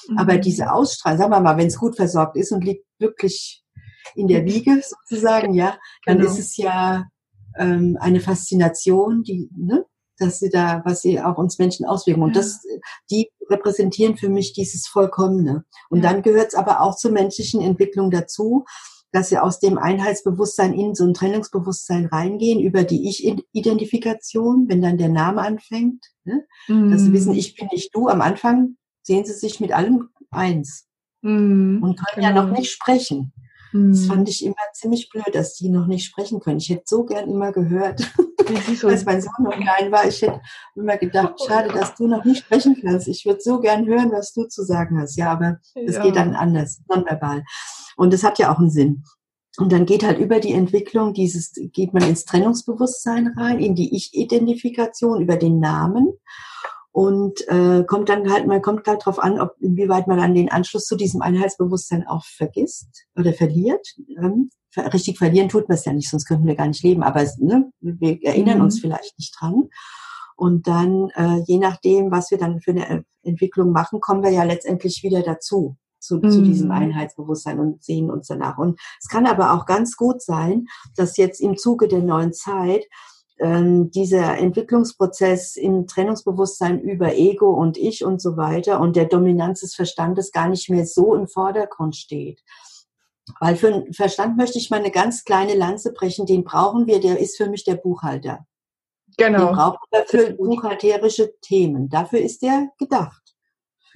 Mhm. 0.08 0.18
Aber 0.18 0.38
diese 0.38 0.72
Ausstrahlung, 0.72 1.18
sagen 1.18 1.32
wir 1.32 1.40
mal, 1.40 1.56
wenn 1.56 1.66
es 1.66 1.78
gut 1.78 1.96
versorgt 1.96 2.36
ist 2.36 2.52
und 2.52 2.64
liegt 2.64 2.86
wirklich 2.98 3.62
in 4.14 4.28
der 4.28 4.44
Wiege 4.44 4.80
sozusagen, 4.82 5.54
ja, 5.54 5.76
dann 6.06 6.18
genau. 6.18 6.30
ist 6.30 6.38
es 6.38 6.56
ja 6.56 7.06
ähm, 7.58 7.96
eine 8.00 8.20
Faszination, 8.20 9.22
die, 9.22 9.48
ne, 9.56 9.84
dass 10.22 10.38
sie 10.38 10.48
da, 10.48 10.82
was 10.84 11.02
sie 11.02 11.20
auch 11.20 11.36
uns 11.36 11.58
Menschen 11.58 11.84
auswirken. 11.84 12.22
Und 12.22 12.36
das, 12.36 12.62
die 13.10 13.30
repräsentieren 13.50 14.16
für 14.16 14.28
mich 14.28 14.52
dieses 14.52 14.86
Vollkommene. 14.86 15.64
Und 15.90 16.02
dann 16.02 16.22
gehört 16.22 16.48
es 16.48 16.54
aber 16.54 16.80
auch 16.80 16.96
zur 16.96 17.10
menschlichen 17.10 17.60
Entwicklung 17.60 18.10
dazu, 18.10 18.64
dass 19.12 19.28
sie 19.28 19.38
aus 19.38 19.60
dem 19.60 19.76
Einheitsbewusstsein 19.76 20.72
in 20.72 20.94
so 20.94 21.04
ein 21.04 21.12
Trennungsbewusstsein 21.12 22.06
reingehen, 22.06 22.60
über 22.60 22.82
die 22.82 23.08
Ich-Identifikation, 23.08 24.68
wenn 24.68 24.80
dann 24.80 24.96
der 24.96 25.10
Name 25.10 25.42
anfängt. 25.42 26.06
Ne? 26.24 26.46
Mm. 26.66 26.90
Dass 26.90 27.02
sie 27.02 27.12
wissen, 27.12 27.34
ich 27.34 27.54
bin 27.54 27.68
nicht 27.72 27.94
du. 27.94 28.08
Am 28.08 28.22
Anfang 28.22 28.76
sehen 29.02 29.26
sie 29.26 29.34
sich 29.34 29.60
mit 29.60 29.72
allem 29.72 30.08
eins. 30.30 30.86
Mm, 31.20 31.82
und 31.82 31.98
können 31.98 32.14
genau. 32.16 32.28
ja 32.28 32.34
noch 32.34 32.46
genau. 32.46 32.58
nicht 32.58 32.70
sprechen. 32.70 33.34
Das 33.72 34.00
hm. 34.00 34.06
fand 34.06 34.28
ich 34.28 34.44
immer 34.44 34.54
ziemlich 34.74 35.08
blöd, 35.08 35.34
dass 35.34 35.54
die 35.54 35.70
noch 35.70 35.86
nicht 35.86 36.04
sprechen 36.04 36.40
können. 36.40 36.58
Ich 36.58 36.68
hätte 36.68 36.82
so 36.84 37.04
gern 37.04 37.28
immer 37.28 37.52
gehört, 37.52 38.02
als 38.84 39.04
mein 39.04 39.22
Sohn 39.22 39.32
noch 39.44 39.56
klein 39.56 39.90
war. 39.90 40.06
Ich 40.06 40.20
hätte 40.20 40.40
immer 40.74 40.98
gedacht, 40.98 41.34
schade, 41.46 41.70
dass 41.70 41.94
du 41.94 42.06
noch 42.06 42.24
nicht 42.24 42.44
sprechen 42.44 42.76
kannst. 42.82 43.08
Ich 43.08 43.24
würde 43.24 43.40
so 43.40 43.60
gern 43.60 43.86
hören, 43.86 44.12
was 44.12 44.34
du 44.34 44.44
zu 44.44 44.62
sagen 44.62 45.00
hast. 45.00 45.16
Ja, 45.16 45.32
aber 45.32 45.58
es 45.74 45.96
ja. 45.96 46.02
geht 46.02 46.16
dann 46.16 46.34
anders, 46.34 46.82
nonverbal. 46.88 47.44
Und 47.96 48.12
das 48.12 48.24
hat 48.24 48.38
ja 48.38 48.52
auch 48.52 48.58
einen 48.58 48.70
Sinn. 48.70 49.04
Und 49.58 49.72
dann 49.72 49.86
geht 49.86 50.02
halt 50.02 50.18
über 50.18 50.40
die 50.40 50.52
Entwicklung 50.52 51.12
dieses, 51.12 51.52
geht 51.54 51.92
man 51.92 52.02
ins 52.02 52.24
Trennungsbewusstsein 52.24 53.34
rein, 53.36 53.58
in 53.58 53.74
die 53.74 53.94
Ich-Identifikation 53.94 55.20
über 55.20 55.36
den 55.36 55.60
Namen 55.60 56.12
und 56.92 57.48
äh, 57.48 57.84
kommt 57.84 58.10
dann 58.10 58.30
halt, 58.30 58.46
man 58.46 58.60
kommt 58.60 58.86
halt 58.86 59.00
darauf 59.00 59.18
an, 59.18 59.40
ob 59.40 59.56
inwieweit 59.60 60.06
man 60.06 60.18
dann 60.18 60.34
den 60.34 60.52
Anschluss 60.52 60.84
zu 60.84 60.94
diesem 60.94 61.22
Einheitsbewusstsein 61.22 62.06
auch 62.06 62.24
vergisst 62.24 63.06
oder 63.16 63.32
verliert. 63.32 63.96
Ähm, 64.22 64.50
richtig 64.76 65.16
verlieren 65.16 65.48
tut 65.48 65.68
man 65.68 65.78
es 65.78 65.86
ja 65.86 65.94
nicht, 65.94 66.10
sonst 66.10 66.26
könnten 66.26 66.46
wir 66.46 66.54
gar 66.54 66.68
nicht 66.68 66.82
leben. 66.82 67.02
Aber 67.02 67.26
ne, 67.38 67.70
wir 67.80 68.22
erinnern 68.22 68.58
mhm. 68.58 68.64
uns 68.64 68.78
vielleicht 68.78 69.18
nicht 69.18 69.34
dran. 69.40 69.70
Und 70.36 70.66
dann, 70.66 71.08
äh, 71.14 71.42
je 71.46 71.58
nachdem, 71.58 72.10
was 72.10 72.30
wir 72.30 72.36
dann 72.36 72.60
für 72.60 72.72
eine 72.72 73.04
Entwicklung 73.22 73.72
machen, 73.72 74.00
kommen 74.00 74.22
wir 74.22 74.30
ja 74.30 74.42
letztendlich 74.42 75.02
wieder 75.02 75.22
dazu. 75.22 75.76
Zu, 75.98 76.16
mhm. 76.16 76.30
zu 76.30 76.42
diesem 76.42 76.72
Einheitsbewusstsein 76.72 77.60
und 77.60 77.84
sehen 77.84 78.10
uns 78.10 78.26
danach. 78.26 78.58
Und 78.58 78.80
es 79.00 79.08
kann 79.08 79.24
aber 79.24 79.52
auch 79.52 79.66
ganz 79.66 79.96
gut 79.96 80.20
sein, 80.20 80.66
dass 80.96 81.16
jetzt 81.16 81.40
im 81.40 81.56
Zuge 81.56 81.86
der 81.86 82.02
neuen 82.02 82.32
Zeit 82.32 82.84
ähm, 83.42 83.90
dieser 83.90 84.38
Entwicklungsprozess 84.38 85.56
im 85.56 85.86
Trennungsbewusstsein 85.88 86.80
über 86.80 87.14
Ego 87.14 87.50
und 87.50 87.76
Ich 87.76 88.04
und 88.04 88.22
so 88.22 88.36
weiter 88.36 88.80
und 88.80 88.94
der 88.94 89.06
Dominanz 89.06 89.60
des 89.60 89.74
Verstandes 89.74 90.30
gar 90.30 90.48
nicht 90.48 90.70
mehr 90.70 90.86
so 90.86 91.14
im 91.14 91.26
Vordergrund 91.26 91.96
steht. 91.96 92.40
Weil 93.40 93.56
für 93.56 93.72
den 93.72 93.92
Verstand 93.92 94.36
möchte 94.36 94.58
ich 94.58 94.70
mal 94.70 94.78
eine 94.78 94.90
ganz 94.90 95.24
kleine 95.24 95.54
Lanze 95.54 95.92
brechen, 95.92 96.24
den 96.26 96.44
brauchen 96.44 96.86
wir, 96.86 97.00
der 97.00 97.18
ist 97.18 97.36
für 97.36 97.48
mich 97.48 97.64
der 97.64 97.74
Buchhalter. 97.74 98.46
Genau. 99.16 99.46
Den 99.46 99.54
brauchen 99.56 99.78
wir 99.90 100.04
für 100.06 100.34
buchhalterische 100.34 101.34
Themen. 101.40 101.88
Dafür 101.88 102.20
ist 102.20 102.42
der 102.42 102.68
gedacht. 102.78 103.22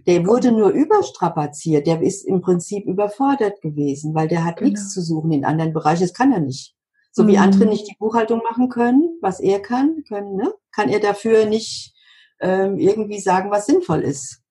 Der 0.07 0.27
wurde 0.27 0.53
nur 0.53 0.71
überstrapaziert, 0.71 1.87
der 1.87 2.03
ist 2.03 2.25
im 2.25 2.41
Prinzip 2.41 2.85
überfordert 2.87 3.61
gewesen, 3.61 4.15
weil 4.15 4.29
der 4.29 4.45
hat 4.45 4.59
genau. 4.59 4.71
nichts 4.71 4.93
zu 4.93 5.01
suchen 5.01 5.33
in 5.33 5.45
anderen 5.45 5.73
Bereichen, 5.73 6.03
das 6.03 6.15
kann 6.15 6.33
er 6.33 6.41
nicht. 6.41 6.76
So 7.17 7.27
wie 7.27 7.39
andere 7.39 7.65
mhm. 7.65 7.71
nicht 7.71 7.89
die 7.89 7.97
Buchhaltung 7.99 8.43
machen 8.43 8.69
können, 8.69 9.17
was 9.23 9.41
er 9.41 9.61
kann, 9.61 10.05
können, 10.07 10.37
ne? 10.37 10.53
kann 10.71 10.91
er 10.91 11.01
dafür 11.01 11.47
nicht 11.47 11.95
ähm, 12.41 12.77
irgendwie 12.77 13.21
sagen, 13.21 13.51
was 13.51 13.65
sinnvoll 13.65 14.03
ist. 14.03 14.43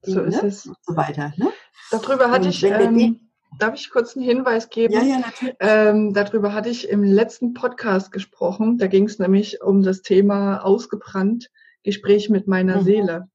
So 0.00 0.22
ne? 0.22 0.28
ist 0.28 0.42
es. 0.42 0.66
Und 0.66 0.76
so 0.80 0.96
weiter. 0.96 1.34
Ne? 1.36 1.50
Darüber 1.90 2.30
hatte 2.30 2.48
ich, 2.48 2.64
ähm, 2.64 3.28
darf 3.58 3.74
ich 3.74 3.90
kurz 3.90 4.16
einen 4.16 4.24
Hinweis 4.24 4.70
geben? 4.70 4.94
Ja, 4.94 5.02
ja, 5.02 5.18
natürlich. 5.18 5.54
Ähm, 5.60 6.14
darüber 6.14 6.54
hatte 6.54 6.70
ich 6.70 6.88
im 6.88 7.04
letzten 7.04 7.52
Podcast 7.52 8.10
gesprochen. 8.10 8.78
Da 8.78 8.86
ging 8.86 9.04
es 9.04 9.18
nämlich 9.18 9.60
um 9.60 9.82
das 9.82 10.00
Thema 10.00 10.64
ausgebrannt, 10.64 11.50
Gespräch 11.82 12.30
mit 12.30 12.48
meiner 12.48 12.80
mhm. 12.80 12.84
Seele. 12.84 13.28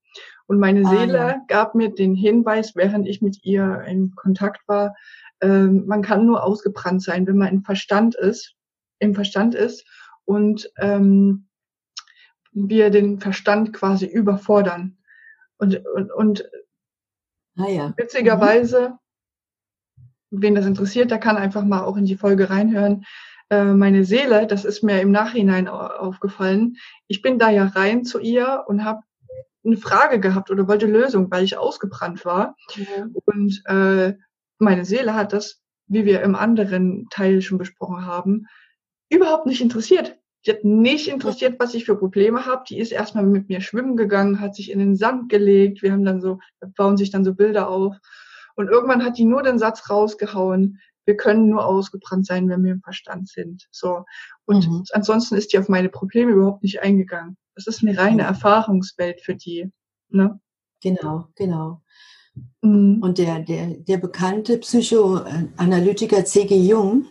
Und 0.47 0.57
meine 0.57 0.83
ah, 0.87 0.89
Seele 0.89 1.13
ja. 1.13 1.41
gab 1.47 1.75
mir 1.75 1.93
den 1.93 2.15
Hinweis, 2.15 2.71
während 2.73 3.07
ich 3.07 3.21
mit 3.21 3.45
ihr 3.45 3.83
in 3.87 4.15
Kontakt 4.15 4.67
war, 4.67 4.95
ähm, 5.41 5.85
man 5.85 6.01
kann 6.01 6.25
nur 6.25 6.43
ausgebrannt 6.43 7.03
sein, 7.03 7.27
wenn 7.27 7.37
man 7.37 7.49
im 7.49 7.63
Verstand 7.63 8.15
ist 8.15 8.55
im 8.99 9.15
Verstand 9.15 9.55
ist 9.55 9.85
und 10.25 10.71
ähm, 10.77 11.47
wir 12.51 12.89
den 12.89 13.19
Verstand 13.19 13.73
quasi 13.73 14.05
überfordern. 14.05 14.97
Und, 15.57 15.85
und, 15.93 16.11
und 16.11 16.49
ah 17.57 17.67
ja. 17.67 17.93
witzigerweise, 17.97 18.97
mhm. 20.29 20.41
wen 20.41 20.55
das 20.55 20.65
interessiert, 20.65 21.11
der 21.11 21.19
kann 21.19 21.37
einfach 21.37 21.63
mal 21.63 21.83
auch 21.83 21.97
in 21.97 22.05
die 22.05 22.17
Folge 22.17 22.49
reinhören. 22.49 23.05
Äh, 23.49 23.73
meine 23.73 24.03
Seele, 24.05 24.47
das 24.47 24.65
ist 24.65 24.83
mir 24.83 25.01
im 25.01 25.11
Nachhinein 25.11 25.67
aufgefallen. 25.67 26.77
Ich 27.07 27.21
bin 27.21 27.39
da 27.39 27.49
ja 27.49 27.65
rein 27.65 28.03
zu 28.03 28.19
ihr 28.19 28.63
und 28.67 28.85
habe 28.85 29.01
eine 29.65 29.77
Frage 29.77 30.19
gehabt 30.19 30.51
oder 30.51 30.67
wollte 30.67 30.85
Lösung, 30.85 31.29
weil 31.31 31.43
ich 31.43 31.57
ausgebrannt 31.57 32.25
war. 32.25 32.55
Mhm. 32.75 33.15
Und 33.25 33.61
äh, 33.65 34.15
meine 34.57 34.85
Seele 34.85 35.13
hat 35.13 35.33
das, 35.33 35.61
wie 35.87 36.05
wir 36.05 36.21
im 36.21 36.35
anderen 36.35 37.07
Teil 37.09 37.41
schon 37.41 37.57
besprochen 37.57 38.05
haben, 38.05 38.45
überhaupt 39.09 39.45
nicht 39.45 39.61
interessiert. 39.61 40.17
Die 40.45 40.51
hat 40.51 40.63
nicht 40.63 41.09
interessiert, 41.09 41.59
was 41.59 41.73
ich 41.73 41.85
für 41.85 41.97
Probleme 41.97 42.45
habe. 42.45 42.63
Die 42.69 42.79
ist 42.79 42.91
erstmal 42.91 43.25
mit 43.25 43.49
mir 43.49 43.59
schwimmen 43.59 43.97
gegangen, 43.97 44.39
hat 44.39 44.55
sich 44.55 44.71
in 44.71 44.79
den 44.79 44.95
Sand 44.95 45.29
gelegt. 45.29 45.81
Wir 45.81 45.91
haben 45.91 46.05
dann 46.05 46.21
so, 46.21 46.39
bauen 46.77 46.95
sich 46.95 47.11
dann 47.11 47.25
so 47.25 47.33
Bilder 47.33 47.69
auf. 47.69 47.97
Und 48.55 48.69
irgendwann 48.69 49.03
hat 49.03 49.17
die 49.17 49.25
nur 49.25 49.43
den 49.43 49.59
Satz 49.59 49.89
rausgehauen, 49.89 50.79
wir 51.05 51.17
können 51.17 51.49
nur 51.49 51.65
ausgebrannt 51.65 52.27
sein, 52.27 52.47
wenn 52.49 52.63
wir 52.63 52.71
im 52.71 52.81
Verstand 52.81 53.29
sind. 53.29 53.67
So. 53.71 54.05
Und 54.45 54.67
mhm. 54.67 54.83
ansonsten 54.91 55.35
ist 55.35 55.51
die 55.51 55.57
auf 55.57 55.67
meine 55.67 55.89
Probleme 55.89 56.33
überhaupt 56.33 56.61
nicht 56.61 56.83
eingegangen. 56.83 57.35
Das 57.55 57.65
ist 57.65 57.81
eine 57.81 57.97
reine 57.97 58.21
Erfahrungswelt 58.21 59.21
für 59.21 59.33
die. 59.33 59.71
Ne? 60.09 60.39
Genau, 60.83 61.27
genau. 61.35 61.81
Mhm. 62.61 63.01
Und 63.01 63.17
der, 63.17 63.39
der, 63.39 63.75
der 63.75 63.97
bekannte 63.97 64.59
Psychoanalytiker 64.59 66.25
C.G. 66.25 66.55
Jung, 66.55 67.07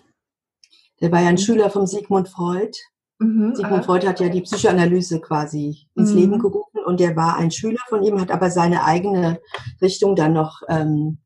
der 1.01 1.13
war 1.13 1.21
ja 1.21 1.29
ein 1.29 1.35
mhm. 1.35 1.39
Schüler 1.39 1.71
von 1.71 1.87
Sigmund 1.87 2.29
Freud. 2.29 2.77
Mhm, 3.19 3.55
Sigmund. 3.55 3.85
Freud 3.85 4.07
hat 4.07 4.21
ja 4.21 4.29
die 4.29 4.43
Psychoanalyse 4.43 5.21
quasi 5.21 5.89
ins 5.95 6.11
mhm. 6.11 6.17
Leben 6.17 6.39
gerufen 6.39 6.81
und 6.85 7.01
der 7.01 7.17
war 7.17 7.37
ein 7.37 7.51
Schüler 7.51 7.81
von 7.89 8.03
ihm, 8.03 8.21
hat 8.21 8.31
aber 8.31 8.51
seine 8.51 8.85
eigene 8.85 9.41
Richtung 9.83 10.15
dann 10.15 10.33
noch 10.33 10.63
ähm, 10.69 11.19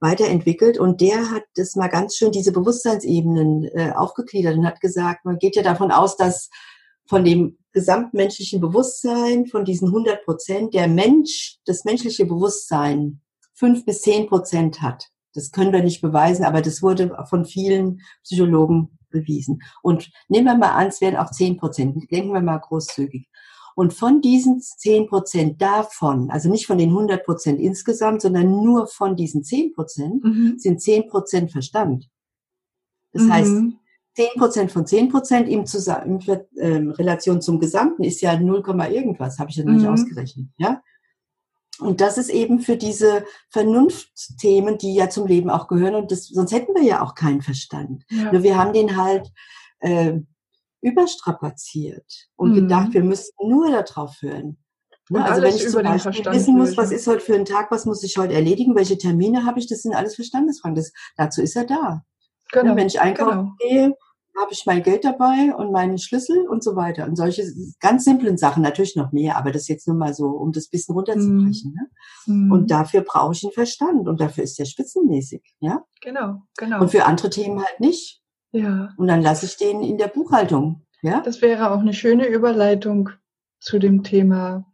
weiterentwickelt 0.00 0.78
und 0.78 1.00
der 1.00 1.30
hat 1.30 1.42
das 1.56 1.76
mal 1.76 1.88
ganz 1.88 2.16
schön 2.16 2.32
diese 2.32 2.52
Bewusstseinsebenen 2.52 3.64
äh, 3.64 3.92
aufgegliedert 3.94 4.56
und 4.56 4.66
hat 4.66 4.80
gesagt, 4.80 5.24
man 5.24 5.38
geht 5.38 5.56
ja 5.56 5.62
davon 5.62 5.90
aus, 5.90 6.16
dass 6.16 6.48
von 7.06 7.24
dem 7.24 7.58
gesamtmenschlichen 7.72 8.60
Bewusstsein, 8.60 9.46
von 9.46 9.64
diesen 9.64 9.88
100 9.88 10.24
Prozent, 10.24 10.74
der 10.74 10.88
Mensch, 10.88 11.58
das 11.66 11.84
menschliche 11.84 12.24
Bewusstsein 12.24 13.20
fünf 13.54 13.84
bis 13.84 14.00
zehn 14.02 14.26
Prozent 14.26 14.80
hat. 14.80 15.08
Das 15.34 15.50
können 15.50 15.72
wir 15.72 15.82
nicht 15.82 16.00
beweisen, 16.00 16.44
aber 16.44 16.62
das 16.62 16.82
wurde 16.82 17.16
von 17.28 17.44
vielen 17.44 18.00
Psychologen 18.24 18.98
bewiesen. 19.10 19.62
Und 19.82 20.10
nehmen 20.28 20.46
wir 20.46 20.56
mal 20.56 20.72
an, 20.72 20.88
es 20.88 21.00
wären 21.00 21.16
auch 21.16 21.30
10 21.30 21.56
Prozent. 21.56 22.10
Denken 22.10 22.32
wir 22.32 22.40
mal 22.40 22.58
großzügig. 22.58 23.28
Und 23.76 23.94
von 23.94 24.20
diesen 24.20 24.60
10 24.60 25.06
Prozent 25.06 25.62
davon, 25.62 26.30
also 26.30 26.50
nicht 26.50 26.66
von 26.66 26.78
den 26.78 26.90
100 26.90 27.24
Prozent 27.24 27.60
insgesamt, 27.60 28.22
sondern 28.22 28.50
nur 28.50 28.86
von 28.86 29.16
diesen 29.16 29.44
10 29.44 29.72
Prozent, 29.74 30.24
mhm. 30.24 30.58
sind 30.58 30.82
10 30.82 31.08
Prozent 31.08 31.52
Verstand. 31.52 32.08
Das 33.12 33.22
mhm. 33.22 33.32
heißt, 33.32 33.52
10 34.16 34.26
Prozent 34.36 34.72
von 34.72 34.86
10 34.86 35.08
Prozent 35.08 35.48
in, 35.48 35.64
in 36.56 36.90
Relation 36.90 37.40
zum 37.40 37.60
Gesamten 37.60 38.02
ist 38.02 38.20
ja 38.20 38.38
0, 38.38 38.62
irgendwas, 38.90 39.38
habe 39.38 39.50
ich 39.50 39.56
ja 39.56 39.64
noch 39.64 39.72
nicht 39.72 39.84
mhm. 39.84 39.92
ausgerechnet. 39.92 40.46
Ja? 40.58 40.82
Und 41.80 42.00
das 42.00 42.18
ist 42.18 42.28
eben 42.28 42.60
für 42.60 42.76
diese 42.76 43.24
Vernunftthemen, 43.50 44.78
die 44.78 44.94
ja 44.94 45.08
zum 45.08 45.26
Leben 45.26 45.50
auch 45.50 45.68
gehören. 45.68 45.94
Und 45.94 46.12
das, 46.12 46.28
sonst 46.28 46.52
hätten 46.52 46.74
wir 46.74 46.82
ja 46.82 47.02
auch 47.02 47.14
keinen 47.14 47.42
Verstand. 47.42 48.04
Ja. 48.10 48.32
Nur 48.32 48.42
wir 48.42 48.56
haben 48.56 48.72
den 48.72 48.96
halt 48.96 49.30
äh, 49.80 50.18
überstrapaziert 50.82 52.28
und 52.36 52.52
mhm. 52.52 52.54
gedacht, 52.56 52.92
wir 52.92 53.04
müssten 53.04 53.48
nur 53.48 53.70
darauf 53.70 54.20
hören. 54.20 54.58
Ne? 55.10 55.24
Also 55.24 55.42
wenn 55.42 55.56
ich 55.56 55.68
zum 55.68 55.82
Beispiel 55.82 56.24
wissen 56.26 56.56
muss, 56.56 56.76
was 56.76 56.92
ist 56.92 57.06
heute 57.06 57.20
für 57.20 57.34
ein 57.34 57.44
Tag, 57.44 57.70
was 57.70 57.84
muss 57.84 58.02
ich 58.04 58.16
heute 58.16 58.32
erledigen, 58.32 58.76
welche 58.76 58.96
Termine 58.96 59.44
habe 59.44 59.58
ich, 59.58 59.66
das 59.66 59.82
sind 59.82 59.94
alles 59.94 60.14
Verstandesfragen. 60.14 60.76
Das, 60.76 60.92
dazu 61.16 61.42
ist 61.42 61.56
er 61.56 61.64
da. 61.64 62.02
Genau. 62.52 62.76
Wenn 62.76 62.86
ich 62.86 63.00
einkaufen 63.00 63.56
genau. 63.58 63.88
gehe, 63.88 63.96
habe 64.38 64.52
ich 64.52 64.64
mein 64.66 64.82
Geld 64.82 65.04
dabei 65.04 65.54
und 65.56 65.72
meine 65.72 65.98
Schlüssel 65.98 66.48
und 66.48 66.62
so 66.62 66.76
weiter. 66.76 67.06
Und 67.06 67.16
solche 67.16 67.44
ganz 67.80 68.04
simplen 68.04 68.38
Sachen, 68.38 68.62
natürlich 68.62 68.96
noch 68.96 69.12
mehr, 69.12 69.36
aber 69.36 69.50
das 69.50 69.68
jetzt 69.68 69.86
nur 69.86 69.96
mal 69.96 70.14
so, 70.14 70.26
um 70.26 70.52
das 70.52 70.68
bisschen 70.68 70.94
runterzubrechen. 70.94 71.74
Ne? 71.74 71.88
Mm. 72.26 72.52
Und 72.52 72.70
dafür 72.70 73.02
brauche 73.02 73.32
ich 73.32 73.44
einen 73.44 73.52
Verstand 73.52 74.08
und 74.08 74.20
dafür 74.20 74.44
ist 74.44 74.58
der 74.58 74.64
spitzenmäßig. 74.64 75.42
Ja? 75.60 75.84
Genau, 76.00 76.42
genau. 76.56 76.80
Und 76.80 76.90
für 76.90 77.04
andere 77.04 77.30
Themen 77.30 77.58
halt 77.58 77.80
nicht. 77.80 78.22
Ja. 78.52 78.90
Und 78.96 79.08
dann 79.08 79.22
lasse 79.22 79.46
ich 79.46 79.56
den 79.56 79.82
in 79.82 79.98
der 79.98 80.08
Buchhaltung. 80.08 80.86
Ja? 81.02 81.20
Das 81.20 81.42
wäre 81.42 81.70
auch 81.70 81.80
eine 81.80 81.94
schöne 81.94 82.26
Überleitung 82.26 83.10
zu 83.60 83.78
dem 83.78 84.02
Thema, 84.02 84.64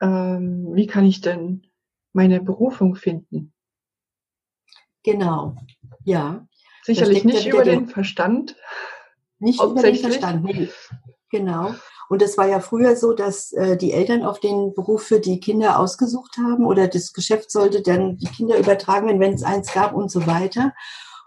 ähm, 0.00 0.68
wie 0.74 0.86
kann 0.86 1.04
ich 1.04 1.20
denn 1.20 1.62
meine 2.12 2.40
Berufung 2.40 2.94
finden? 2.94 3.52
Genau, 5.02 5.56
ja. 6.04 6.46
Sicherlich 6.82 7.24
nicht 7.24 7.46
über 7.46 7.64
den 7.64 7.88
Verstand. 7.88 8.56
Nicht 9.38 9.62
über 9.62 9.82
den 9.82 9.96
Verstand, 9.96 10.44
nee. 10.44 10.68
Genau. 11.30 11.74
Und 12.08 12.22
das 12.22 12.38
war 12.38 12.48
ja 12.48 12.60
früher 12.60 12.96
so, 12.96 13.12
dass 13.12 13.52
äh, 13.52 13.76
die 13.76 13.92
Eltern 13.92 14.24
auf 14.24 14.40
den 14.40 14.72
Beruf 14.74 15.02
für 15.02 15.20
die 15.20 15.40
Kinder 15.40 15.78
ausgesucht 15.78 16.38
haben 16.38 16.64
oder 16.64 16.88
das 16.88 17.12
Geschäft 17.12 17.50
sollte 17.50 17.82
dann 17.82 18.16
die 18.16 18.26
Kinder 18.26 18.58
übertragen 18.58 19.06
werden, 19.06 19.20
wenn 19.20 19.34
es 19.34 19.42
eins 19.42 19.72
gab 19.72 19.94
und 19.94 20.10
so 20.10 20.26
weiter. 20.26 20.72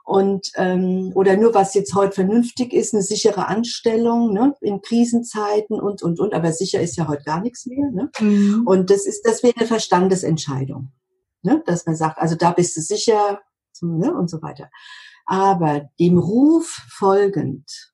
Und 0.03 0.51
ähm, 0.55 1.11
oder 1.13 1.37
nur 1.37 1.53
was 1.53 1.75
jetzt 1.75 1.93
heute 1.93 2.13
vernünftig 2.13 2.73
ist, 2.73 2.93
eine 2.93 3.03
sichere 3.03 3.47
Anstellung 3.47 4.33
ne, 4.33 4.55
in 4.59 4.81
Krisenzeiten 4.81 5.79
und 5.79 6.01
und 6.01 6.19
und. 6.19 6.33
Aber 6.33 6.51
sicher 6.51 6.81
ist 6.81 6.97
ja 6.97 7.07
heute 7.07 7.23
gar 7.23 7.41
nichts 7.41 7.67
mehr. 7.67 7.89
Ne? 7.91 8.09
Mhm. 8.19 8.63
Und 8.65 8.89
das 8.89 9.05
ist, 9.05 9.25
das 9.25 9.43
wäre 9.43 9.53
eine 9.55 9.67
Verstandesentscheidung, 9.67 10.91
ne? 11.43 11.63
dass 11.67 11.85
man 11.85 11.95
sagt, 11.95 12.17
also 12.17 12.35
da 12.35 12.51
bist 12.51 12.75
du 12.75 12.81
sicher 12.81 13.39
ne, 13.81 14.11
und 14.13 14.29
so 14.29 14.41
weiter. 14.41 14.69
Aber 15.26 15.89
dem 15.99 16.17
Ruf 16.17 16.82
folgend, 16.89 17.93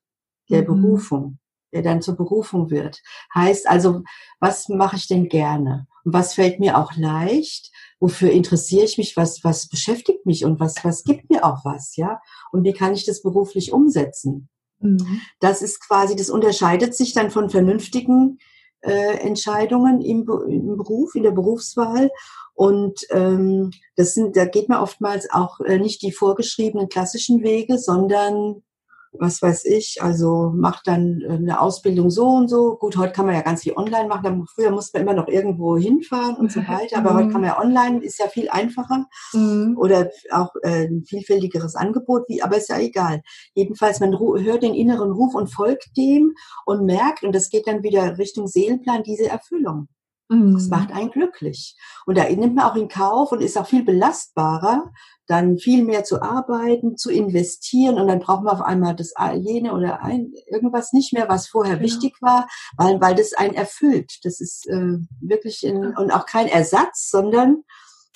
der 0.50 0.62
mhm. 0.62 0.66
Berufung, 0.66 1.38
der 1.72 1.82
dann 1.82 2.02
zur 2.02 2.16
Berufung 2.16 2.70
wird. 2.70 3.00
Heißt 3.34 3.68
also, 3.68 4.02
was 4.40 4.68
mache 4.68 4.96
ich 4.96 5.08
denn 5.08 5.28
gerne? 5.28 5.86
Und 6.04 6.12
was 6.14 6.34
fällt 6.34 6.60
mir 6.60 6.78
auch 6.78 6.96
leicht? 6.96 7.70
Wofür 8.00 8.30
interessiere 8.30 8.84
ich 8.84 8.96
mich? 8.98 9.16
Was, 9.16 9.44
was 9.44 9.68
beschäftigt 9.68 10.24
mich? 10.24 10.44
Und 10.44 10.60
was, 10.60 10.84
was 10.84 11.04
gibt 11.04 11.30
mir 11.30 11.44
auch 11.44 11.64
was? 11.64 11.96
Ja? 11.96 12.20
Und 12.52 12.64
wie 12.64 12.72
kann 12.72 12.94
ich 12.94 13.04
das 13.04 13.22
beruflich 13.22 13.72
umsetzen? 13.72 14.48
Mhm. 14.80 15.20
Das 15.40 15.62
ist 15.62 15.86
quasi, 15.86 16.16
das 16.16 16.30
unterscheidet 16.30 16.94
sich 16.94 17.12
dann 17.12 17.30
von 17.30 17.50
vernünftigen 17.50 18.38
äh, 18.80 19.18
Entscheidungen 19.18 20.00
im, 20.00 20.20
im 20.48 20.76
Beruf, 20.76 21.14
in 21.14 21.24
der 21.24 21.32
Berufswahl. 21.32 22.10
Und 22.58 23.06
ähm, 23.10 23.70
das 23.94 24.14
sind, 24.14 24.36
da 24.36 24.44
geht 24.44 24.68
man 24.68 24.80
oftmals 24.80 25.30
auch 25.30 25.60
äh, 25.60 25.78
nicht 25.78 26.02
die 26.02 26.10
vorgeschriebenen 26.10 26.88
klassischen 26.88 27.44
Wege, 27.44 27.78
sondern 27.78 28.64
was 29.12 29.40
weiß 29.40 29.64
ich, 29.66 29.98
also 30.02 30.50
macht 30.52 30.88
dann 30.88 31.20
äh, 31.20 31.34
eine 31.34 31.60
Ausbildung 31.60 32.10
so 32.10 32.26
und 32.26 32.48
so. 32.48 32.74
Gut, 32.74 32.96
heute 32.96 33.12
kann 33.12 33.26
man 33.26 33.36
ja 33.36 33.42
ganz 33.42 33.62
viel 33.62 33.74
online 33.74 34.08
machen. 34.08 34.44
Früher 34.52 34.72
musste 34.72 34.98
man 34.98 35.06
immer 35.06 35.22
noch 35.22 35.28
irgendwo 35.28 35.76
hinfahren 35.76 36.34
und 36.34 36.50
so 36.50 36.58
weiter. 36.66 36.98
Aber 36.98 37.12
mhm. 37.12 37.16
heute 37.16 37.28
kann 37.28 37.40
man 37.42 37.50
ja 37.50 37.60
online, 37.60 38.02
ist 38.02 38.18
ja 38.18 38.26
viel 38.26 38.48
einfacher. 38.50 39.06
Mhm. 39.32 39.76
Oder 39.78 40.10
auch 40.32 40.50
äh, 40.64 40.88
ein 40.88 41.04
vielfältigeres 41.04 41.76
Angebot, 41.76 42.24
wie, 42.26 42.42
aber 42.42 42.56
ist 42.56 42.70
ja 42.70 42.80
egal. 42.80 43.22
Jedenfalls, 43.54 44.00
man 44.00 44.18
hört 44.18 44.64
den 44.64 44.74
inneren 44.74 45.12
Ruf 45.12 45.36
und 45.36 45.46
folgt 45.46 45.96
dem 45.96 46.34
und 46.66 46.84
merkt, 46.84 47.22
und 47.22 47.32
das 47.36 47.50
geht 47.50 47.68
dann 47.68 47.84
wieder 47.84 48.18
Richtung 48.18 48.48
Seelenplan, 48.48 49.04
diese 49.04 49.28
Erfüllung. 49.28 49.86
Mhm. 50.28 50.54
Das 50.54 50.68
macht 50.68 50.92
einen 50.92 51.10
glücklich. 51.10 51.76
Und 52.06 52.18
da 52.18 52.24
nimmt 52.28 52.54
man 52.54 52.64
auch 52.64 52.76
in 52.76 52.88
Kauf 52.88 53.32
und 53.32 53.40
ist 53.40 53.56
auch 53.56 53.66
viel 53.66 53.84
belastbarer, 53.84 54.92
dann 55.26 55.58
viel 55.58 55.84
mehr 55.84 56.04
zu 56.04 56.22
arbeiten, 56.22 56.96
zu 56.96 57.10
investieren 57.10 57.98
und 57.98 58.08
dann 58.08 58.18
braucht 58.18 58.44
man 58.44 58.54
auf 58.54 58.62
einmal 58.62 58.96
das 58.96 59.12
jene 59.36 59.74
oder 59.74 60.02
ein, 60.02 60.32
irgendwas 60.46 60.92
nicht 60.92 61.12
mehr, 61.12 61.28
was 61.28 61.48
vorher 61.48 61.76
genau. 61.76 61.84
wichtig 61.84 62.16
war, 62.20 62.48
weil, 62.76 63.00
weil 63.00 63.14
das 63.14 63.34
einen 63.34 63.54
erfüllt. 63.54 64.20
Das 64.24 64.40
ist 64.40 64.66
äh, 64.68 64.98
wirklich 65.20 65.64
in, 65.64 65.94
und 65.96 66.10
auch 66.10 66.24
kein 66.24 66.48
Ersatz, 66.48 67.10
sondern 67.10 67.62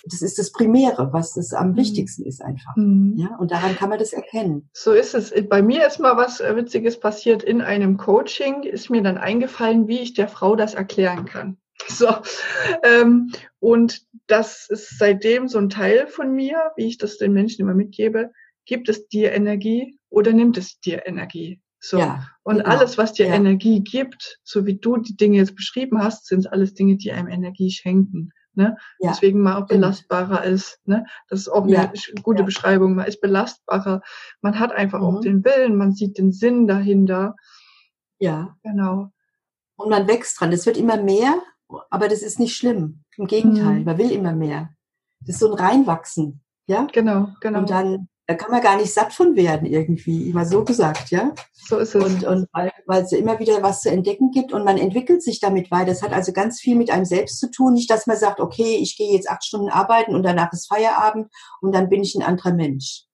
das 0.04 0.22
ist 0.22 0.38
das 0.38 0.50
Primäre, 0.52 1.12
was 1.12 1.34
das 1.34 1.52
am 1.52 1.72
mhm. 1.72 1.76
wichtigsten 1.76 2.24
ist 2.24 2.42
einfach. 2.42 2.76
Mhm. 2.76 3.14
Ja, 3.16 3.36
und 3.36 3.50
daran 3.50 3.76
kann 3.76 3.90
man 3.90 3.98
das 3.98 4.12
erkennen. 4.12 4.68
So 4.72 4.92
ist 4.92 5.14
es. 5.14 5.32
Bei 5.48 5.62
mir 5.62 5.86
ist 5.86 6.00
mal 6.00 6.16
was 6.16 6.40
äh, 6.40 6.56
Witziges 6.56 6.98
passiert 6.98 7.42
in 7.42 7.60
einem 7.60 7.98
Coaching, 7.98 8.62
ist 8.62 8.90
mir 8.90 9.02
dann 9.02 9.18
eingefallen, 9.18 9.86
wie 9.86 10.00
ich 10.00 10.14
der 10.14 10.28
Frau 10.28 10.56
das 10.56 10.74
erklären 10.74 11.26
kann. 11.26 11.58
So, 11.88 12.08
ähm, 12.84 13.32
und 13.58 14.02
das 14.26 14.68
ist 14.68 14.98
seitdem 14.98 15.48
so 15.48 15.58
ein 15.58 15.68
Teil 15.68 16.06
von 16.06 16.32
mir, 16.32 16.72
wie 16.76 16.86
ich 16.86 16.98
das 16.98 17.18
den 17.18 17.32
Menschen 17.32 17.62
immer 17.62 17.74
mitgebe. 17.74 18.32
Gibt 18.64 18.88
es 18.88 19.08
dir 19.08 19.32
Energie 19.32 19.98
oder 20.08 20.32
nimmt 20.32 20.56
es 20.56 20.80
dir 20.80 21.06
Energie? 21.06 21.60
So. 21.80 21.98
Ja, 21.98 22.28
und 22.44 22.58
genau. 22.58 22.68
alles, 22.68 22.96
was 22.96 23.12
dir 23.12 23.26
ja. 23.26 23.34
Energie 23.34 23.80
gibt, 23.80 24.38
so 24.44 24.66
wie 24.66 24.78
du 24.78 24.98
die 24.98 25.16
Dinge 25.16 25.38
jetzt 25.38 25.56
beschrieben 25.56 26.02
hast, 26.02 26.26
sind 26.26 26.50
alles 26.52 26.74
Dinge, 26.74 26.96
die 26.96 27.10
einem 27.10 27.28
Energie 27.28 27.70
schenken. 27.70 28.32
Ne? 28.54 28.76
Ja, 29.00 29.10
Deswegen 29.10 29.40
man 29.40 29.62
auch 29.62 29.66
belastbarer 29.66 30.44
ist. 30.44 30.78
Ne? 30.84 31.06
Das 31.28 31.40
ist 31.40 31.48
auch 31.48 31.64
eine 31.64 31.92
gute. 32.22 32.44
Beschreibung. 32.44 32.94
Man 32.94 33.06
ist 33.06 33.20
belastbarer. 33.20 34.02
Man 34.42 34.58
hat 34.58 34.72
einfach 34.72 35.00
mhm. 35.00 35.04
auch 35.04 35.20
den 35.20 35.44
Willen, 35.44 35.76
man 35.76 35.92
sieht 35.92 36.18
den 36.18 36.32
Sinn 36.32 36.66
dahinter. 36.66 37.34
Ja. 38.18 38.56
Genau. 38.62 39.10
Und 39.76 39.90
man 39.90 40.06
wächst 40.06 40.40
dran. 40.40 40.52
Es 40.52 40.66
wird 40.66 40.76
immer 40.76 41.02
mehr 41.02 41.42
aber 41.90 42.08
das 42.08 42.22
ist 42.22 42.38
nicht 42.38 42.56
schlimm. 42.56 43.04
Im 43.16 43.26
Gegenteil, 43.26 43.80
mhm. 43.80 43.84
man 43.84 43.98
will 43.98 44.10
immer 44.10 44.34
mehr. 44.34 44.70
Das 45.20 45.36
ist 45.36 45.40
so 45.40 45.52
ein 45.52 45.58
Reinwachsen, 45.58 46.42
ja? 46.66 46.86
Genau, 46.92 47.28
genau. 47.40 47.60
Und 47.60 47.70
dann, 47.70 48.08
da 48.26 48.34
kann 48.34 48.50
man 48.50 48.62
gar 48.62 48.76
nicht 48.76 48.92
satt 48.92 49.12
von 49.12 49.36
werden 49.36 49.66
irgendwie, 49.66 50.30
immer 50.30 50.44
so 50.44 50.64
gesagt, 50.64 51.10
ja? 51.10 51.32
So 51.54 51.78
ist 51.78 51.94
es. 51.94 52.04
Und, 52.04 52.24
und 52.24 52.48
weil, 52.52 52.72
weil 52.86 53.04
es 53.04 53.12
immer 53.12 53.38
wieder 53.38 53.62
was 53.62 53.82
zu 53.82 53.90
entdecken 53.90 54.30
gibt 54.30 54.52
und 54.52 54.64
man 54.64 54.78
entwickelt 54.78 55.22
sich 55.22 55.40
damit 55.40 55.70
weiter. 55.70 55.86
Das 55.86 56.02
hat 56.02 56.12
also 56.12 56.32
ganz 56.32 56.60
viel 56.60 56.76
mit 56.76 56.90
einem 56.90 57.04
selbst 57.04 57.38
zu 57.38 57.50
tun. 57.50 57.74
Nicht, 57.74 57.90
dass 57.90 58.06
man 58.06 58.16
sagt, 58.16 58.40
okay, 58.40 58.78
ich 58.80 58.96
gehe 58.96 59.12
jetzt 59.12 59.30
acht 59.30 59.44
Stunden 59.44 59.68
arbeiten 59.68 60.14
und 60.14 60.22
danach 60.24 60.52
ist 60.52 60.68
Feierabend 60.68 61.28
und 61.60 61.72
dann 61.74 61.88
bin 61.88 62.02
ich 62.02 62.14
ein 62.14 62.22
anderer 62.22 62.52
Mensch. 62.52 63.04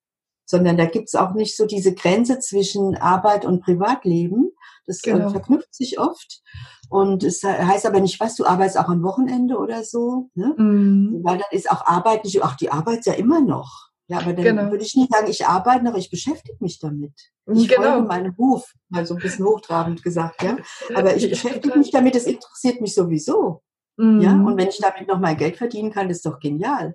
Sondern 0.50 0.78
da 0.78 0.86
gibt's 0.86 1.14
auch 1.14 1.34
nicht 1.34 1.56
so 1.56 1.66
diese 1.66 1.94
Grenze 1.94 2.38
zwischen 2.38 2.96
Arbeit 2.96 3.44
und 3.44 3.62
Privatleben. 3.62 4.50
Das 4.86 5.04
äh, 5.04 5.12
genau. 5.12 5.30
verknüpft 5.30 5.74
sich 5.74 6.00
oft. 6.00 6.42
Und 6.88 7.22
es 7.22 7.44
heißt 7.44 7.84
aber 7.84 8.00
nicht, 8.00 8.18
was, 8.18 8.36
du 8.36 8.46
arbeitest 8.46 8.78
auch 8.78 8.88
am 8.88 9.02
Wochenende 9.02 9.58
oder 9.58 9.84
so. 9.84 10.30
Ne? 10.34 10.54
Mm. 10.56 11.22
Weil 11.22 11.38
dann 11.38 11.48
ist 11.50 11.70
auch 11.70 11.86
Arbeit 11.86 12.24
nicht, 12.24 12.42
ach, 12.42 12.56
die 12.56 12.70
Arbeit 12.70 13.04
ja 13.04 13.12
immer 13.12 13.42
noch. 13.42 13.88
Ja, 14.10 14.20
aber 14.20 14.32
dann 14.32 14.42
genau. 14.42 14.70
würde 14.70 14.84
ich 14.84 14.96
nicht 14.96 15.12
sagen, 15.12 15.26
ich 15.28 15.46
arbeite 15.46 15.84
noch, 15.84 15.94
ich 15.94 16.10
beschäftige 16.10 16.56
mich 16.60 16.78
damit. 16.78 17.12
Ich 17.52 17.68
genau. 17.68 17.82
folge 17.82 18.06
meinem 18.06 18.34
Ruf, 18.38 18.72
mal 18.88 19.04
so 19.04 19.14
ein 19.14 19.20
bisschen 19.20 19.44
hochtrabend 19.44 20.02
gesagt, 20.02 20.42
ja. 20.42 20.56
Aber 20.94 21.14
ich 21.14 21.28
beschäftige 21.28 21.78
mich 21.78 21.90
damit, 21.90 22.14
das 22.14 22.24
interessiert 22.24 22.80
mich 22.80 22.94
sowieso. 22.94 23.62
Mm. 23.98 24.20
Ja, 24.20 24.32
und 24.32 24.56
wenn 24.56 24.68
ich 24.68 24.78
damit 24.78 25.08
noch 25.08 25.20
mal 25.20 25.36
Geld 25.36 25.58
verdienen 25.58 25.92
kann, 25.92 26.08
ist 26.08 26.24
doch 26.24 26.40
genial. 26.40 26.94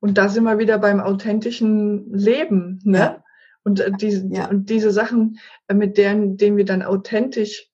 Und 0.00 0.18
da 0.18 0.28
sind 0.28 0.44
wir 0.44 0.58
wieder 0.58 0.78
beim 0.78 1.00
authentischen 1.00 2.12
Leben, 2.12 2.80
ne? 2.84 2.98
Ja. 2.98 3.24
Und, 3.64 3.80
äh, 3.80 3.90
diese, 3.92 4.26
ja. 4.30 4.48
und 4.48 4.70
diese 4.70 4.90
Sachen, 4.90 5.38
äh, 5.66 5.74
mit 5.74 5.98
denen, 5.98 6.36
denen 6.36 6.56
wir 6.56 6.64
dann 6.64 6.82
authentisch 6.82 7.68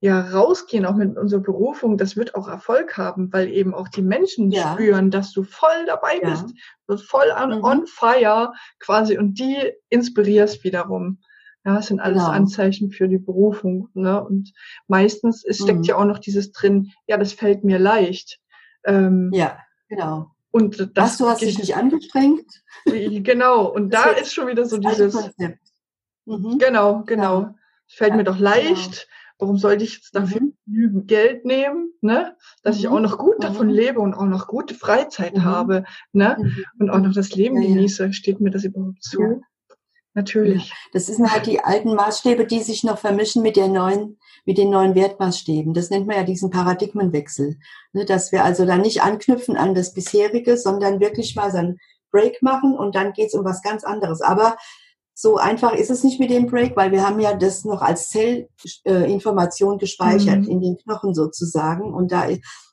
ja 0.00 0.20
rausgehen, 0.20 0.84
auch 0.84 0.94
mit 0.94 1.16
unserer 1.16 1.40
Berufung, 1.40 1.96
das 1.96 2.16
wird 2.16 2.34
auch 2.34 2.46
Erfolg 2.46 2.96
haben, 2.96 3.32
weil 3.32 3.48
eben 3.48 3.74
auch 3.74 3.88
die 3.88 4.02
Menschen 4.02 4.50
ja. 4.50 4.74
spüren, 4.74 5.10
dass 5.10 5.32
du 5.32 5.42
voll 5.44 5.86
dabei 5.86 6.20
ja. 6.22 6.30
bist 6.30 6.54
voll 6.96 7.30
on, 7.36 7.58
mhm. 7.58 7.64
on 7.64 7.86
fire 7.86 8.52
quasi 8.78 9.18
und 9.18 9.38
die 9.38 9.72
inspirierst 9.90 10.64
wiederum. 10.64 11.18
Ja, 11.64 11.74
das 11.74 11.88
sind 11.88 12.00
alles 12.00 12.22
genau. 12.22 12.30
Anzeichen 12.30 12.90
für 12.90 13.08
die 13.08 13.18
Berufung. 13.18 13.88
Ne? 13.94 14.24
Und 14.24 14.52
meistens 14.86 15.44
es 15.44 15.58
steckt 15.58 15.80
mhm. 15.80 15.84
ja 15.84 15.96
auch 15.96 16.04
noch 16.04 16.18
dieses 16.18 16.52
drin, 16.52 16.92
ja, 17.06 17.18
das 17.18 17.32
fällt 17.32 17.64
mir 17.64 17.78
leicht. 17.78 18.40
Ähm, 18.84 19.30
ja, 19.34 19.58
genau. 19.88 20.30
Und 20.58 20.78
das, 20.78 20.88
Was, 20.94 21.18
du 21.18 21.28
hast 21.28 21.42
dich 21.42 21.58
nicht 21.58 21.76
angestrengt? 21.76 22.46
Genau, 22.84 23.66
und 23.66 23.92
da 23.92 24.10
ist 24.10 24.32
schon 24.32 24.48
wieder 24.48 24.64
so 24.64 24.78
dieses. 24.78 25.14
Mhm. 26.24 26.58
Genau, 26.58 27.02
genau. 27.04 27.40
Ja. 27.42 27.54
Es 27.86 27.94
fällt 27.94 28.10
ja, 28.10 28.16
mir 28.16 28.24
doch 28.24 28.38
leicht. 28.38 28.92
Genau 28.92 29.18
warum 29.38 29.56
sollte 29.56 29.84
ich 29.84 29.94
jetzt 29.94 30.14
dafür 30.14 30.40
mhm. 30.40 30.54
genügend 30.66 31.08
Geld 31.08 31.44
nehmen, 31.44 31.92
ne? 32.00 32.36
dass 32.62 32.76
mhm. 32.76 32.80
ich 32.80 32.88
auch 32.88 33.00
noch 33.00 33.18
gut 33.18 33.42
davon 33.42 33.68
mhm. 33.68 33.72
lebe 33.72 34.00
und 34.00 34.14
auch 34.14 34.26
noch 34.26 34.48
gute 34.48 34.74
Freizeit 34.74 35.36
mhm. 35.36 35.44
habe 35.44 35.84
ne? 36.12 36.36
Mhm. 36.38 36.64
und 36.80 36.90
auch 36.90 36.98
noch 36.98 37.14
das 37.14 37.34
Leben 37.34 37.60
ja, 37.62 37.68
genieße. 37.68 38.12
Steht 38.12 38.40
mir 38.40 38.50
das 38.50 38.64
überhaupt 38.64 39.02
zu? 39.02 39.42
Natürlich. 40.14 40.72
Das 40.92 41.06
sind 41.06 41.30
halt 41.30 41.46
die 41.46 41.60
alten 41.60 41.94
Maßstäbe, 41.94 42.46
die 42.46 42.60
sich 42.60 42.82
noch 42.82 42.98
vermischen 42.98 43.42
mit 43.42 43.56
der 43.56 43.68
neuen, 43.68 44.18
mit 44.48 44.56
den 44.56 44.70
neuen 44.70 44.94
Wertmaßstäben. 44.94 45.74
Das 45.74 45.90
nennt 45.90 46.06
man 46.06 46.16
ja 46.16 46.22
diesen 46.22 46.48
Paradigmenwechsel. 46.48 47.58
Ne? 47.92 48.06
Dass 48.06 48.32
wir 48.32 48.46
also 48.46 48.64
da 48.64 48.78
nicht 48.78 49.02
anknüpfen 49.02 49.58
an 49.58 49.74
das 49.74 49.92
bisherige, 49.92 50.56
sondern 50.56 51.00
wirklich 51.00 51.36
mal 51.36 51.50
so 51.50 51.58
einen 51.58 51.78
Break 52.10 52.40
machen 52.40 52.74
und 52.74 52.94
dann 52.94 53.12
geht's 53.12 53.34
um 53.34 53.44
was 53.44 53.60
ganz 53.60 53.84
anderes. 53.84 54.22
So 55.12 55.36
einfach 55.36 55.74
ist 55.74 55.90
es 55.90 56.02
nicht 56.02 56.18
mit 56.18 56.30
dem 56.30 56.46
Break, 56.46 56.74
weil 56.76 56.92
wir 56.92 57.06
haben 57.06 57.20
ja 57.20 57.34
das 57.34 57.66
noch 57.66 57.82
als 57.82 58.08
Zellinformation 58.08 59.74
äh, 59.74 59.78
gespeichert 59.78 60.40
mhm. 60.40 60.48
in 60.48 60.60
den 60.62 60.76
Knochen 60.78 61.12
sozusagen. 61.12 61.92
Und 61.92 62.10
da, 62.10 62.26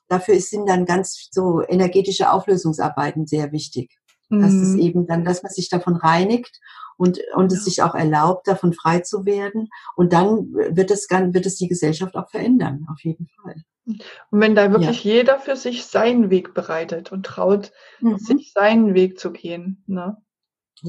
dafür 0.08 0.40
sind 0.40 0.66
dann 0.66 0.86
ganz 0.86 1.28
so 1.30 1.60
energetische 1.60 2.32
Auflösungsarbeiten 2.32 3.26
sehr 3.26 3.52
wichtig. 3.52 3.90
Mhm. 4.30 4.40
Dass 4.40 4.54
es 4.54 4.76
eben 4.76 5.06
dann, 5.06 5.26
dass 5.26 5.42
man 5.42 5.52
sich 5.52 5.68
davon 5.68 5.96
reinigt 5.96 6.58
und, 6.96 7.20
und 7.34 7.52
es 7.52 7.64
sich 7.64 7.82
auch 7.82 7.94
erlaubt, 7.94 8.48
davon 8.48 8.72
frei 8.72 9.00
zu 9.00 9.26
werden. 9.26 9.68
Und 9.96 10.12
dann 10.12 10.52
wird 10.52 10.90
es, 10.90 11.08
wird 11.10 11.46
es 11.46 11.56
die 11.56 11.68
Gesellschaft 11.68 12.16
auch 12.16 12.30
verändern, 12.30 12.86
auf 12.90 13.00
jeden 13.02 13.28
Fall. 13.28 13.56
Und 13.86 14.40
wenn 14.40 14.54
da 14.54 14.72
wirklich 14.72 15.04
ja. 15.04 15.12
jeder 15.12 15.38
für 15.38 15.56
sich 15.56 15.86
seinen 15.86 16.30
Weg 16.30 16.54
bereitet 16.54 17.12
und 17.12 17.24
traut, 17.24 17.72
mhm. 18.00 18.18
sich 18.18 18.52
seinen 18.52 18.94
Weg 18.94 19.18
zu 19.18 19.30
gehen. 19.32 19.84
Ne? 19.86 20.16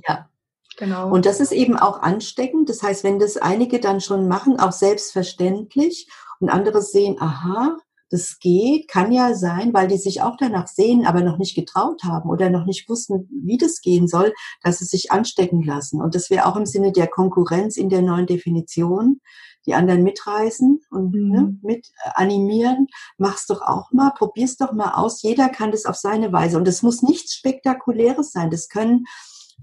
Ja, 0.08 0.30
Genau. 0.78 1.10
Und 1.10 1.26
das 1.26 1.40
ist 1.40 1.52
eben 1.52 1.76
auch 1.76 2.02
ansteckend. 2.02 2.70
Das 2.70 2.84
heißt, 2.84 3.04
wenn 3.04 3.20
das 3.20 3.36
einige 3.36 3.80
dann 3.80 4.00
schon 4.00 4.28
machen, 4.28 4.60
auch 4.60 4.72
selbstverständlich 4.72 6.08
und 6.40 6.50
andere 6.50 6.82
sehen, 6.82 7.18
aha, 7.20 7.78
das 8.10 8.40
geht, 8.40 8.88
kann 8.88 9.12
ja 9.12 9.34
sein, 9.34 9.74
weil 9.74 9.88
die 9.88 9.98
sich 9.98 10.22
auch 10.22 10.38
danach 10.38 10.68
sehen, 10.68 11.06
aber 11.06 11.22
noch 11.22 11.38
nicht 11.38 11.56
getraut 11.56 12.04
haben 12.04 12.30
oder 12.30 12.50
noch 12.50 12.66
nicht 12.66 12.88
wussten, 12.90 13.28
wie 13.44 13.58
das 13.58 13.82
gehen 13.82 14.08
soll, 14.08 14.34
dass 14.64 14.80
sie 14.80 14.86
sich 14.86 15.12
anstecken 15.12 15.62
lassen. 15.64 16.02
Und 16.02 16.16
das 16.16 16.30
wäre 16.30 16.46
auch 16.46 16.56
im 16.56 16.66
Sinne 16.66 16.92
der 16.92 17.08
Konkurrenz 17.08 17.78
in 17.78 17.90
der 17.90 18.02
neuen 18.02 18.26
Definition, 18.26 19.20
die 19.66 19.74
anderen 19.74 20.04
mitreißen 20.04 20.80
und 20.90 21.14
mhm. 21.14 21.30
ne, 21.30 21.58
mit 21.62 21.88
animieren. 22.14 22.88
Mach's 23.18 23.46
doch 23.48 23.62
auch 23.62 23.92
mal, 23.92 24.12
probier's 24.12 24.56
doch 24.56 24.72
mal 24.72 24.94
aus. 24.94 25.22
Jeder 25.22 25.50
kann 25.50 25.72
das 25.72 25.86
auf 25.86 25.96
seine 25.96 26.32
Weise. 26.32 26.58
Und 26.58 26.68
es 26.68 26.84
muss 26.84 27.02
nichts 27.02 27.36
Spektakuläres 27.36 28.32
sein. 28.32 28.50
Das 28.50 28.70
können 28.70 29.06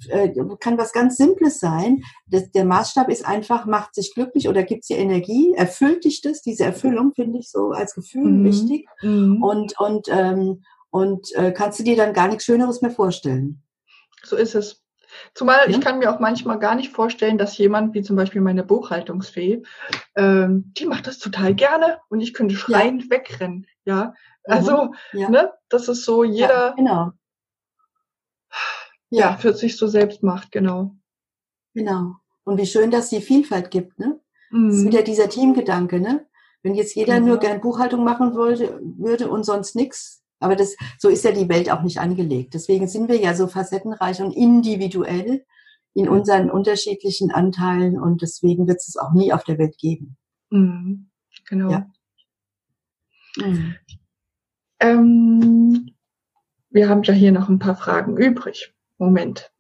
äh, 0.09 0.33
kann 0.61 0.79
was 0.79 0.93
ganz 0.93 1.17
Simples 1.17 1.61
sein. 1.61 2.03
Das, 2.27 2.51
der 2.51 2.65
Maßstab 2.65 3.09
ist 3.09 3.27
einfach, 3.27 3.67
macht 3.67 3.95
sich 3.95 4.15
glücklich 4.15 4.49
oder 4.49 4.63
gibt 4.63 4.89
dir 4.89 4.99
Energie, 4.99 5.55
erfüllt 5.55 6.05
dich 6.05 6.21
das, 6.21 6.43
diese 6.43 6.65
Erfüllung 6.65 7.13
finde 7.15 7.39
ich 7.39 7.51
so 7.51 7.71
als 7.71 7.95
Gefühl 7.95 8.31
mhm. 8.31 8.45
wichtig. 8.45 8.87
Mhm. 9.03 9.43
Und, 9.43 9.79
und, 9.79 10.09
ähm, 10.09 10.63
und 10.91 11.35
äh, 11.35 11.53
kannst 11.53 11.79
du 11.79 11.85
dir 11.85 11.97
dann 11.97 12.13
gar 12.13 12.29
nichts 12.29 12.45
Schöneres 12.45 12.83
mehr 12.83 12.91
vorstellen. 12.91 13.63
So 14.23 14.37
ist 14.37 14.55
es. 14.55 14.81
Zumal 15.35 15.71
ich 15.71 15.81
kann 15.81 16.01
mir 16.01 16.13
auch 16.13 16.19
manchmal 16.19 16.59
gar 16.59 16.75
nicht 16.75 16.91
vorstellen, 16.91 17.39
dass 17.39 17.57
jemand, 17.57 17.95
wie 17.95 18.03
zum 18.03 18.17
Beispiel 18.17 18.41
meine 18.41 18.65
Buchhaltungsfee, 18.65 19.63
ähm, 20.17 20.73
die 20.77 20.87
macht 20.87 21.07
das 21.07 21.21
total 21.21 21.55
gerne 21.55 21.99
und 22.09 22.21
ich 22.21 22.35
könnte 22.35 22.57
schreiend 22.57 23.05
ja. 23.05 23.11
wegrennen. 23.11 23.67
Ja, 23.85 24.15
also, 24.43 24.93
ja. 25.13 25.29
ne, 25.29 25.53
das 25.69 25.87
ist 25.87 26.05
so 26.05 26.25
jeder. 26.25 26.69
Ja, 26.69 26.75
genau 26.77 27.13
ja, 29.17 29.37
für 29.37 29.55
sich 29.55 29.77
so 29.77 29.87
selbst 29.87 30.23
macht, 30.23 30.53
genau. 30.53 30.97
Genau. 31.75 32.17
Und 32.45 32.59
wie 32.59 32.67
schön, 32.67 32.91
dass 32.91 33.05
es 33.05 33.11
die 33.11 33.21
Vielfalt 33.21 33.71
gibt, 33.71 33.99
ne? 33.99 34.21
Mhm. 34.51 34.69
Das 34.69 34.77
ist 34.79 34.87
wieder 34.87 35.03
dieser 35.03 35.29
Teamgedanke, 35.29 36.01
ne? 36.01 36.27
Wenn 36.63 36.75
jetzt 36.75 36.95
jeder 36.95 37.15
genau. 37.15 37.29
nur 37.29 37.39
gern 37.39 37.61
Buchhaltung 37.61 38.05
machen 38.05 38.35
wollte, 38.35 38.81
würde 38.99 39.29
und 39.29 39.45
sonst 39.45 39.77
nichts. 39.77 40.23
Aber 40.41 40.57
das, 40.57 40.77
so 40.99 41.09
ist 41.09 41.25
ja 41.25 41.33
die 41.33 41.49
Welt 41.49 41.71
auch 41.71 41.83
nicht 41.83 42.01
angelegt. 42.01 42.55
Deswegen 42.55 42.89
sind 42.89 43.09
wir 43.09 43.17
ja 43.17 43.35
so 43.35 43.47
facettenreich 43.47 44.21
und 44.21 44.33
individuell 44.33 45.45
in 45.95 46.09
unseren 46.09 46.51
unterschiedlichen 46.51 47.31
Anteilen 47.31 47.99
und 47.99 48.21
deswegen 48.21 48.67
wird 48.67 48.79
es 48.79 48.97
auch 48.97 49.13
nie 49.13 49.33
auf 49.33 49.45
der 49.45 49.59
Welt 49.59 49.79
geben. 49.79 50.17
Mhm. 50.51 51.11
Genau. 51.47 51.71
Ja. 51.71 51.91
Mhm. 53.37 53.75
Ähm, 54.81 55.95
wir 56.71 56.89
haben 56.89 57.03
ja 57.05 57.15
hier 57.15 57.33
noch 57.33 57.49
ein 57.49 57.59
paar 57.59 57.77
Fragen 57.77 58.17
übrig. 58.17 58.74
Moment. 58.99 59.53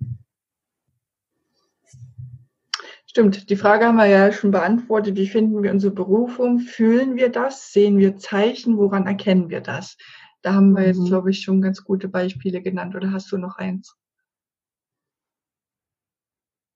Stimmt, 3.06 3.48
die 3.48 3.56
Frage 3.56 3.86
haben 3.86 3.96
wir 3.96 4.06
ja 4.06 4.32
schon 4.32 4.50
beantwortet. 4.50 5.16
Wie 5.16 5.28
finden 5.28 5.62
wir 5.62 5.70
unsere 5.70 5.94
Berufung? 5.94 6.58
Fühlen 6.58 7.14
wir 7.14 7.28
das? 7.28 7.72
Sehen 7.72 7.96
wir 7.98 8.16
Zeichen? 8.16 8.76
Woran 8.76 9.06
erkennen 9.06 9.50
wir 9.50 9.60
das? 9.60 9.96
Da 10.42 10.54
haben 10.54 10.72
wir 10.72 10.84
jetzt, 10.84 10.98
mhm. 10.98 11.06
glaube 11.06 11.30
ich, 11.30 11.40
schon 11.40 11.62
ganz 11.62 11.84
gute 11.84 12.08
Beispiele 12.08 12.60
genannt. 12.60 12.96
Oder 12.96 13.12
hast 13.12 13.30
du 13.30 13.38
noch 13.38 13.56
eins? 13.56 13.96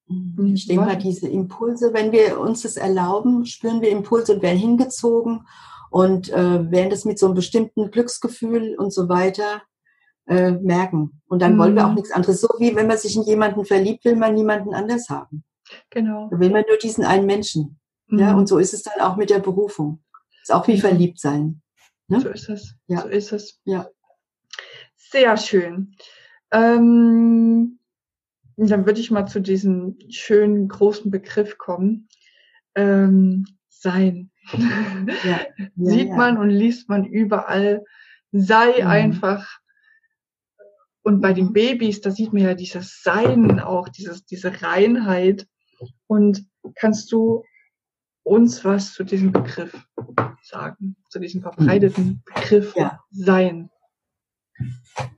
Mhm. 0.07 0.55
Ich 0.55 0.67
denke 0.67 0.85
mal, 0.85 0.97
diese 0.97 1.29
Impulse, 1.29 1.93
wenn 1.93 2.13
wir 2.13 2.39
uns 2.39 2.63
das 2.63 2.77
erlauben, 2.77 3.45
spüren 3.45 3.81
wir 3.81 3.91
Impulse 3.91 4.35
und 4.35 4.43
werden 4.43 4.59
hingezogen 4.59 5.47
und 5.91 6.31
äh, 6.31 6.71
werden 6.71 6.91
das 6.91 7.05
mit 7.05 7.19
so 7.19 7.27
einem 7.27 7.35
bestimmten 7.35 7.91
Glücksgefühl 7.91 8.77
und 8.79 8.93
so 8.93 9.09
weiter 9.09 9.63
äh, 10.29 10.53
merken. 10.53 11.21
Und 11.27 11.41
dann 11.41 11.55
mhm. 11.55 11.59
wollen 11.59 11.75
wir 11.75 11.85
auch 11.85 11.91
mhm. 11.91 11.97
nichts 11.97 12.13
anderes. 12.13 12.41
So 12.41 12.49
wie 12.59 12.77
wenn 12.77 12.87
man 12.87 12.99
sich 12.99 13.17
in 13.17 13.23
jemanden 13.23 13.65
verliebt, 13.65 14.05
will 14.05 14.17
man 14.17 14.35
niemanden 14.35 14.75
anders 14.75 15.09
haben. 15.09 15.45
Genau. 15.91 16.29
Da 16.31 16.39
will 16.39 16.51
man 16.51 16.65
nur 16.69 16.79
diesen 16.79 17.05
einen 17.05 17.27
Menschen. 17.27 17.79
Mhm. 18.09 18.19
Ja, 18.19 18.35
und 18.35 18.47
so 18.47 18.59
ist 18.59 18.75
es 18.75 18.83
dann 18.83 19.01
auch 19.01 19.17
mit 19.17 19.31
der 19.31 19.41
Berufung. 19.41 20.03
Ist 20.43 20.53
auch 20.53 20.67
wie 20.67 20.77
mhm. 20.77 20.81
verliebt 20.81 21.19
sein. 21.19 21.63
Ne? 22.09 22.21
So 22.21 22.29
ist 22.29 22.49
es. 22.49 22.75
Ja. 22.87 23.03
So 23.03 23.09
ist 23.09 23.33
es. 23.33 23.61
Ja. 23.65 23.89
Sehr 24.97 25.37
schön. 25.37 25.95
Ähm, 26.51 27.79
dann 28.57 28.87
würde 28.87 29.01
ich 29.01 29.11
mal 29.11 29.27
zu 29.27 29.41
diesem 29.41 29.99
schönen 30.11 30.69
großen 30.69 31.11
Begriff 31.11 31.59
kommen. 31.59 32.09
Ähm, 32.75 33.47
sein. 33.69 34.31
Ja. 34.53 34.59
Ja, 35.25 35.41
Sieht 35.77 36.11
man 36.11 36.39
und 36.39 36.51
liest 36.51 36.89
man 36.89 37.05
überall. 37.05 37.85
Sei 38.33 38.83
mhm. 38.83 38.87
einfach 38.87 39.61
und 41.09 41.23
bei 41.23 41.33
den 41.33 41.55
Babys, 41.55 42.03
da 42.03 42.11
sieht 42.11 42.35
man 42.35 42.43
ja 42.43 42.53
dieses 42.53 43.03
Sein 43.03 43.61
auch, 43.61 43.89
dieses, 43.89 44.27
diese 44.27 44.61
Reinheit. 44.61 45.49
Und 46.07 46.47
kannst 46.75 47.11
du 47.13 47.45
uns 48.25 48.63
was 48.63 48.93
zu 48.93 49.05
diesem 49.05 49.33
Begriff 49.33 49.73
sagen, 50.43 50.97
zu 51.09 51.19
diesem 51.19 51.41
verbreiteten 51.41 52.23
Begriff 52.27 52.77
ja. 52.77 53.01
Sein? 53.11 53.71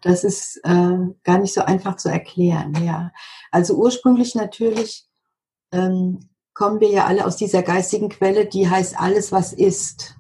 Das 0.01 0.23
ist 0.23 0.61
äh, 0.63 0.99
gar 1.25 1.39
nicht 1.39 1.55
so 1.55 1.63
einfach 1.63 1.97
zu 1.97 2.09
erklären, 2.09 2.73
ja. 2.85 3.11
Also 3.51 3.75
ursprünglich 3.75 4.37
natürlich 4.37 5.09
ähm, 5.73 6.21
kommen 6.55 6.79
wir 6.79 6.91
ja 6.91 7.07
alle 7.07 7.27
aus 7.27 7.37
dieser 7.37 7.65
geistigen 7.65 8.11
Quelle, 8.11 8.47
die 8.47 8.71
heißt 8.71 8.97
alles, 8.97 9.33
was 9.33 9.53
ist. 9.53 10.20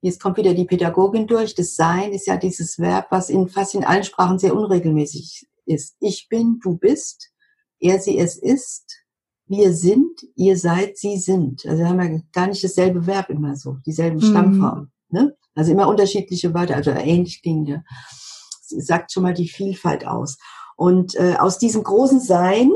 Jetzt 0.00 0.20
kommt 0.20 0.38
wieder 0.38 0.54
die 0.54 0.64
Pädagogin 0.64 1.26
durch. 1.26 1.54
Das 1.54 1.76
Sein 1.76 2.12
ist 2.12 2.26
ja 2.26 2.36
dieses 2.36 2.78
Verb, 2.78 3.08
was 3.10 3.28
in 3.28 3.48
fast 3.48 3.74
in 3.74 3.84
allen 3.84 4.04
Sprachen 4.04 4.38
sehr 4.38 4.54
unregelmäßig 4.54 5.46
ist. 5.66 5.96
Ich 6.00 6.28
bin, 6.28 6.58
du 6.62 6.76
bist, 6.76 7.30
er, 7.78 8.00
sie, 8.00 8.18
es 8.18 8.36
ist, 8.36 9.04
wir 9.46 9.74
sind, 9.74 10.26
ihr 10.36 10.56
seid, 10.56 10.96
sie 10.96 11.18
sind. 11.18 11.66
Also 11.66 11.84
haben 11.84 11.98
wir 11.98 12.22
gar 12.32 12.46
nicht 12.46 12.62
dasselbe 12.64 13.06
Verb 13.06 13.30
immer 13.30 13.56
so, 13.56 13.76
dieselben 13.84 14.18
mhm. 14.18 14.30
Stammformen. 14.30 14.92
Ne? 15.10 15.36
Also 15.54 15.72
immer 15.72 15.88
unterschiedliche 15.88 16.54
Wörter, 16.54 16.76
also 16.76 16.90
ähnlich 16.90 17.42
klingende. 17.42 17.82
Das 18.70 18.86
sagt 18.86 19.12
schon 19.12 19.24
mal 19.24 19.34
die 19.34 19.48
Vielfalt 19.48 20.06
aus. 20.06 20.38
Und 20.76 21.14
äh, 21.16 21.34
aus 21.38 21.58
diesem 21.58 21.82
großen 21.82 22.20
Sein, 22.20 22.70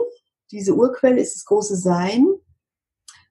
diese 0.50 0.74
Urquelle 0.74 1.20
ist 1.20 1.36
das 1.36 1.44
große 1.44 1.76
Sein, 1.76 2.26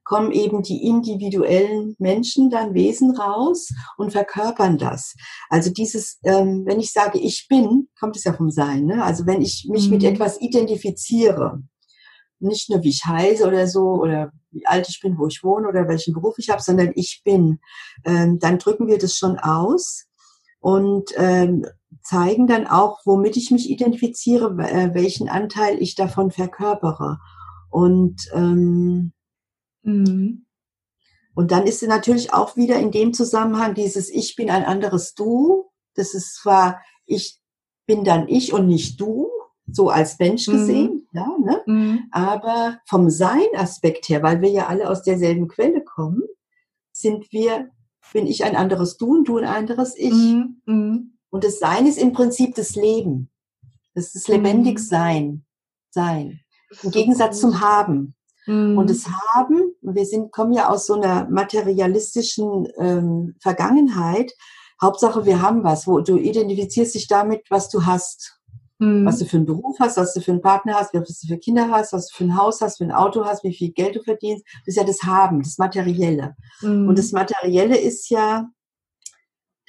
kommen 0.04 0.32
eben 0.32 0.62
die 0.62 0.86
individuellen 0.86 1.96
Menschen, 1.98 2.50
dann 2.50 2.74
Wesen 2.74 3.16
raus 3.16 3.68
und 3.96 4.12
verkörpern 4.12 4.78
das. 4.78 5.14
Also 5.48 5.70
dieses, 5.70 6.18
ähm, 6.24 6.64
wenn 6.66 6.78
ich 6.78 6.92
sage, 6.92 7.18
ich 7.18 7.46
bin, 7.48 7.88
kommt 7.98 8.16
es 8.16 8.24
ja 8.24 8.34
vom 8.34 8.50
Sein. 8.50 8.84
Ne? 8.84 9.02
Also 9.02 9.26
wenn 9.26 9.42
ich 9.42 9.66
mich 9.70 9.86
mhm. 9.86 9.94
mit 9.94 10.04
etwas 10.04 10.40
identifiziere, 10.40 11.62
nicht 12.38 12.68
nur 12.68 12.82
wie 12.82 12.90
ich 12.90 13.04
heiße 13.04 13.46
oder 13.46 13.66
so 13.66 13.94
oder 13.94 14.30
wie 14.50 14.66
alt 14.66 14.88
ich 14.88 15.00
bin, 15.00 15.18
wo 15.18 15.26
ich 15.26 15.42
wohne 15.42 15.68
oder 15.68 15.88
welchen 15.88 16.12
Beruf 16.12 16.34
ich 16.38 16.50
habe, 16.50 16.62
sondern 16.62 16.92
ich 16.94 17.22
bin, 17.24 17.58
ähm, 18.04 18.38
dann 18.38 18.58
drücken 18.58 18.86
wir 18.86 18.98
das 18.98 19.16
schon 19.16 19.38
aus 19.38 20.04
und 20.60 21.10
ähm, 21.16 21.64
zeigen 22.02 22.46
dann 22.46 22.66
auch, 22.66 23.00
womit 23.04 23.36
ich 23.36 23.50
mich 23.50 23.70
identifiziere, 23.70 24.54
äh, 24.62 24.94
welchen 24.94 25.28
Anteil 25.28 25.80
ich 25.80 25.94
davon 25.94 26.30
verkörpere. 26.30 27.18
Und 27.70 28.28
ähm, 28.34 29.12
Mhm. 29.84 30.46
Und 31.34 31.50
dann 31.50 31.66
ist 31.66 31.82
natürlich 31.82 32.32
auch 32.32 32.56
wieder 32.56 32.78
in 32.78 32.90
dem 32.90 33.12
Zusammenhang 33.12 33.74
dieses 33.74 34.08
Ich 34.08 34.36
bin 34.36 34.50
ein 34.50 34.64
anderes 34.64 35.14
Du. 35.14 35.70
Das 35.94 36.14
ist 36.14 36.36
zwar, 36.36 36.80
ich 37.06 37.40
bin 37.86 38.04
dann 38.04 38.28
ich 38.28 38.52
und 38.52 38.66
nicht 38.66 39.00
du, 39.00 39.28
so 39.70 39.88
als 39.90 40.18
Mensch 40.18 40.46
mhm. 40.48 40.52
gesehen, 40.52 40.92
mhm. 40.92 41.08
ja, 41.12 41.36
ne? 41.38 41.62
Mhm. 41.66 42.08
aber 42.10 42.78
vom 42.86 43.10
Sein-Aspekt 43.10 44.08
her, 44.08 44.22
weil 44.22 44.40
wir 44.40 44.50
ja 44.50 44.66
alle 44.66 44.88
aus 44.88 45.02
derselben 45.02 45.48
Quelle 45.48 45.82
kommen, 45.82 46.22
sind 46.92 47.32
wir, 47.32 47.70
bin 48.12 48.26
ich 48.26 48.44
ein 48.44 48.56
anderes 48.56 48.96
Du 48.96 49.16
und 49.16 49.28
du 49.28 49.38
ein 49.38 49.44
anderes 49.44 49.96
Ich. 49.96 50.12
Mhm. 50.12 50.62
mhm. 50.66 51.10
Und 51.30 51.42
das 51.42 51.58
Sein 51.58 51.86
ist 51.86 51.98
im 51.98 52.12
Prinzip 52.12 52.54
das 52.54 52.76
Leben. 52.76 53.28
Das 53.94 54.06
ist 54.06 54.14
das 54.14 54.28
lebendig 54.28 54.78
Sein. 54.78 55.44
Sein. 55.90 56.40
Im 56.82 56.92
Gegensatz 56.92 57.40
zum 57.40 57.60
Haben. 57.60 58.14
Mhm. 58.46 58.78
Und 58.78 58.90
das 58.90 59.06
Haben, 59.08 59.74
wir 59.80 60.04
sind, 60.04 60.32
kommen 60.32 60.52
ja 60.52 60.68
aus 60.68 60.86
so 60.86 60.94
einer 60.94 61.28
materialistischen 61.28 62.68
ähm, 62.78 63.34
Vergangenheit. 63.40 64.32
Hauptsache, 64.80 65.24
wir 65.24 65.40
haben 65.40 65.64
was, 65.64 65.86
wo 65.86 66.00
du 66.00 66.16
identifizierst 66.18 66.94
dich 66.94 67.08
damit, 67.08 67.42
was 67.50 67.68
du 67.68 67.86
hast. 67.86 68.40
Mhm. 68.78 69.06
Was 69.06 69.18
du 69.18 69.24
für 69.24 69.36
einen 69.36 69.46
Beruf 69.46 69.78
hast, 69.78 69.96
was 69.96 70.14
du 70.14 70.20
für 70.20 70.32
einen 70.32 70.42
Partner 70.42 70.74
hast, 70.74 70.92
was 70.94 71.20
du 71.20 71.28
für 71.28 71.38
Kinder 71.38 71.70
hast, 71.70 71.92
was 71.92 72.08
du 72.08 72.16
für 72.16 72.24
ein 72.24 72.36
Haus 72.36 72.60
hast, 72.60 72.78
für 72.78 72.84
ein 72.84 72.92
Auto 72.92 73.24
hast, 73.24 73.44
wie 73.44 73.54
viel 73.54 73.70
Geld 73.70 73.96
du 73.96 74.02
verdienst. 74.02 74.44
Das 74.66 74.74
ist 74.74 74.76
ja 74.76 74.84
das 74.84 75.02
Haben, 75.04 75.42
das 75.42 75.58
Materielle. 75.58 76.34
Mhm. 76.60 76.88
Und 76.88 76.98
das 76.98 77.12
Materielle 77.12 77.78
ist 77.78 78.10
ja 78.10 78.48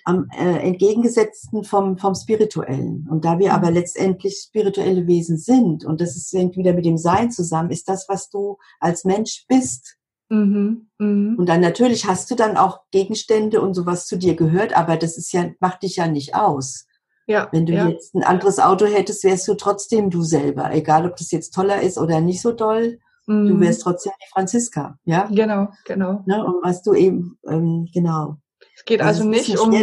am 0.05 0.29
äh, 0.37 0.59
entgegengesetzten 0.59 1.63
vom, 1.63 1.97
vom 1.97 2.15
Spirituellen. 2.15 3.07
Und 3.09 3.25
da 3.25 3.39
wir 3.39 3.53
aber 3.53 3.69
mhm. 3.69 3.75
letztendlich 3.75 4.37
spirituelle 4.37 5.07
Wesen 5.07 5.37
sind, 5.37 5.83
und 5.83 5.99
das 5.99 6.15
ist, 6.15 6.31
hängt 6.31 6.55
wieder 6.55 6.73
mit 6.73 6.85
dem 6.85 6.97
Sein 6.97 7.31
zusammen, 7.31 7.71
ist 7.71 7.89
das, 7.89 8.07
was 8.07 8.29
du 8.29 8.57
als 8.79 9.03
Mensch 9.03 9.45
bist. 9.47 9.97
Mhm, 10.29 10.89
mh. 10.97 11.35
Und 11.37 11.49
dann 11.49 11.61
natürlich 11.61 12.07
hast 12.07 12.31
du 12.31 12.35
dann 12.35 12.57
auch 12.57 12.79
Gegenstände 12.91 13.61
und 13.61 13.73
sowas 13.73 14.07
zu 14.07 14.17
dir 14.17 14.35
gehört, 14.35 14.75
aber 14.75 14.97
das 14.97 15.17
ist 15.17 15.31
ja, 15.33 15.51
macht 15.59 15.83
dich 15.83 15.97
ja 15.97 16.07
nicht 16.07 16.35
aus. 16.35 16.85
Ja, 17.27 17.49
Wenn 17.51 17.65
du 17.65 17.73
ja. 17.73 17.87
jetzt 17.87 18.13
ein 18.13 18.23
anderes 18.23 18.59
Auto 18.59 18.85
hättest, 18.85 19.23
wärst 19.23 19.47
du 19.47 19.55
trotzdem 19.55 20.11
du 20.11 20.21
selber. 20.21 20.71
Egal, 20.71 21.07
ob 21.07 21.15
das 21.15 21.31
jetzt 21.31 21.55
toller 21.55 21.81
ist 21.81 21.97
oder 21.97 22.21
nicht 22.21 22.41
so 22.41 22.51
toll. 22.51 22.99
Mhm. 23.25 23.47
Du 23.47 23.59
wärst 23.59 23.81
trotzdem 23.81 24.13
die 24.21 24.29
Franziska, 24.31 24.99
ja? 25.05 25.27
Genau, 25.31 25.69
genau. 25.85 26.23
Ne? 26.27 26.45
Und 26.45 26.63
was 26.63 26.83
du 26.83 26.93
eben, 26.93 27.39
ähm, 27.47 27.89
genau. 27.91 28.37
Es 28.75 28.83
geht 28.85 29.01
also, 29.01 29.23
also 29.23 29.29
nicht 29.29 29.57
um, 29.57 29.73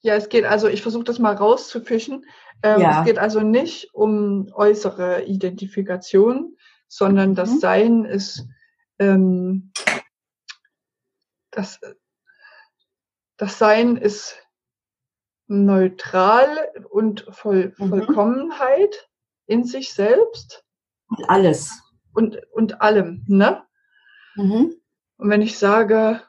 ja, 0.00 0.14
es 0.14 0.28
geht 0.28 0.44
also, 0.44 0.68
ich 0.68 0.82
versuche 0.82 1.04
das 1.04 1.18
mal 1.18 1.34
rauszufischen. 1.34 2.26
Ähm, 2.62 2.80
ja. 2.80 3.00
Es 3.00 3.06
geht 3.06 3.18
also 3.18 3.40
nicht 3.40 3.94
um 3.94 4.52
äußere 4.52 5.24
Identifikation, 5.24 6.56
sondern 6.88 7.34
das 7.34 7.50
mhm. 7.52 7.58
Sein 7.58 8.04
ist, 8.04 8.46
ähm, 8.98 9.72
das, 11.50 11.80
das 13.38 13.58
Sein 13.58 13.96
ist 13.96 14.36
neutral 15.46 16.48
und 16.90 17.26
voll, 17.30 17.74
mhm. 17.78 17.88
Vollkommenheit 17.88 19.08
in 19.46 19.64
sich 19.64 19.94
selbst. 19.94 20.64
Und 21.08 21.28
alles. 21.28 21.70
Und, 22.12 22.38
und 22.52 22.82
allem, 22.82 23.24
ne? 23.26 23.64
Mhm. 24.34 24.74
Und 25.16 25.30
wenn 25.30 25.42
ich 25.42 25.58
sage, 25.58 26.22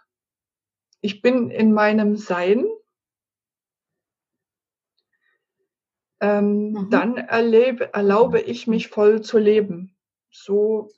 ich 1.03 1.21
bin 1.21 1.51
in 1.51 1.73
meinem 1.73 2.15
Sein, 2.15 2.65
ähm, 6.21 6.71
mhm. 6.71 6.89
dann 6.89 7.17
erlebe, 7.17 7.93
erlaube 7.93 8.39
ich 8.39 8.67
mich 8.67 8.87
voll 8.87 9.21
zu 9.21 9.37
leben. 9.37 9.97
So. 10.31 10.89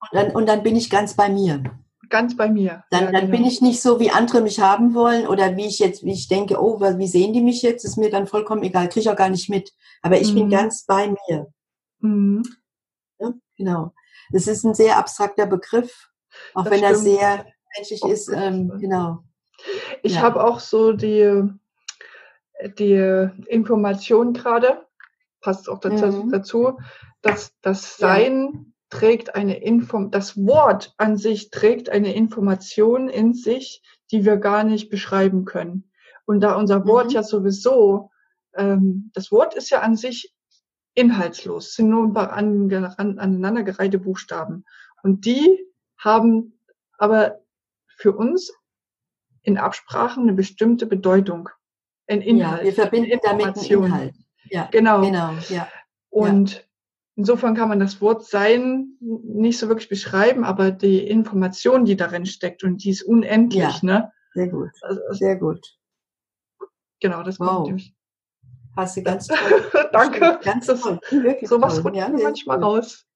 Und 0.00 0.08
dann, 0.12 0.30
und 0.32 0.46
dann 0.46 0.64
bin 0.64 0.74
ich 0.74 0.90
ganz 0.90 1.14
bei 1.14 1.28
mir. 1.28 1.62
Ganz 2.08 2.36
bei 2.36 2.48
mir. 2.50 2.82
Dann, 2.90 3.04
ja, 3.04 3.12
dann 3.12 3.26
genau. 3.26 3.36
bin 3.36 3.44
ich 3.44 3.60
nicht 3.62 3.80
so, 3.80 4.00
wie 4.00 4.10
andere 4.10 4.40
mich 4.40 4.58
haben 4.58 4.94
wollen 4.94 5.28
oder 5.28 5.56
wie 5.56 5.66
ich 5.66 5.78
jetzt, 5.78 6.04
wie 6.04 6.12
ich 6.12 6.26
denke, 6.26 6.60
oh, 6.60 6.80
wie 6.80 7.06
sehen 7.06 7.32
die 7.32 7.40
mich 7.40 7.62
jetzt, 7.62 7.84
ist 7.84 7.96
mir 7.96 8.10
dann 8.10 8.26
vollkommen 8.26 8.64
egal, 8.64 8.88
kriege 8.88 9.00
ich 9.00 9.10
auch 9.10 9.16
gar 9.16 9.30
nicht 9.30 9.48
mit. 9.48 9.72
Aber 10.02 10.20
ich 10.20 10.32
mhm. 10.32 10.34
bin 10.34 10.50
ganz 10.50 10.84
bei 10.86 11.06
mir. 11.06 11.52
Mhm. 12.00 12.42
Ja, 13.20 13.32
genau. 13.56 13.94
Das 14.32 14.48
ist 14.48 14.64
ein 14.64 14.74
sehr 14.74 14.98
abstrakter 14.98 15.46
Begriff, 15.46 16.10
auch 16.52 16.64
das 16.64 16.72
wenn 16.72 16.78
stimmt. 16.80 16.92
er 16.92 16.98
sehr 16.98 17.46
menschlich 17.76 18.02
ist. 18.04 18.28
Ähm, 18.28 18.72
genau. 18.80 19.22
Ich 20.02 20.16
ja. 20.16 20.22
habe 20.22 20.44
auch 20.44 20.60
so 20.60 20.92
die, 20.92 21.42
die 22.78 23.28
Information 23.46 24.32
gerade, 24.32 24.86
passt 25.40 25.68
auch 25.68 25.78
dazu, 25.78 26.06
mhm. 26.06 26.30
dazu 26.30 26.78
dass 27.22 27.52
das 27.62 27.96
Sein 27.96 28.50
ja. 28.52 28.60
trägt 28.90 29.34
eine 29.34 29.62
Inform, 29.62 30.10
das 30.10 30.36
Wort 30.36 30.92
an 30.98 31.16
sich 31.16 31.50
trägt 31.50 31.88
eine 31.88 32.14
Information 32.14 33.08
in 33.08 33.32
sich, 33.32 33.82
die 34.10 34.24
wir 34.24 34.36
gar 34.36 34.64
nicht 34.64 34.90
beschreiben 34.90 35.44
können. 35.44 35.90
Und 36.26 36.40
da 36.40 36.56
unser 36.56 36.86
Wort 36.86 37.06
mhm. 37.06 37.12
ja 37.12 37.22
sowieso, 37.22 38.10
ähm, 38.54 39.10
das 39.14 39.32
Wort 39.32 39.54
ist 39.54 39.70
ja 39.70 39.80
an 39.80 39.96
sich 39.96 40.34
inhaltslos, 40.94 41.74
sind 41.74 41.88
nur 41.88 42.04
ein 42.04 42.12
paar 42.12 42.32
an, 42.32 42.72
an, 42.72 43.18
aneinandergereihte 43.18 43.98
Buchstaben. 43.98 44.64
Und 45.02 45.24
die 45.24 45.64
haben 45.96 46.58
aber 46.98 47.40
für 47.96 48.12
uns 48.12 48.52
in 49.42 49.58
Absprachen 49.58 50.24
eine 50.24 50.32
bestimmte 50.32 50.86
Bedeutung, 50.86 51.48
ein 52.06 52.22
Inhalt. 52.22 52.60
Ja, 52.60 52.64
wir 52.64 52.72
verbinden 52.72 53.18
damit 53.22 53.46
einen 53.46 53.84
Inhalt. 53.84 54.14
Ja, 54.50 54.68
genau. 54.70 55.00
genau 55.00 55.32
ja. 55.48 55.68
Und 56.10 56.52
ja. 56.52 56.60
insofern 57.16 57.54
kann 57.54 57.68
man 57.68 57.80
das 57.80 58.00
Wort 58.00 58.26
Sein 58.26 58.96
nicht 59.00 59.58
so 59.58 59.68
wirklich 59.68 59.88
beschreiben, 59.88 60.44
aber 60.44 60.70
die 60.70 61.06
Information, 61.06 61.84
die 61.84 61.96
darin 61.96 62.26
steckt 62.26 62.64
und 62.64 62.84
die 62.84 62.90
ist 62.90 63.02
unendlich. 63.02 63.62
Ja, 63.62 63.78
ne? 63.82 64.12
Sehr 64.34 64.48
gut. 64.48 64.70
Also, 64.82 65.00
sehr 65.10 65.36
gut. 65.36 65.66
Genau, 67.00 67.22
das 67.22 67.40
wow. 67.40 67.64
kommt 67.64 67.92
Hast 68.76 68.96
du 68.96 69.02
ganz 69.02 69.26
toll. 69.26 69.70
Danke. 69.92 70.38
Ganz 70.42 70.66
toll. 70.66 70.98
Wirklich 71.10 71.48
so 71.48 71.60
was 71.60 71.84
rutscht 71.84 71.96
ja, 71.96 72.08
manchmal 72.08 72.58
gut. 72.58 72.66
raus. 72.66 73.06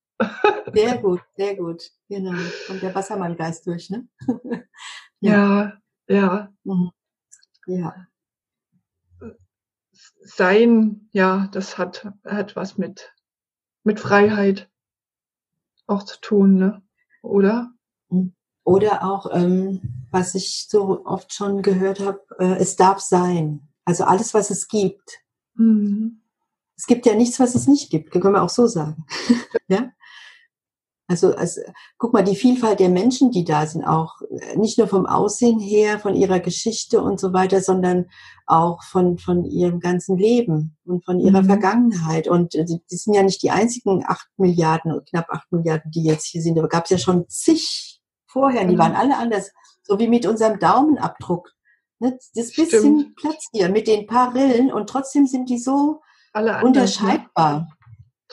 sehr 0.72 0.98
gut, 0.98 1.20
sehr 1.36 1.56
gut. 1.56 1.82
Genau. 2.08 2.38
Kommt 2.66 2.82
der 2.82 2.94
Wassermann-Geist 2.94 3.66
durch, 3.66 3.90
ne? 3.90 4.06
ja. 5.20 5.32
ja, 5.32 5.72
mhm. 6.64 6.90
ja. 7.66 8.06
Sein, 9.92 11.08
ja, 11.12 11.48
das 11.52 11.78
hat, 11.78 12.08
hat 12.24 12.56
was 12.56 12.78
mit, 12.78 13.14
mit 13.84 14.00
Freiheit 14.00 14.68
auch 15.86 16.02
zu 16.02 16.20
tun, 16.20 16.56
ne? 16.56 16.82
Oder? 17.22 17.72
Mhm. 18.08 18.34
Oder 18.64 19.04
auch, 19.04 19.32
ähm, 19.32 20.06
was 20.10 20.34
ich 20.34 20.66
so 20.68 21.04
oft 21.06 21.32
schon 21.32 21.62
gehört 21.62 22.00
habe, 22.00 22.20
äh, 22.38 22.56
es 22.56 22.76
darf 22.76 23.00
sein. 23.00 23.68
Also 23.84 24.04
alles, 24.04 24.34
was 24.34 24.50
es 24.50 24.68
gibt, 24.68 25.26
Mhm. 25.56 26.20
Es 26.76 26.86
gibt 26.86 27.06
ja 27.06 27.14
nichts, 27.14 27.40
was 27.40 27.54
es 27.54 27.66
nicht 27.66 27.90
gibt, 27.90 28.10
können 28.10 28.34
wir 28.34 28.42
auch 28.42 28.50
so 28.50 28.66
sagen. 28.66 29.06
ja? 29.68 29.90
Also, 31.08 31.34
also, 31.36 31.60
guck 31.98 32.12
mal, 32.12 32.24
die 32.24 32.34
Vielfalt 32.34 32.80
der 32.80 32.88
Menschen, 32.88 33.30
die 33.30 33.44
da 33.44 33.64
sind, 33.66 33.84
auch 33.84 34.20
äh, 34.22 34.56
nicht 34.56 34.76
nur 34.76 34.88
vom 34.88 35.06
Aussehen 35.06 35.60
her, 35.60 36.00
von 36.00 36.16
ihrer 36.16 36.40
Geschichte 36.40 37.00
und 37.00 37.20
so 37.20 37.32
weiter, 37.32 37.60
sondern 37.60 38.06
auch 38.46 38.82
von, 38.82 39.16
von 39.18 39.44
ihrem 39.44 39.78
ganzen 39.78 40.16
Leben 40.16 40.76
und 40.84 41.04
von 41.04 41.20
ihrer 41.20 41.42
mhm. 41.42 41.46
Vergangenheit. 41.46 42.26
Und 42.26 42.56
äh, 42.56 42.64
die, 42.64 42.80
die, 42.90 42.96
sind 42.96 43.14
ja 43.14 43.22
nicht 43.22 43.42
die 43.42 43.52
einzigen 43.52 44.04
acht 44.04 44.26
Milliarden, 44.36 45.00
knapp 45.08 45.30
acht 45.30 45.50
Milliarden, 45.52 45.92
die 45.92 46.02
jetzt 46.02 46.26
hier 46.26 46.42
sind. 46.42 46.56
Da 46.56 46.66
gab 46.66 46.84
es 46.84 46.90
ja 46.90 46.98
schon 46.98 47.28
zig 47.28 48.00
vorher, 48.26 48.64
die 48.64 48.74
mhm. 48.74 48.80
waren 48.80 48.96
alle 48.96 49.16
anders. 49.16 49.52
So 49.84 50.00
wie 50.00 50.08
mit 50.08 50.26
unserem 50.26 50.58
Daumenabdruck. 50.58 51.52
Ne? 52.00 52.18
Das 52.34 52.52
bisschen 52.52 53.00
Stimmt. 53.00 53.16
Platz 53.16 53.46
hier 53.52 53.68
mit 53.68 53.86
den 53.86 54.06
paar 54.06 54.34
Rillen 54.34 54.72
und 54.72 54.90
trotzdem 54.90 55.26
sind 55.26 55.48
die 55.48 55.58
so 55.58 56.00
Alle 56.32 56.52
ne? 56.52 56.64
unterscheidbar. 56.64 57.68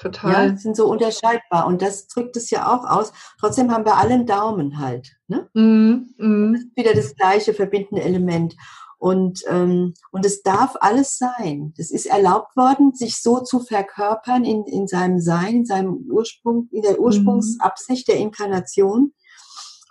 Total. 0.04 0.50
Ja, 0.50 0.58
sind 0.58 0.76
so 0.76 0.92
unterscheidbar. 0.92 1.66
Und 1.66 1.82
das 1.82 2.08
drückt 2.08 2.36
es 2.36 2.50
ja 2.50 2.68
auch 2.68 2.84
aus. 2.84 3.14
Trotzdem 3.40 3.72
haben 3.72 3.86
wir 3.86 3.98
alle 3.98 4.16
einen 4.16 4.26
Daumen 4.26 4.78
halt. 4.80 5.16
Ne? 5.28 5.50
Mm, 5.54 6.10
mm. 6.18 6.54
Das 6.54 6.62
ist 6.62 6.76
wieder 6.76 6.94
das 6.94 7.16
gleiche 7.16 7.54
verbindende 7.54 8.04
Element. 8.04 8.56
Und, 8.98 9.44
ähm, 9.48 9.94
und 10.12 10.26
es 10.26 10.44
darf 10.44 10.76
alles 10.82 11.18
sein. 11.18 11.74
Es 11.78 11.90
ist 11.90 12.06
erlaubt 12.06 12.58
worden, 12.58 12.94
sich 12.94 13.22
so 13.22 13.40
zu 13.40 13.62
verkörpern 13.62 14.44
in, 14.44 14.66
in 14.66 14.88
seinem 14.88 15.22
Sein, 15.22 15.56
in 15.56 15.66
seinem 15.66 16.06
Ursprung, 16.10 16.68
in 16.72 16.82
der 16.82 17.00
Ursprungsabsicht 17.00 18.10
der 18.10 18.18
Inkarnation. 18.18 19.14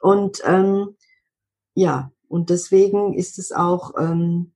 Und 0.02 0.42
ähm, 0.44 0.96
ja, 1.74 2.10
und 2.28 2.50
deswegen 2.50 3.14
ist 3.14 3.38
es 3.38 3.50
auch, 3.50 3.92
ähm, 3.98 4.52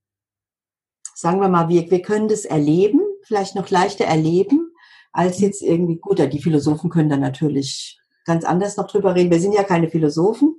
sagen 1.14 1.40
wir 1.40 1.48
mal, 1.48 1.70
wir, 1.70 1.90
wir 1.90 2.02
können 2.02 2.28
das 2.28 2.44
erleben, 2.44 3.00
vielleicht 3.22 3.54
noch 3.54 3.70
leichter 3.70 4.04
erleben, 4.04 4.70
als 5.16 5.40
jetzt 5.40 5.62
irgendwie, 5.62 5.96
gut, 5.96 6.18
die 6.18 6.42
Philosophen 6.42 6.90
können 6.90 7.08
dann 7.08 7.20
natürlich 7.20 7.98
ganz 8.26 8.44
anders 8.44 8.76
noch 8.76 8.86
drüber 8.86 9.14
reden. 9.14 9.30
Wir 9.30 9.40
sind 9.40 9.54
ja 9.54 9.64
keine 9.64 9.88
Philosophen. 9.88 10.58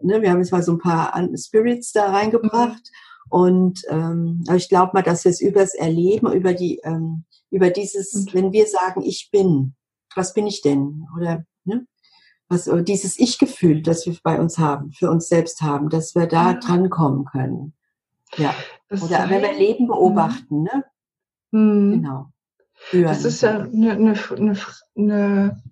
Ne? 0.00 0.20
Wir 0.22 0.30
haben 0.30 0.40
jetzt 0.40 0.50
mal 0.50 0.62
so 0.62 0.72
ein 0.72 0.78
paar 0.78 1.14
Spirits 1.36 1.92
da 1.92 2.10
reingebracht. 2.10 2.82
Und 3.30 3.82
ähm, 3.88 4.42
aber 4.48 4.56
ich 4.56 4.68
glaube 4.68 4.90
mal, 4.94 5.02
dass 5.02 5.24
wir 5.24 5.30
es 5.30 5.40
übers 5.40 5.74
Erleben, 5.74 6.32
über 6.32 6.52
die, 6.52 6.80
ähm, 6.82 7.24
über 7.50 7.70
dieses, 7.70 8.26
wenn 8.32 8.52
wir 8.52 8.66
sagen, 8.66 9.02
ich 9.02 9.30
bin, 9.30 9.74
was 10.16 10.34
bin 10.34 10.48
ich 10.48 10.62
denn? 10.62 11.06
Oder 11.16 11.44
ne? 11.64 11.86
was 12.48 12.68
dieses 12.84 13.18
Ich-Gefühl, 13.18 13.82
das 13.82 14.04
wir 14.04 14.16
bei 14.24 14.40
uns 14.40 14.58
haben, 14.58 14.90
für 14.92 15.10
uns 15.10 15.28
selbst 15.28 15.62
haben, 15.62 15.90
dass 15.90 16.16
wir 16.16 16.26
da 16.26 16.52
ja. 16.52 16.58
drankommen 16.58 17.24
können. 17.24 17.74
Ja. 18.36 18.52
Das 18.88 19.02
Oder 19.02 19.30
wenn 19.30 19.42
wir 19.42 19.52
Leben 19.52 19.86
beobachten, 19.86 20.64
ne? 20.64 20.84
Mhm. 21.52 21.92
Genau. 21.92 22.31
Führen. 22.84 23.08
Das 23.08 23.24
ist 23.24 23.42
ja 23.42 23.60
eine, 23.60 23.92
eine, 23.92 24.14
eine, 24.36 24.56
eine, 24.96 25.62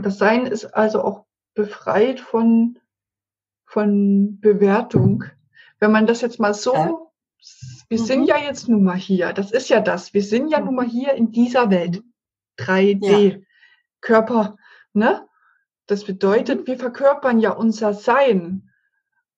das 0.00 0.18
Sein 0.18 0.46
ist 0.46 0.66
also 0.66 1.02
auch 1.02 1.24
befreit 1.54 2.20
von, 2.20 2.78
von 3.64 4.40
Bewertung. 4.40 5.24
Wenn 5.78 5.92
man 5.92 6.06
das 6.06 6.20
jetzt 6.20 6.38
mal 6.38 6.54
so, 6.54 6.74
ja. 6.74 6.98
wir 7.88 7.98
mhm. 7.98 8.04
sind 8.04 8.24
ja 8.24 8.36
jetzt 8.38 8.68
nun 8.68 8.84
mal 8.84 8.96
hier, 8.96 9.32
das 9.32 9.52
ist 9.52 9.68
ja 9.68 9.80
das, 9.80 10.14
wir 10.14 10.22
sind 10.22 10.48
ja 10.48 10.60
mhm. 10.60 10.66
nun 10.66 10.74
mal 10.76 10.86
hier 10.86 11.14
in 11.14 11.32
dieser 11.32 11.70
Welt. 11.70 12.02
3D, 12.58 13.32
ja. 13.32 13.38
Körper, 14.00 14.56
ne? 14.92 15.26
Das 15.86 16.04
bedeutet, 16.04 16.60
mhm. 16.60 16.66
wir 16.66 16.78
verkörpern 16.78 17.40
ja 17.40 17.50
unser 17.50 17.94
Sein 17.94 18.70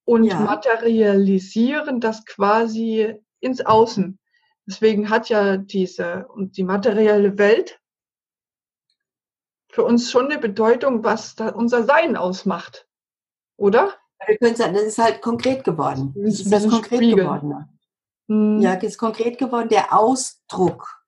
und 0.05 0.25
ja. 0.25 0.41
materialisieren 0.41 2.01
das 2.01 2.25
quasi 2.25 3.15
ins 3.41 3.65
Außen. 3.65 4.19
Deswegen 4.67 5.11
hat 5.11 5.29
ja 5.29 5.57
diese 5.57 6.27
und 6.29 6.57
die 6.57 6.65
materielle 6.65 7.39
Welt 7.39 7.81
für 9.69 9.85
uns 9.85 10.11
schon 10.11 10.27
eine 10.27 10.39
Bedeutung, 10.39 11.05
was 11.05 11.37
unser 11.55 11.85
Sein 11.85 12.17
ausmacht, 12.17 12.89
oder? 13.57 13.95
Wir 14.27 14.39
können 14.39 14.57
sagen, 14.57 14.75
das 14.75 14.85
ist 14.85 14.99
halt 14.99 15.21
konkret 15.21 15.63
geworden. 15.65 16.15
Das 16.17 16.41
ist 16.41 16.51
das 16.51 16.69
konkret 16.69 16.99
Spiegel. 16.99 17.25
geworden. 17.25 17.79
Hm. 18.29 18.61
Ja, 18.61 18.75
ist 18.75 18.99
konkret 18.99 19.39
geworden. 19.39 19.69
Der 19.69 19.97
Ausdruck. 19.97 21.05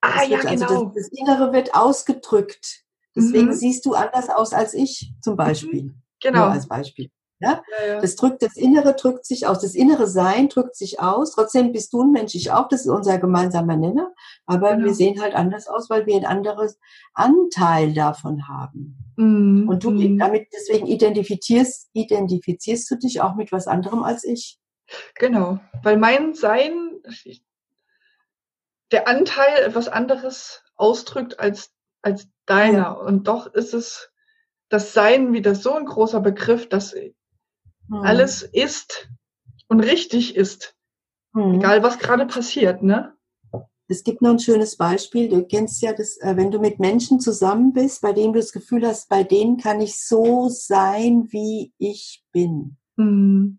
Ah, 0.00 0.20
das 0.20 0.28
ja, 0.28 0.38
wird, 0.38 0.46
also 0.46 0.66
genau. 0.66 0.84
Das, 0.84 0.94
das 0.94 1.08
Innere 1.08 1.52
wird 1.52 1.74
ausgedrückt. 1.74 2.84
Deswegen 3.14 3.48
mhm. 3.48 3.52
siehst 3.52 3.84
du 3.84 3.94
anders 3.94 4.30
aus 4.30 4.52
als 4.52 4.72
ich, 4.72 5.12
zum 5.20 5.36
Beispiel. 5.36 5.94
Genau. 6.20 6.46
Nur 6.46 6.52
als 6.52 6.66
Beispiel. 6.66 7.10
Ja? 7.42 7.62
ja? 7.80 7.94
Ja, 7.94 8.00
Das 8.00 8.16
drückt, 8.16 8.42
das 8.42 8.56
Innere 8.56 8.94
drückt 8.94 9.26
sich 9.26 9.46
aus. 9.46 9.60
Das 9.60 9.74
innere 9.74 10.06
Sein 10.06 10.48
drückt 10.48 10.76
sich 10.76 11.00
aus. 11.00 11.32
Trotzdem 11.32 11.72
bist 11.72 11.92
du 11.92 12.02
ein 12.02 12.12
Mensch, 12.12 12.34
ich 12.34 12.50
auch. 12.50 12.68
Das 12.68 12.82
ist 12.82 12.88
unser 12.88 13.18
gemeinsamer 13.18 13.76
Nenner. 13.76 14.12
Aber 14.46 14.72
genau. 14.72 14.86
wir 14.86 14.94
sehen 14.94 15.20
halt 15.20 15.34
anders 15.34 15.68
aus, 15.68 15.90
weil 15.90 16.06
wir 16.06 16.16
ein 16.16 16.26
anderes 16.26 16.78
Anteil 17.14 17.92
davon 17.92 18.48
haben. 18.48 18.96
Mhm. 19.16 19.68
Und 19.68 19.84
du 19.84 19.90
mhm. 19.90 20.18
damit, 20.18 20.48
deswegen 20.52 20.86
identifizierst, 20.86 21.90
identifizierst 21.92 22.90
du 22.90 22.96
dich 22.96 23.20
auch 23.20 23.34
mit 23.34 23.52
was 23.52 23.66
anderem 23.66 24.02
als 24.02 24.24
ich. 24.24 24.58
Genau. 25.16 25.58
Weil 25.82 25.96
mein 25.96 26.34
Sein, 26.34 26.72
der 28.90 29.08
Anteil 29.08 29.64
etwas 29.64 29.88
anderes 29.88 30.62
ausdrückt 30.76 31.40
als, 31.40 31.72
als 32.02 32.28
deiner. 32.46 32.78
Ja. 32.78 32.92
Und 32.92 33.28
doch 33.28 33.46
ist 33.46 33.74
es 33.74 34.10
das 34.68 34.92
Sein 34.92 35.32
wieder 35.32 35.54
so 35.54 35.74
ein 35.74 35.84
großer 35.84 36.20
Begriff, 36.20 36.68
dass 36.68 36.94
hm. 37.92 38.02
alles 38.02 38.42
ist 38.42 39.10
und 39.68 39.80
richtig 39.80 40.36
ist. 40.36 40.74
Mhm. 41.32 41.54
Egal, 41.54 41.82
was 41.82 41.98
gerade 41.98 42.26
passiert, 42.26 42.82
ne? 42.82 43.14
Es 43.88 44.04
gibt 44.04 44.22
noch 44.22 44.30
ein 44.30 44.38
schönes 44.38 44.76
Beispiel. 44.76 45.28
Du 45.28 45.44
kennst 45.44 45.82
ja 45.82 45.92
das, 45.92 46.16
äh, 46.18 46.36
wenn 46.36 46.50
du 46.50 46.58
mit 46.58 46.78
Menschen 46.78 47.20
zusammen 47.20 47.72
bist, 47.72 48.00
bei 48.00 48.12
denen 48.12 48.32
du 48.32 48.38
das 48.38 48.52
Gefühl 48.52 48.86
hast, 48.86 49.08
bei 49.08 49.22
denen 49.22 49.58
kann 49.58 49.80
ich 49.80 50.00
so 50.00 50.48
sein, 50.48 51.28
wie 51.30 51.72
ich 51.78 52.24
bin. 52.32 52.76
Mhm. 52.96 53.58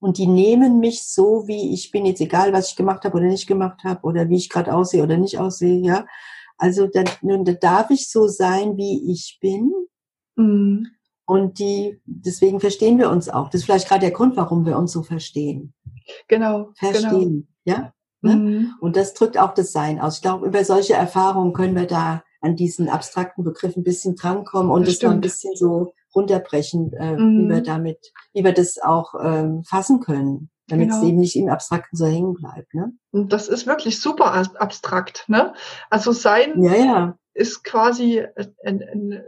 Und 0.00 0.18
die 0.18 0.26
nehmen 0.26 0.80
mich 0.80 1.02
so, 1.02 1.46
wie 1.46 1.72
ich 1.74 1.90
bin, 1.90 2.06
jetzt 2.06 2.20
egal, 2.20 2.52
was 2.52 2.70
ich 2.70 2.76
gemacht 2.76 3.04
habe 3.04 3.16
oder 3.16 3.26
nicht 3.26 3.46
gemacht 3.46 3.84
habe 3.84 4.06
oder 4.06 4.28
wie 4.28 4.36
ich 4.36 4.48
gerade 4.48 4.74
aussehe 4.74 5.02
oder 5.02 5.16
nicht 5.16 5.38
aussehe, 5.38 5.80
ja. 5.80 6.06
Also 6.56 6.86
da, 6.86 7.04
da 7.22 7.52
darf 7.52 7.90
ich 7.90 8.10
so 8.10 8.28
sein, 8.28 8.76
wie 8.76 9.10
ich 9.12 9.38
bin. 9.40 9.72
Mhm. 10.36 10.88
Und 11.26 11.58
die, 11.58 12.00
deswegen 12.04 12.60
verstehen 12.60 12.98
wir 12.98 13.10
uns 13.10 13.28
auch. 13.28 13.48
Das 13.48 13.60
ist 13.60 13.64
vielleicht 13.64 13.88
gerade 13.88 14.02
der 14.02 14.10
Grund, 14.10 14.36
warum 14.36 14.66
wir 14.66 14.76
uns 14.76 14.92
so 14.92 15.02
verstehen. 15.02 15.72
Genau. 16.28 16.70
Verstehen, 16.76 17.48
genau. 17.64 17.78
ja. 17.78 17.92
Ne? 18.20 18.36
Mhm. 18.36 18.74
Und 18.80 18.96
das 18.96 19.14
drückt 19.14 19.38
auch 19.38 19.54
das 19.54 19.72
Sein 19.72 20.00
aus. 20.00 20.16
Ich 20.16 20.22
glaube, 20.22 20.46
über 20.46 20.64
solche 20.64 20.94
Erfahrungen 20.94 21.52
können 21.52 21.76
wir 21.76 21.86
da 21.86 22.22
an 22.40 22.56
diesen 22.56 22.88
abstrakten 22.88 23.44
Begriff 23.44 23.76
ein 23.76 23.84
bisschen 23.84 24.16
drankommen 24.16 24.70
und 24.70 24.86
es 24.86 25.02
mal 25.02 25.12
ein 25.12 25.20
bisschen 25.20 25.56
so 25.56 25.94
runterbrechen, 26.14 26.92
äh, 26.92 27.16
mhm. 27.16 27.44
wie 27.44 27.54
wir 27.54 27.62
damit, 27.62 28.12
wie 28.32 28.44
wir 28.44 28.52
das 28.52 28.78
auch 28.82 29.14
ähm, 29.20 29.62
fassen 29.64 30.00
können, 30.00 30.50
damit 30.68 30.88
genau. 30.88 31.00
es 31.00 31.08
eben 31.08 31.18
nicht 31.18 31.36
im 31.36 31.48
Abstrakten 31.48 31.96
so 31.96 32.06
hängen 32.06 32.34
bleibt. 32.34 32.72
Ne? 32.74 32.92
Und 33.10 33.32
das 33.32 33.48
ist 33.48 33.66
wirklich 33.66 34.00
super 34.00 34.32
abstrakt. 34.58 35.24
Ne? 35.28 35.54
Also 35.90 36.12
Sein 36.12 36.62
ja, 36.62 36.74
ja. 36.74 37.18
ist 37.32 37.64
quasi 37.64 38.24
ein, 38.64 38.82
ein, 38.82 39.24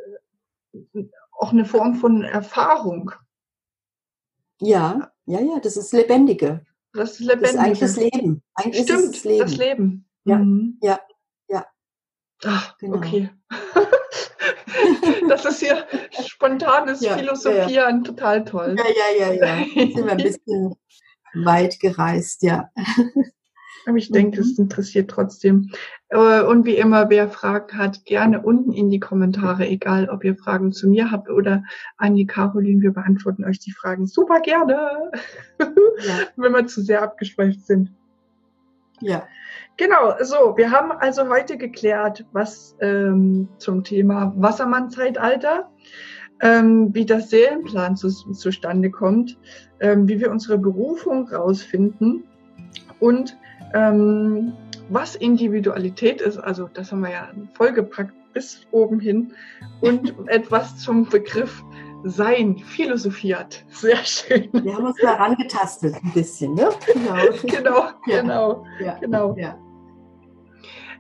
auch 1.39 1.53
eine 1.53 1.65
Form 1.65 1.95
von 1.95 2.23
Erfahrung. 2.23 3.13
Ja, 4.61 5.13
ja, 5.27 5.41
ja, 5.41 5.59
das 5.61 5.77
ist 5.77 5.93
Lebendige. 5.93 6.65
Das 6.93 7.13
ist 7.13 7.21
lebendig. 7.21 7.43
Das 7.43 7.53
ist 7.53 7.59
eigentlich 7.59 7.79
das 7.81 7.97
Leben. 7.97 8.43
Eigentlich 8.55 8.85
Stimmt, 8.85 9.15
das 9.15 9.25
Leben. 9.25 9.41
Das 9.41 9.57
Leben. 9.57 10.09
Ja, 10.25 10.39
mhm. 10.39 10.79
ja, 10.83 11.01
ja. 11.49 11.67
Ach, 12.45 12.77
genau. 12.79 12.97
okay. 12.97 13.31
das 15.29 15.45
ist 15.45 15.61
hier 15.61 15.87
spontanes 16.27 17.01
ja, 17.01 17.17
Philosophieren, 17.17 17.69
ja, 17.71 17.91
ja. 17.91 18.01
total 18.01 18.45
toll. 18.45 18.77
Ja, 18.79 18.85
ja, 19.19 19.33
ja, 19.33 19.59
ja. 19.59 19.65
Sind 19.75 19.97
wir 19.97 20.13
ein 20.13 20.17
bisschen 20.23 20.75
weit 21.35 21.79
gereist, 21.81 22.43
ja. 22.43 22.71
Aber 23.87 23.99
ich 23.99 24.11
denke, 24.11 24.41
es 24.41 24.59
mhm. 24.59 24.65
interessiert 24.65 25.11
trotzdem. 25.11 25.71
Äh, 26.09 26.43
und 26.43 26.67
wie 26.67 26.77
immer, 26.77 27.09
wer 27.09 27.29
Fragen 27.29 27.79
hat, 27.79 28.05
gerne 28.05 28.43
unten 28.43 28.73
in 28.73 28.91
die 28.91 28.99
Kommentare, 28.99 29.69
egal 29.69 30.09
ob 30.11 30.25
ihr 30.25 30.37
Fragen 30.37 30.73
zu 30.73 30.89
mir 30.89 31.13
habt 31.13 31.31
oder 31.31 31.63
an 31.97 32.17
die 32.17 32.27
Caroline. 32.27 32.83
Wir 32.83 32.93
beantworten 32.93 33.45
euch 33.45 33.61
die 33.61 33.73
Fragen 33.73 34.09
super 34.09 34.41
gerne, 34.41 35.13
ja. 35.61 35.67
wenn 36.37 36.53
wir 36.53 36.67
zu 36.67 36.83
sehr 36.83 37.03
abgeschweift 37.03 37.65
sind. 37.65 37.93
Ja. 39.01 39.27
Genau, 39.77 40.15
so, 40.23 40.57
wir 40.57 40.71
haben 40.71 40.91
also 40.91 41.29
heute 41.29 41.57
geklärt, 41.57 42.25
was 42.33 42.75
ähm, 42.81 43.49
zum 43.59 43.85
Thema 43.85 44.33
Wassermann-Zeitalter, 44.37 45.71
ähm, 46.41 46.95
wie 46.95 47.05
das 47.05 47.31
Seelenplan 47.31 47.95
zu, 47.95 48.09
zustande 48.09 48.91
kommt, 48.91 49.39
ähm, 49.81 50.09
wie 50.09 50.19
wir 50.19 50.31
unsere 50.31 50.59
Berufung 50.59 51.29
rausfinden 51.29 52.25
und 53.01 53.37
ähm, 53.75 54.53
was 54.89 55.17
Individualität 55.17 56.21
ist, 56.21 56.39
also 56.39 56.69
das 56.73 56.93
haben 56.93 57.01
wir 57.01 57.11
ja 57.11 57.29
vollgepackt 57.55 58.13
bis 58.33 58.67
oben 58.71 59.01
hin 59.01 59.33
und 59.81 60.15
etwas 60.29 60.77
zum 60.79 61.09
Begriff 61.09 61.65
Sein 62.05 62.59
philosophiert. 62.59 63.65
Sehr 63.69 63.97
schön. 63.97 64.49
Wir 64.53 64.75
haben 64.75 64.87
uns 64.87 64.99
da 65.03 65.15
rangetastet 65.15 65.95
ein 65.95 66.13
bisschen, 66.13 66.55
ne? 66.55 66.69
Genau, 66.93 67.15
genau, 67.43 67.85
genau. 68.05 68.65
Ja. 68.79 68.99
genau. 69.01 69.37
Ja. 69.37 69.59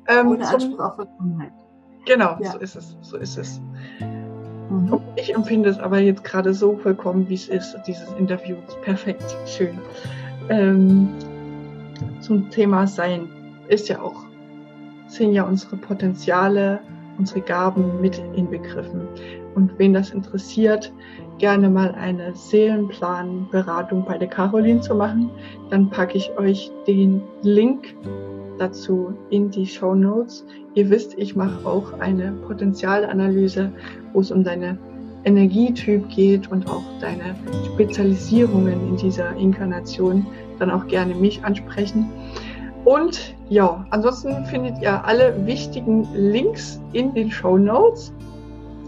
Ähm, 0.08 0.28
Ohne 0.28 0.48
Anspruch 0.48 0.80
auf 0.80 0.96
Vollkommenheit. 0.96 1.52
Genau, 2.06 2.36
ja. 2.40 2.52
so 2.52 2.58
ist 2.58 2.76
es, 2.76 2.96
so 3.02 3.16
ist 3.16 3.36
es. 3.36 3.60
Mhm. 4.70 5.00
Ich 5.16 5.34
empfinde 5.34 5.68
es 5.68 5.78
aber 5.78 5.98
jetzt 5.98 6.24
gerade 6.24 6.54
so 6.54 6.76
vollkommen, 6.76 7.28
wie 7.28 7.34
es 7.34 7.48
ist, 7.48 7.76
dieses 7.86 8.10
Interview. 8.14 8.56
Perfekt, 8.82 9.36
schön. 9.46 9.78
Ähm, 10.48 11.10
zum 12.20 12.50
Thema 12.50 12.86
Sein 12.86 13.28
ist 13.68 13.88
ja 13.88 14.00
auch, 14.00 14.24
sind 15.08 15.32
ja 15.32 15.44
unsere 15.44 15.76
Potenziale, 15.76 16.80
unsere 17.18 17.40
Gaben 17.40 18.00
mit 18.00 18.22
inbegriffen. 18.34 19.02
Und 19.54 19.78
wen 19.78 19.94
das 19.94 20.10
interessiert, 20.10 20.92
gerne 21.38 21.70
mal 21.70 21.94
eine 21.94 22.34
Seelenplanberatung 22.34 24.04
bei 24.04 24.18
der 24.18 24.28
Caroline 24.28 24.80
zu 24.80 24.94
machen, 24.94 25.30
dann 25.70 25.88
packe 25.88 26.18
ich 26.18 26.30
euch 26.38 26.70
den 26.86 27.22
Link 27.42 27.94
dazu 28.58 29.14
in 29.30 29.50
die 29.50 29.66
Show 29.66 29.94
Notes. 29.94 30.44
Ihr 30.74 30.90
wisst, 30.90 31.16
ich 31.18 31.36
mache 31.36 31.66
auch 31.66 31.98
eine 32.00 32.32
Potenzialanalyse, 32.46 33.72
wo 34.12 34.20
es 34.20 34.30
um 34.30 34.44
deine 34.44 34.78
Energietyp 35.24 36.08
geht 36.08 36.50
und 36.50 36.68
auch 36.68 36.84
deine 37.00 37.34
Spezialisierungen 37.74 38.88
in 38.88 38.96
dieser 38.96 39.34
Inkarnation 39.36 40.26
dann 40.58 40.70
auch 40.70 40.86
gerne 40.86 41.14
mich 41.14 41.44
ansprechen. 41.44 42.10
Und 42.84 43.34
ja, 43.48 43.84
ansonsten 43.90 44.44
findet 44.46 44.80
ihr 44.80 45.04
alle 45.04 45.34
wichtigen 45.46 46.06
Links 46.14 46.80
in 46.92 47.12
den 47.14 47.30
Show 47.30 47.58
Notes. 47.58 48.12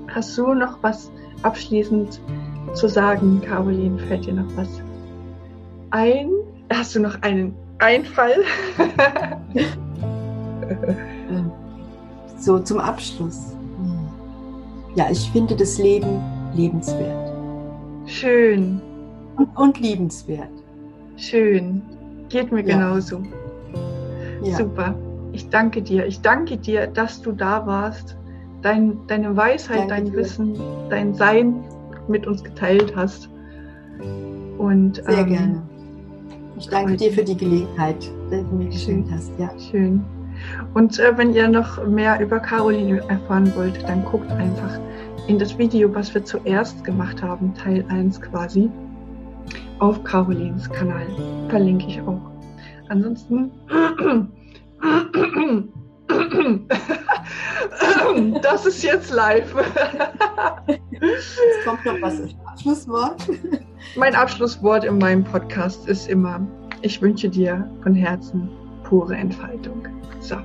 Hast 0.09 0.37
du 0.39 0.55
noch 0.55 0.79
was 0.83 1.11
abschließend 1.43 2.21
zu 2.75 2.89
sagen, 2.89 3.41
Caroline? 3.41 3.99
Fällt 3.99 4.27
dir 4.27 4.35
noch 4.35 4.57
was 4.57 4.69
ein? 5.91 6.31
Hast 6.73 6.95
du 6.95 7.01
noch 7.01 7.21
einen 7.23 7.55
Einfall? 7.79 8.45
so 12.39 12.59
zum 12.61 12.79
Abschluss. 12.79 13.57
Ja, 14.95 15.11
ich 15.11 15.29
finde 15.31 15.57
das 15.57 15.79
Leben 15.79 16.23
lebenswert. 16.55 17.33
Schön. 18.07 18.81
Und, 19.37 19.49
und 19.57 19.81
liebenswert. 19.81 20.51
Schön. 21.19 21.83
Geht 22.29 22.53
mir 22.53 22.61
ja. 22.61 22.77
genauso. 22.77 23.23
Ja. 24.43 24.57
Super. 24.57 24.95
Ich 25.33 25.49
danke 25.51 25.83
dir. 25.83 26.07
Ich 26.07 26.21
danke 26.21 26.57
dir, 26.57 26.87
dass 26.87 27.21
du 27.21 27.33
da 27.33 27.67
warst, 27.67 28.17
dein, 28.63 28.97
deine 29.09 29.37
Weisheit, 29.37 29.91
danke 29.91 29.95
dein 29.95 30.05
dir. 30.07 30.13
Wissen, 30.15 30.61
dein 30.89 31.15
Sein 31.15 31.65
mit 32.07 32.27
uns 32.27 32.43
geteilt 32.43 32.95
hast. 32.97 33.29
Und, 34.59 34.97
Sehr 34.97 35.19
ähm, 35.19 35.27
gerne. 35.27 35.63
Ich 36.57 36.69
danke 36.69 36.97
dir 36.97 37.13
für 37.13 37.25
die 37.25 37.37
Gelegenheit, 37.37 38.11
die 38.31 38.43
du 38.43 38.57
mir 38.57 38.67
geschenkt 38.67 39.11
hast. 39.13 39.31
Ja. 39.39 39.51
Schön. 39.59 40.05
Und 40.75 40.99
äh, 40.99 41.17
wenn 41.17 41.35
ihr 41.35 41.49
noch 41.49 41.85
mehr 41.87 42.21
über 42.21 42.39
Caroline 42.39 43.03
erfahren 43.09 43.53
wollt, 43.57 43.83
dann 43.89 44.05
guckt 44.05 44.31
einfach 44.31 44.79
in 45.27 45.39
das 45.39 45.59
Video, 45.59 45.93
was 45.95 46.15
wir 46.15 46.25
zuerst 46.25 46.83
gemacht 46.85 47.23
haben, 47.23 47.53
Teil 47.55 47.85
1 47.89 48.21
quasi 48.21 48.71
auf 49.81 50.03
Carolins 50.05 50.69
Kanal. 50.71 51.07
Verlinke 51.49 51.87
ich 51.87 52.01
auch. 52.03 52.21
Ansonsten. 52.89 53.51
Das 58.43 58.65
ist 58.67 58.83
jetzt 58.83 59.11
live. 59.11 59.55
Jetzt 60.91 61.39
kommt 61.65 61.85
noch 61.85 62.01
was. 62.01 62.23
Abschlusswort. 62.47 63.29
Mein 63.97 64.15
Abschlusswort 64.15 64.85
in 64.85 64.99
meinem 64.99 65.25
Podcast 65.25 65.87
ist 65.87 66.09
immer: 66.09 66.41
Ich 66.83 67.01
wünsche 67.03 67.29
dir 67.29 67.71
von 67.83 67.95
Herzen 67.95 68.49
pure 68.85 69.15
Entfaltung. 69.15 69.87
So. 70.21 70.37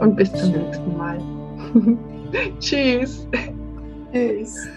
Und 0.00 0.16
bis 0.16 0.32
zum 0.32 0.52
nächsten 0.52 0.96
Mal. 0.96 1.20
Tschüss. 2.60 3.26
Tschüss. 4.12 4.68